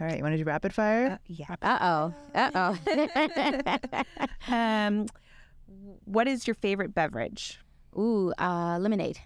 All 0.00 0.06
right. 0.06 0.16
You 0.16 0.22
want 0.22 0.32
to 0.32 0.38
do 0.38 0.44
rapid 0.44 0.72
fire? 0.72 1.12
Uh, 1.12 1.18
yeah. 1.26 1.54
Uh 1.62 1.78
oh. 1.80 2.14
Uh 2.34 2.50
oh. 2.54 3.84
Um, 4.48 5.06
what 6.04 6.26
is 6.26 6.46
your 6.48 6.54
favorite 6.54 6.94
beverage? 6.94 7.60
Ooh, 7.96 8.32
uh, 8.38 8.78
lemonade. 8.80 9.18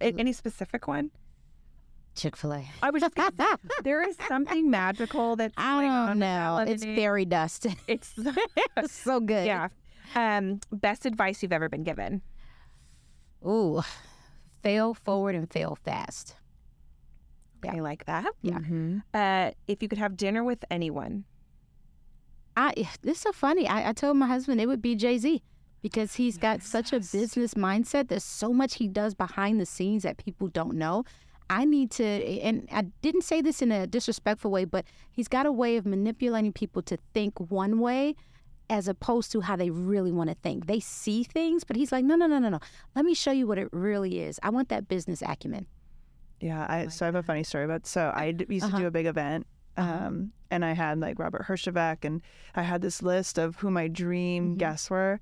A- 0.00 0.14
Any 0.18 0.32
specific 0.32 0.88
one? 0.88 1.10
Chick 2.14 2.36
Fil 2.36 2.52
A. 2.54 2.64
I 2.82 2.90
was 2.90 3.00
just 3.02 3.14
gonna 3.14 3.30
say, 3.38 3.46
there 3.84 4.06
is 4.06 4.16
something 4.28 4.70
magical 4.70 5.36
that's 5.36 5.54
I 5.56 5.70
going 5.76 5.90
on 5.90 6.06
don't 6.06 6.18
with 6.18 6.68
know. 6.68 6.72
It's 6.72 6.84
fairy 6.84 7.24
dust. 7.24 7.66
It's 7.86 8.12
it's 8.76 8.92
so 8.92 9.20
good. 9.20 9.46
yeah. 9.46 9.68
Um, 10.14 10.60
best 10.72 11.06
advice 11.06 11.42
you've 11.42 11.52
ever 11.54 11.68
been 11.70 11.84
given. 11.84 12.20
Ooh, 13.46 13.82
fail 14.62 14.94
forward 14.94 15.34
and 15.34 15.50
fail 15.50 15.76
fast. 15.84 16.36
Yeah. 17.64 17.76
I 17.76 17.80
like 17.80 18.06
that. 18.06 18.26
Yeah. 18.42 18.58
Mm-hmm. 18.58 18.98
Uh, 19.14 19.52
if 19.68 19.82
you 19.82 19.88
could 19.88 19.98
have 19.98 20.16
dinner 20.16 20.42
with 20.42 20.64
anyone, 20.70 21.24
I 22.56 22.72
this 23.02 23.16
is 23.16 23.22
so 23.22 23.32
funny. 23.32 23.68
I, 23.68 23.90
I 23.90 23.92
told 23.92 24.16
my 24.16 24.26
husband 24.26 24.60
it 24.60 24.66
would 24.66 24.82
be 24.82 24.94
Jay 24.94 25.18
Z 25.18 25.42
because 25.80 26.14
he's 26.14 26.38
got 26.38 26.62
such 26.62 26.92
a 26.92 27.00
business 27.00 27.54
mindset. 27.54 28.08
There's 28.08 28.24
so 28.24 28.52
much 28.52 28.74
he 28.74 28.88
does 28.88 29.14
behind 29.14 29.60
the 29.60 29.66
scenes 29.66 30.02
that 30.02 30.16
people 30.16 30.48
don't 30.48 30.74
know. 30.74 31.04
I 31.50 31.64
need 31.66 31.90
to, 31.92 32.04
and 32.04 32.66
I 32.72 32.82
didn't 33.02 33.22
say 33.22 33.42
this 33.42 33.60
in 33.60 33.70
a 33.72 33.86
disrespectful 33.86 34.50
way, 34.50 34.64
but 34.64 34.86
he's 35.10 35.28
got 35.28 35.44
a 35.44 35.52
way 35.52 35.76
of 35.76 35.84
manipulating 35.84 36.52
people 36.52 36.80
to 36.82 36.96
think 37.12 37.38
one 37.38 37.78
way 37.78 38.14
as 38.72 38.88
opposed 38.88 39.30
to 39.32 39.40
how 39.42 39.54
they 39.54 39.68
really 39.70 40.10
want 40.12 40.30
to 40.30 40.36
think. 40.36 40.66
They 40.66 40.80
see 40.80 41.22
things, 41.24 41.62
but 41.62 41.76
he's 41.76 41.92
like, 41.92 42.04
no, 42.06 42.14
no, 42.16 42.26
no, 42.26 42.38
no, 42.38 42.48
no. 42.48 42.58
Let 42.96 43.04
me 43.04 43.12
show 43.14 43.30
you 43.30 43.46
what 43.46 43.58
it 43.58 43.68
really 43.70 44.20
is. 44.20 44.40
I 44.42 44.48
want 44.50 44.70
that 44.70 44.88
business 44.88 45.22
acumen. 45.22 45.66
Yeah, 46.40 46.66
I 46.68 46.88
so 46.88 47.04
I 47.04 47.08
have 47.08 47.14
a 47.14 47.22
funny 47.22 47.44
story 47.44 47.64
about. 47.64 47.86
So 47.86 48.10
I 48.14 48.34
used 48.48 48.64
to 48.66 48.72
Uh-huh. 48.72 48.78
do 48.78 48.86
a 48.86 48.90
big 48.90 49.06
event, 49.06 49.46
um, 49.76 50.32
and 50.50 50.64
I 50.64 50.72
had 50.72 50.98
like 51.00 51.18
Robert 51.18 51.44
Herjavec, 51.48 52.04
and 52.04 52.22
I 52.56 52.62
had 52.62 52.80
this 52.82 53.02
list 53.02 53.38
of 53.38 53.56
who 53.56 53.70
my 53.70 53.88
dream 53.88 54.42
Mm-hmm. 54.50 54.56
guests 54.58 54.88
were. 54.90 55.20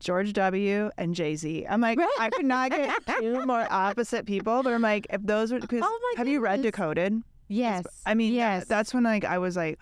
George 0.00 0.32
W. 0.32 0.90
and 0.98 1.14
Jay 1.14 1.36
Z. 1.36 1.64
I'm 1.70 1.80
like, 1.80 1.96
I 2.18 2.28
could 2.30 2.44
not 2.46 2.70
get 2.72 2.90
two 3.20 3.46
more 3.46 3.66
opposite 3.70 4.26
people, 4.26 4.62
but 4.64 4.72
I'm 4.72 4.82
like, 4.82 5.06
if 5.10 5.22
those 5.22 5.52
were, 5.52 5.60
because 5.60 5.82
Oh 5.84 6.14
have 6.16 6.26
you 6.26 6.40
read. 6.40 6.62
Decoded? 6.62 7.22
Yes. 7.48 7.84
I 8.04 8.14
mean, 8.14 8.32
yes. 8.34 8.64
that's 8.66 8.92
when 8.94 9.04
like 9.04 9.24
I 9.24 9.38
was 9.38 9.56
like, 9.56 9.78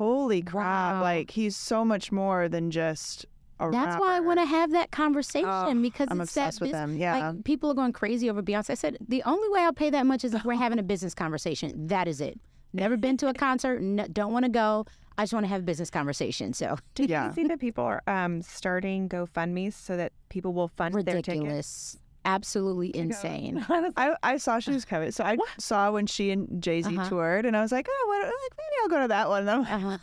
holy 0.00 0.40
crap! 0.42 0.94
Wow. 0.94 1.02
Like 1.02 1.30
he's 1.30 1.56
so 1.56 1.84
much 1.84 2.10
more 2.10 2.48
than 2.48 2.70
just 2.70 3.26
a 3.60 3.70
That's 3.70 4.00
why 4.00 4.16
I 4.16 4.20
want 4.20 4.40
to 4.40 4.46
have 4.46 4.72
that 4.72 4.90
conversation 4.90 5.48
Oh, 5.48 5.74
because 5.82 6.08
I'm 6.10 6.20
it's 6.22 6.32
that 6.34 6.40
obsessed 6.48 6.60
with 6.62 6.70
bus- 6.70 6.80
them. 6.80 6.96
Yeah. 6.96 7.28
Like 7.30 7.44
people 7.44 7.70
are 7.70 7.74
going 7.74 7.92
crazy 7.92 8.30
over 8.30 8.42
Beyonce. 8.42 8.70
I 8.70 8.74
said 8.74 8.96
the 9.06 9.22
only 9.24 9.48
way 9.50 9.60
I'll 9.60 9.72
pay 9.74 9.90
that 9.90 10.06
much 10.06 10.24
is 10.24 10.32
if 10.32 10.44
we're 10.44 10.54
having 10.54 10.78
a 10.78 10.82
business 10.82 11.14
conversation. 11.14 11.86
That 11.88 12.08
is 12.08 12.20
it. 12.22 12.40
Never 12.72 12.96
been 12.96 13.16
to 13.18 13.28
a 13.28 13.34
concert. 13.34 13.82
No, 13.82 14.06
don't 14.06 14.32
want 14.32 14.44
to 14.46 14.50
go. 14.50 14.86
I 15.18 15.24
just 15.24 15.34
want 15.34 15.44
to 15.44 15.48
have 15.48 15.60
a 15.60 15.64
business 15.64 15.90
conversation. 15.90 16.54
So 16.54 16.78
Did 16.94 17.10
Yeah. 17.10 17.26
you 17.26 17.32
see 17.34 17.44
that 17.48 17.60
people 17.60 17.84
are 17.84 18.02
um, 18.06 18.40
starting 18.40 19.08
GoFundMe's 19.10 19.76
so 19.76 19.96
that 19.98 20.12
people 20.30 20.54
will 20.54 20.68
fund 20.68 20.94
their 20.94 21.20
tickets? 21.20 21.98
Absolutely 22.24 22.94
insane. 22.96 23.64
I, 23.68 24.14
I 24.22 24.36
saw 24.36 24.58
she 24.58 24.70
was 24.72 24.84
coming. 24.84 25.10
So 25.12 25.24
I 25.24 25.36
saw 25.58 25.90
when 25.90 26.06
she 26.06 26.30
and 26.30 26.62
Jay 26.62 26.82
Z 26.82 26.96
Uh-huh. 26.96 27.08
toured, 27.08 27.46
and 27.46 27.56
I 27.56 27.62
was 27.62 27.72
like, 27.72 27.86
oh, 27.90 28.04
what, 28.08 28.26
like, 28.26 28.58
maybe 28.58 28.76
I'll 28.82 28.88
go 28.88 29.00
to 29.02 29.08
that 29.08 29.28
one. 29.28 29.48
And 29.48 29.50
I'm 29.50 29.62
like, 29.62 29.72
Uh-huh. 29.72 29.98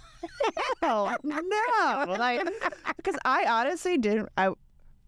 no, 1.24 1.42
no, 2.06 2.16
like, 2.18 2.48
because 2.98 3.16
I 3.26 3.46
honestly 3.48 3.98
didn't. 3.98 4.30
I, 4.38 4.50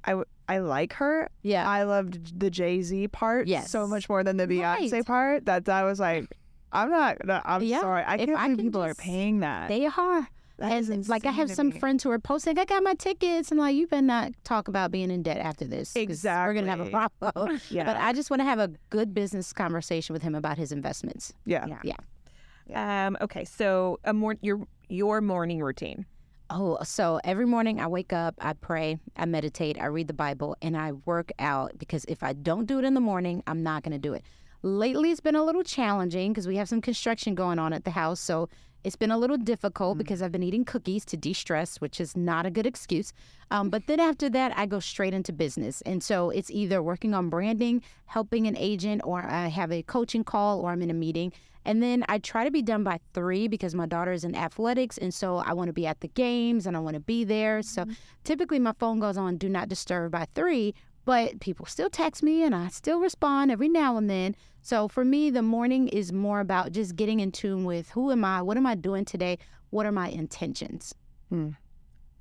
I, 0.06 0.22
I 0.48 0.60
like 0.60 0.93
her. 0.93 1.30
Yeah. 1.41 1.67
I 1.69 1.84
loved 1.84 2.39
the 2.39 2.50
Jay 2.50 2.82
Z 2.82 3.08
part 3.10 3.48
Yes. 3.48 3.69
so 3.69 3.86
much 3.88 4.08
more 4.10 4.24
than 4.24 4.38
the 4.38 4.48
Beyonce 4.48 4.91
Right. 4.91 5.06
part 5.06 5.45
that 5.45 5.67
I 5.67 5.84
was 5.84 6.00
like, 6.00 6.28
I'm 6.72 6.89
not. 6.89 7.26
No, 7.26 7.41
I'm 7.43 7.63
Yeah, 7.63 7.82
sorry. 7.82 8.04
I 8.04 8.15
if 8.15 8.26
can't 8.28 8.38
I 8.39 8.43
believe 8.45 8.58
can 8.58 8.65
people 8.65 8.84
are 8.84 8.93
paying 8.95 9.39
that. 9.39 9.67
They 9.69 9.88
are. 9.88 10.28
That 10.60 10.74
is 10.74 10.89
and 10.89 11.08
like 11.08 11.26
I 11.26 11.32
have 11.32 11.50
some 11.50 11.69
me. 11.69 11.80
friends 11.80 12.04
who 12.04 12.12
are 12.12 12.19
posting, 12.19 12.58
I 12.60 12.65
got 12.65 12.84
my 12.84 12.93
tickets. 12.93 13.52
I'm 13.52 13.58
like, 13.58 13.76
you 13.76 13.88
better 13.88 14.02
not 14.02 14.32
talk 14.43 14.67
about 14.67 14.91
being 14.91 15.10
in 15.12 15.24
debt 15.24 15.38
after 15.38 15.65
this. 15.65 15.95
Exactly. 15.95 16.50
We're 16.50 16.54
gonna 16.62 16.69
have 16.72 16.80
a 16.82 16.86
Exactly. 16.86 17.32
problem. 17.32 17.62
Yeah. 17.69 17.86
But 17.86 17.98
I 17.98 18.13
just 18.13 18.30
want 18.30 18.41
to 18.41 18.45
have 18.45 18.60
a 18.60 18.69
good 18.89 19.13
business 19.13 19.54
conversation 19.54 20.13
with 20.13 20.22
him 20.22 20.36
about 20.36 20.58
his 20.58 20.72
investments. 20.72 21.34
yeah. 21.45 21.65
Yeah. 21.84 23.08
Um, 23.08 23.17
okay, 23.22 23.45
so 23.45 24.00
a 24.04 24.13
more 24.13 24.36
your 24.41 24.67
your 24.89 25.22
morning 25.22 25.62
routine. 25.62 26.06
Oh, 26.52 26.78
so 26.84 27.19
every 27.24 27.45
morning 27.45 27.80
I 27.80 27.88
wake 27.88 28.12
up, 28.12 28.36
I 28.39 28.54
pray, 28.54 28.98
I 29.15 29.26
meditate, 29.26 29.80
I 29.80 29.86
read 29.86 30.08
the 30.08 30.13
Bible, 30.13 30.56
and 30.63 30.76
I 30.76 30.93
work 31.06 31.32
out 31.39 31.78
because 31.78 32.06
if 32.08 32.24
I 32.24 32.34
don't 32.34 32.65
do 32.65 32.80
it 32.80 32.86
in 32.86 32.95
the 32.95 33.00
morning, 33.02 33.43
I'm 33.48 33.62
not 33.62 33.84
going 33.84 33.91
to 33.91 34.00
do 34.00 34.13
it. 34.13 34.24
Lately, 34.63 35.12
it's 35.12 35.19
been 35.22 35.36
a 35.36 35.43
little 35.43 35.62
challenging 35.63 36.32
because 36.34 36.48
we 36.48 36.56
have 36.58 36.67
some 36.67 36.82
construction 36.82 37.36
going 37.36 37.60
on 37.60 37.72
at 37.72 37.84
the 37.86 37.91
house. 37.91 38.19
So 38.19 38.50
it's 38.84 38.96
been 38.96 39.12
a 39.12 39.18
little 39.18 39.38
difficult 39.38 39.98
because 39.98 40.22
I've 40.22 40.32
been 40.32 40.44
eating 40.44 40.65
cookies 40.65 41.06
to 41.06 41.18
de 41.18 41.34
stress, 41.34 41.82
which 41.82 42.00
is 42.00 42.15
not 42.15 42.46
a 42.46 42.52
good 42.52 42.65
excuse. 42.65 43.13
Um, 43.52 43.70
but 43.70 43.88
then 43.88 44.00
after 44.00 44.30
that, 44.30 44.58
I 44.58 44.65
go 44.65 44.80
straight 44.80 45.13
into 45.13 45.34
business. 45.34 45.82
And 45.82 46.02
so 46.02 46.30
it's 46.30 46.50
either 46.50 46.82
working 46.82 47.13
on 47.13 47.30
branding, 47.30 47.82
helping 48.06 48.48
an 48.48 48.56
agent, 48.58 49.02
or 49.04 49.24
I 49.24 49.48
have 49.48 49.72
a 49.72 49.84
coaching 49.84 50.24
call, 50.24 50.62
or 50.62 50.72
I'm 50.72 50.82
in 50.82 50.89
a 50.89 50.94
meeting. 50.94 51.34
And 51.65 51.84
then 51.84 52.06
I 52.08 52.20
try 52.20 52.46
to 52.46 52.52
be 52.52 52.62
done 52.62 52.84
by 52.84 53.00
three 53.13 53.48
because 53.48 53.76
my 53.76 53.86
daughter 53.86 54.12
is 54.12 54.24
in 54.24 54.34
athletics. 54.34 54.98
And 54.98 55.13
so 55.13 55.38
I 55.38 55.54
want 55.54 55.68
to 55.68 55.74
be 55.74 55.86
at 55.86 56.00
the 56.00 56.08
games 56.08 56.65
and 56.65 56.76
I 56.76 56.80
want 56.80 56.96
to 56.96 57.02
be 57.02 57.24
there. 57.24 57.62
So 57.62 57.86
typically 58.24 58.60
my 58.60 58.74
phone 58.80 59.00
goes 59.00 59.18
on 59.18 59.38
do 59.38 59.50
not 59.50 59.68
disturb 59.68 60.13
by 60.13 60.26
three, 60.34 60.74
but 61.10 61.39
people 61.39 61.65
still 61.65 61.89
text 61.89 62.22
me 62.22 62.43
and 62.43 62.54
I 62.54 62.67
still 62.67 63.00
respond 63.00 63.50
every 63.50 63.67
now 63.67 63.98
and 63.98 64.08
then. 64.08 64.36
So 64.62 64.88
for 64.88 65.04
me, 65.04 65.32
the 65.32 65.41
morning 65.41 65.88
is 65.88 66.13
more 66.13 66.39
about 66.39 66.72
just 66.72 66.95
getting 66.95 67.19
in 67.19 67.32
tune 67.32 67.65
with 67.65 67.89
who 67.89 68.12
am 68.12 68.24
I? 68.24 68.43
What 68.43 68.58
am 68.58 68.67
I 68.67 68.76
doing 68.76 69.06
today? 69.06 69.39
What 69.72 69.88
are 69.88 69.91
my 69.91 70.10
intentions? 70.10 70.93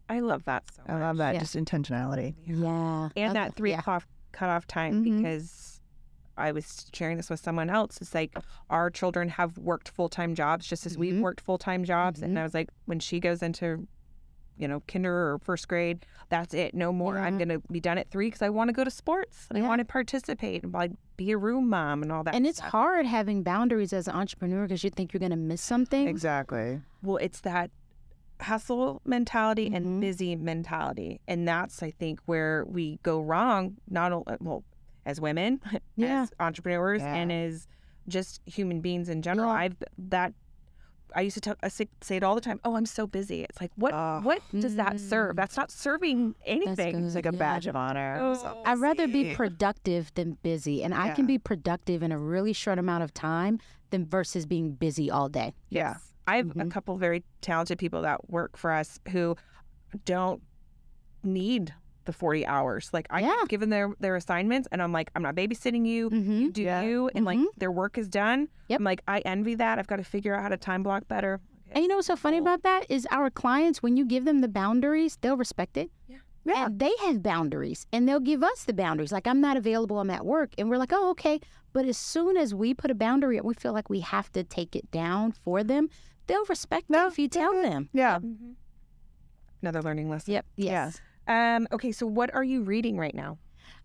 I 0.08 0.20
love 0.20 0.42
that 0.46 0.64
so 0.74 0.82
I 0.86 0.92
much. 0.92 1.00
love 1.02 1.16
that. 1.18 1.34
Yeah. 1.34 1.40
Just 1.40 1.54
intentionality. 1.54 2.34
Yeah. 2.46 3.10
and 3.14 3.36
that 3.36 3.56
three 3.56 3.72
yeah. 3.72 3.80
o'clock 3.80 4.04
cutoff 4.32 4.66
time 4.66 5.04
Mhm. 5.04 5.18
because 5.18 5.82
I 6.38 6.52
was 6.52 6.86
sharing 6.94 7.18
this 7.18 7.28
with 7.28 7.40
someone 7.40 7.68
else. 7.68 7.98
It's 8.00 8.14
like 8.14 8.38
our 8.70 8.88
children 8.88 9.28
have 9.28 9.58
worked 9.58 9.90
full 9.90 10.08
time 10.08 10.34
jobs 10.34 10.66
just 10.66 10.86
as 10.86 10.96
we've 10.96 11.12
Mhm. 11.16 11.20
worked 11.20 11.42
full 11.42 11.58
time 11.58 11.84
jobs, 11.84 12.22
and 12.22 12.34
Mhm. 12.34 12.40
I 12.40 12.42
was 12.42 12.54
like, 12.54 12.70
when 12.86 13.00
she 13.00 13.20
goes 13.20 13.42
into 13.42 13.86
you 14.58 14.68
know 14.68 14.80
kinder 14.88 15.12
or 15.32 15.38
first 15.38 15.68
grade, 15.68 16.04
that's 16.28 16.52
it, 16.54 16.74
no 16.74 16.92
more. 16.92 17.18
I'm 17.18 17.38
gonna 17.38 17.60
be 17.70 17.80
done 17.80 17.98
at 17.98 18.10
three 18.10 18.26
because 18.26 18.42
I 18.42 18.48
want 18.50 18.68
to 18.68 18.72
go 18.72 18.84
to 18.84 18.90
sports 18.90 19.46
and 19.50 19.58
I 19.62 19.66
want 19.66 19.78
to 19.80 19.84
participate 19.84 20.62
and 20.64 20.72
like 20.72 20.92
be 21.16 21.30
a 21.32 21.38
room 21.38 21.68
mom 21.68 22.02
and 22.02 22.10
all 22.12 22.22
that. 22.24 22.34
And 22.34 22.46
it's 22.46 22.58
stuff. 22.58 22.70
hard 22.70 23.06
having 23.06 23.42
boundaries 23.42 23.92
as 23.92 24.08
an 24.08 24.14
entrepreneur 24.14 24.64
because 24.66 24.84
you 24.84 24.90
think 24.90 25.12
you're 25.12 25.18
going 25.20 25.30
to 25.30 25.36
miss 25.36 25.60
something. 25.62 26.06
Exactly. 26.08 26.80
well, 27.02 27.16
it's 27.16 27.40
that 27.40 27.70
hustle 28.40 29.00
mentality 29.04 29.68
Mhm. 29.70 29.76
and 29.76 30.00
busy 30.00 30.36
mentality, 30.36 31.20
and 31.26 31.46
that's 31.48 31.82
I 31.82 31.90
think 31.90 32.20
where 32.26 32.64
we 32.66 32.98
go 33.02 33.20
wrong. 33.20 33.76
Not 33.88 34.12
only 34.12 34.36
well 34.40 34.62
as 35.04 35.20
women, 35.20 35.60
Yeah. 35.96 36.22
as 36.22 36.32
entrepreneurs, 36.38 37.00
Yeah. 37.02 37.14
and 37.14 37.32
as 37.32 37.66
just 38.06 38.40
human 38.46 38.80
beings 38.80 39.08
in 39.08 39.22
general. 39.22 39.48
Yeah. 39.50 39.54
I've 39.58 39.76
that. 39.98 40.32
I 41.14 41.22
used 41.22 41.34
to 41.34 41.40
tell, 41.40 41.56
I 41.62 41.68
say, 41.68 41.88
say 42.00 42.16
it 42.16 42.22
all 42.22 42.34
the 42.34 42.40
time. 42.40 42.60
Oh, 42.64 42.76
I'm 42.76 42.86
so 42.86 43.06
busy. 43.06 43.42
It's 43.42 43.60
like 43.60 43.70
what? 43.76 43.92
Ugh. 43.94 44.24
what 44.24 44.42
does 44.58 44.76
that 44.76 45.00
serve? 45.00 45.36
That's 45.36 45.56
not 45.56 45.70
serving 45.70 46.34
anything. 46.44 47.04
It's 47.06 47.14
like 47.14 47.26
a 47.26 47.32
Yeah. 47.32 47.38
badge 47.38 47.66
of 47.66 47.76
honor. 47.76 48.18
Oh. 48.20 48.34
So- 48.34 48.62
I'd 48.66 48.78
rather 48.78 49.06
be 49.08 49.34
productive 49.34 50.12
than 50.14 50.38
busy. 50.42 50.82
And 50.84 50.94
I 50.94 51.10
can 51.14 51.26
be 51.26 51.38
productive 51.38 52.02
in 52.02 52.12
a 52.12 52.18
really 52.18 52.52
short 52.52 52.78
amount 52.78 53.04
of 53.04 53.12
time 53.14 53.58
than 53.90 54.04
versus 54.04 54.44
being 54.46 54.72
busy 54.72 55.10
all 55.10 55.28
day. 55.28 55.54
Yeah. 55.70 55.96
I 56.26 56.36
have 56.36 56.46
Mm-hmm. 56.46 56.60
a 56.60 56.66
couple 56.66 56.96
very 56.98 57.24
talented 57.40 57.78
people 57.78 58.02
that 58.02 58.28
work 58.30 58.56
for 58.58 58.70
us 58.70 59.00
who 59.12 59.34
don't 60.04 60.42
need 61.22 61.72
the 62.08 62.12
40 62.14 62.46
hours. 62.46 62.88
Like 62.92 63.06
I 63.10 63.20
Yeah. 63.20 63.36
give 63.42 63.58
given 63.58 63.68
their 63.70 63.90
their 64.00 64.16
assignments 64.16 64.66
and 64.72 64.82
I'm 64.82 64.92
like, 64.92 65.10
I'm 65.14 65.22
not 65.22 65.34
babysitting 65.36 65.86
you. 65.86 66.08
Mm-hmm. 66.10 66.32
You 66.40 66.50
do 66.52 66.62
Yeah. 66.62 66.82
you 66.82 67.10
and 67.14 67.24
like 67.26 67.38
Mhm. 67.38 67.46
their 67.58 67.70
work 67.70 67.98
is 67.98 68.08
done. 68.08 68.48
Yep. 68.68 68.80
I'm 68.80 68.84
like, 68.84 69.02
I 69.06 69.18
envy 69.20 69.54
that. 69.56 69.78
I've 69.78 69.86
got 69.86 69.96
to 69.96 70.04
figure 70.04 70.34
out 70.34 70.42
how 70.42 70.48
to 70.48 70.56
time 70.56 70.82
block 70.82 71.06
better. 71.06 71.40
And 71.70 71.82
you 71.82 71.88
know 71.88 71.96
what's 71.96 72.06
so 72.06 72.16
funny 72.16 72.38
about 72.38 72.62
that 72.62 72.86
is 72.90 73.06
our 73.10 73.28
clients, 73.28 73.82
when 73.82 73.96
you 73.98 74.06
give 74.06 74.24
them 74.24 74.38
the 74.40 74.48
boundaries, 74.48 75.18
they'll 75.20 75.36
respect 75.36 75.76
it. 75.76 75.90
Yeah. 76.08 76.16
Yeah. 76.46 76.64
And 76.66 76.78
they 76.78 76.92
have 77.02 77.22
boundaries 77.22 77.86
and 77.92 78.08
they'll 78.08 78.20
give 78.20 78.42
us 78.42 78.64
the 78.64 78.72
boundaries. 78.72 79.12
Like, 79.12 79.26
I'm 79.26 79.40
not 79.42 79.58
available, 79.58 79.98
I'm 80.00 80.08
at 80.08 80.24
work. 80.24 80.50
And 80.56 80.70
we're 80.70 80.78
like, 80.78 80.92
oh, 80.94 81.10
okay. 81.10 81.40
But 81.74 81.84
as 81.84 81.98
soon 81.98 82.38
as 82.38 82.54
we 82.54 82.72
put 82.72 82.90
a 82.90 82.94
boundary 82.94 83.36
and 83.36 83.46
we 83.46 83.52
feel 83.52 83.74
like 83.74 83.90
we 83.90 84.00
have 84.00 84.32
to 84.32 84.42
take 84.44 84.74
it 84.74 84.90
down 84.90 85.32
for 85.32 85.62
them, 85.62 85.90
they'll 86.26 86.46
respect 86.46 86.88
No, 86.88 87.04
it 87.04 87.08
if 87.08 87.18
you 87.18 87.28
tell 87.28 87.52
them. 87.52 87.90
Yeah. 87.92 88.18
Another 89.60 89.82
learning 89.82 90.08
lesson. 90.08 90.32
Yep. 90.34 90.46
Yes. 90.56 91.00
Um, 91.28 91.68
okay, 91.72 91.92
so 91.92 92.06
what 92.06 92.34
are 92.34 92.44
you 92.44 92.62
reading 92.62 92.96
right 92.96 93.14
now? 93.14 93.38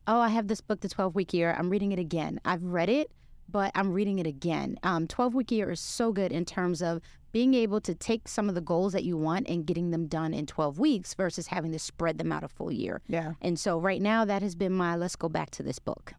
Oh, 0.07 0.19
I 0.19 0.29
have 0.29 0.47
this 0.47 0.61
book, 0.61 0.81
The 0.81 0.89
12 0.89 1.15
Week 1.15 1.33
Year. 1.33 1.55
I'm 1.57 1.69
reading 1.69 1.91
it 1.91 1.99
again. 1.99 2.39
I've 2.45 2.63
read 2.63 2.89
it, 2.89 3.11
but 3.49 3.71
I'm 3.75 3.91
reading 3.91 4.19
it 4.19 4.27
again. 4.27 4.77
Um, 4.83 5.07
12 5.07 5.35
Week 5.35 5.51
Year 5.51 5.71
is 5.71 5.79
so 5.79 6.11
good 6.11 6.31
in 6.31 6.45
terms 6.45 6.81
of 6.81 7.01
being 7.31 7.53
able 7.53 7.81
to 7.81 7.95
take 7.95 8.27
some 8.27 8.47
of 8.49 8.55
the 8.55 8.61
goals 8.61 8.93
that 8.93 9.03
you 9.03 9.17
want 9.17 9.47
and 9.49 9.65
getting 9.65 9.91
them 9.91 10.07
done 10.07 10.33
in 10.33 10.45
12 10.45 10.77
weeks 10.79 11.13
versus 11.15 11.47
having 11.47 11.71
to 11.71 11.79
spread 11.79 12.17
them 12.17 12.31
out 12.31 12.43
a 12.43 12.47
full 12.47 12.71
year. 12.71 13.01
Yeah. 13.07 13.33
And 13.41 13.59
so 13.59 13.79
right 13.79 14.01
now, 14.01 14.23
that 14.25 14.41
has 14.41 14.55
been 14.55 14.71
my 14.73 14.95
let's 14.95 15.15
go 15.15 15.29
back 15.29 15.49
to 15.51 15.63
this 15.63 15.79
book. 15.79 16.13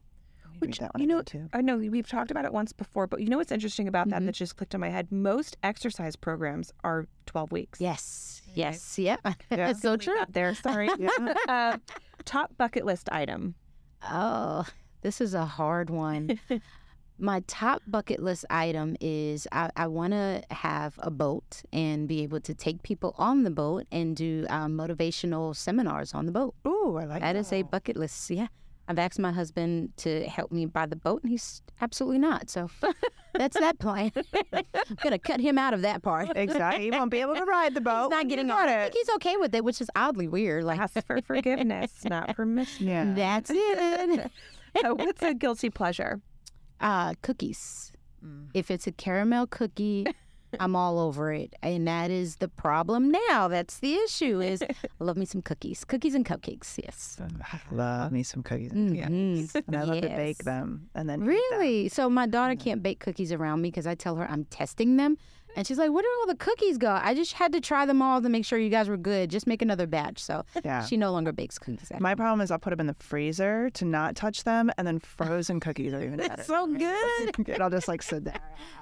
Which, 0.61 0.79
that 0.79 0.95
one 0.95 1.01
you 1.03 1.07
know, 1.09 1.21
too. 1.21 1.49
I 1.53 1.61
know 1.61 1.77
we've 1.77 2.09
talked 2.09 2.31
about 2.31 2.45
it 2.45 2.53
once 2.53 2.73
before, 2.73 3.07
but 3.07 3.21
you 3.21 3.29
know 3.29 3.39
what's 3.39 3.51
interesting 3.53 3.89
about 3.89 4.09
that 4.11 4.23
Mhm. 4.23 4.27
that 4.27 4.33
just 4.37 4.57
clicked 4.57 4.73
in 4.73 4.81
my 4.81 4.89
head? 4.89 5.11
Most 5.11 5.57
exercise 5.63 6.17
programs 6.17 6.73
are 6.85 7.07
12 7.27 7.51
weeks. 7.53 7.81
Yes. 7.81 8.41
Yes. 8.55 8.99
Yep. 8.99 9.21
Yeah. 9.51 9.73
So 9.73 9.97
true. 9.97 10.17
There, 10.29 10.55
sorry. 10.55 10.89
Yeah. 10.99 11.35
uh, 11.49 11.79
top 12.25 12.57
bucket 12.57 12.85
list 12.85 13.09
item. 13.13 13.55
Oh, 14.03 14.65
this 15.03 15.21
is 15.21 15.35
a 15.35 15.45
hard 15.45 15.91
one. 15.91 16.39
My 17.19 17.43
top 17.47 17.83
bucket 17.87 18.21
list 18.21 18.45
item 18.51 18.97
is 19.01 19.47
I, 19.53 19.71
I 19.77 19.87
want 19.87 20.13
to 20.15 20.43
have 20.51 20.95
a 20.99 21.11
boat 21.11 21.63
and 21.73 22.09
be 22.09 22.23
able 22.23 22.41
to 22.41 22.55
take 22.55 22.83
people 22.83 23.15
on 23.19 23.45
the 23.45 23.51
boat 23.51 23.87
and 23.93 24.17
do 24.17 24.47
um, 24.51 24.77
motivational 24.77 25.55
seminars 25.55 26.13
on 26.13 26.27
the 26.27 26.33
boat. 26.33 26.55
Ooh, 26.67 26.97
I 26.97 27.05
like 27.05 27.21
that. 27.21 27.35
That 27.35 27.37
is 27.37 27.53
a 27.53 27.63
bucket 27.63 27.97
list. 27.97 28.29
Yeah. 28.31 28.49
I've 28.87 28.99
asked 28.99 29.19
my 29.19 29.33
husband 29.33 29.93
to 29.99 30.25
help 30.29 30.53
me 30.53 30.67
buy 30.67 30.87
the 30.87 30.97
boat, 30.97 31.23
and 31.23 31.31
he's 31.31 31.63
absolutely 31.81 32.19
not. 32.19 32.51
So 32.51 32.69
that's 33.35 33.59
that 33.59 33.79
plan. 33.79 34.13
I'm 34.53 34.63
going 35.03 35.13
to 35.13 35.19
cut 35.19 35.41
him 35.41 35.57
out 35.59 35.73
of 35.75 35.83
that 35.83 36.03
part. 36.03 36.29
Exactly. 36.37 36.85
he 36.85 36.91
won't 36.91 37.11
be 37.11 37.21
able 37.21 37.35
to 37.35 37.45
ride 37.45 37.75
the 37.75 37.81
boat. 37.91 38.05
He's 38.05 38.11
not 38.11 38.29
getting 38.29 38.49
You 38.49 38.53
on 38.53 38.67
got 38.67 38.69
I 38.69 38.81
it. 38.85 38.93
think 38.93 39.07
he's 39.07 39.15
okay 39.17 39.37
with 39.39 39.55
it, 39.55 39.65
which 39.65 39.81
is 39.81 39.91
oddly 39.97 40.29
weird. 40.29 40.65
Like, 40.65 40.79
Ask 40.81 41.05
for 41.07 41.21
forgiveness, 41.23 42.05
not 42.05 42.37
permission. 42.37 42.87
Yeah. 42.87 43.13
that's 43.15 43.51
it. 43.55 44.31
So 44.83 44.95
what's 44.97 45.23
a 45.23 45.33
guilty 45.35 45.71
pleasure? 45.71 46.21
Uh, 46.81 47.15
cookies. 47.23 47.91
If 48.55 48.71
it's 48.71 48.87
a 48.87 48.93
caramel 48.93 49.47
cookie, 49.47 50.07
I'm 50.61 50.77
all 50.77 50.99
over 50.99 51.33
it. 51.33 51.55
And 51.63 51.87
that 51.89 52.11
is 52.11 52.37
the 52.37 52.49
problem 52.49 53.13
now. 53.29 53.49
That's 53.49 53.79
the 53.79 53.95
issue 53.95 54.41
is 54.41 54.63
I 54.63 54.69
love 54.99 55.17
me 55.17 55.25
some 55.27 55.43
cookies. 55.43 55.85
Cookies 55.85 56.15
and 56.15 56.25
cupcakes, 56.25 56.79
yes. 56.83 57.19
Love 57.71 58.13
me 58.13 58.23
some 58.23 58.43
cookies. 58.43 58.73
Mhm. 58.73 59.55
And 59.67 59.77
I 59.77 59.83
love 59.85 60.01
to 60.03 60.09
bake 60.09 60.39
them 60.45 60.89
and 60.95 61.09
then 61.09 61.21
eat 61.23 61.27
them. 61.27 61.29
Really? 61.59 61.89
So 61.89 62.09
my 62.11 62.27
daughter 62.27 62.55
can't 62.57 62.83
bake 62.83 63.01
cookies 63.01 63.33
around 63.33 63.63
me 63.63 63.71
because 63.71 63.87
I 63.87 63.95
tell 63.95 64.17
her 64.17 64.27
I'm 64.31 64.45
testing 64.47 64.97
them. 64.97 65.19
And 65.57 65.67
she's 65.67 65.79
like, 65.79 65.91
where 65.93 66.03
did 66.03 66.11
all 66.21 66.27
the 66.27 66.37
cookies 66.37 66.79
go? 66.79 66.91
I 67.01 67.15
just 67.15 67.33
had 67.35 67.53
to 67.53 67.61
try 67.61 67.87
them 67.87 68.03
all 68.03 68.21
to 68.21 68.29
make 68.29 68.45
sure 68.45 68.59
you 68.59 68.71
guys 68.71 68.89
were 68.89 68.97
good. 68.97 69.31
Just 69.31 69.47
make 69.47 69.63
another 69.63 69.87
batch. 69.87 70.19
So 70.19 70.45
Yeah. 70.65 70.85
she 70.85 70.97
no 70.97 71.13
longer 71.13 71.33
bakes 71.33 71.59
cookies. 71.59 71.91
at 71.91 72.01
My 72.01 72.15
problem 72.15 72.41
is 72.41 72.51
I'll 72.51 72.59
put 72.59 72.71
them 72.71 72.81
in 72.81 72.87
the 72.87 72.97
freezer 72.99 73.71
to 73.71 73.85
not 73.85 74.17
touch 74.17 74.45
them, 74.45 74.71
and 74.77 74.87
then 74.87 74.99
frozen 74.99 75.61
cookies 75.61 75.93
are 75.95 76.03
even 76.03 76.17
better. 76.19 76.35
It's 76.35 76.47
so 76.47 76.67
good. 76.67 77.39
and 77.49 77.63
I'll 77.63 77.71
just 77.71 77.89
like 77.89 78.03
sit 78.03 78.25
there. 78.25 78.41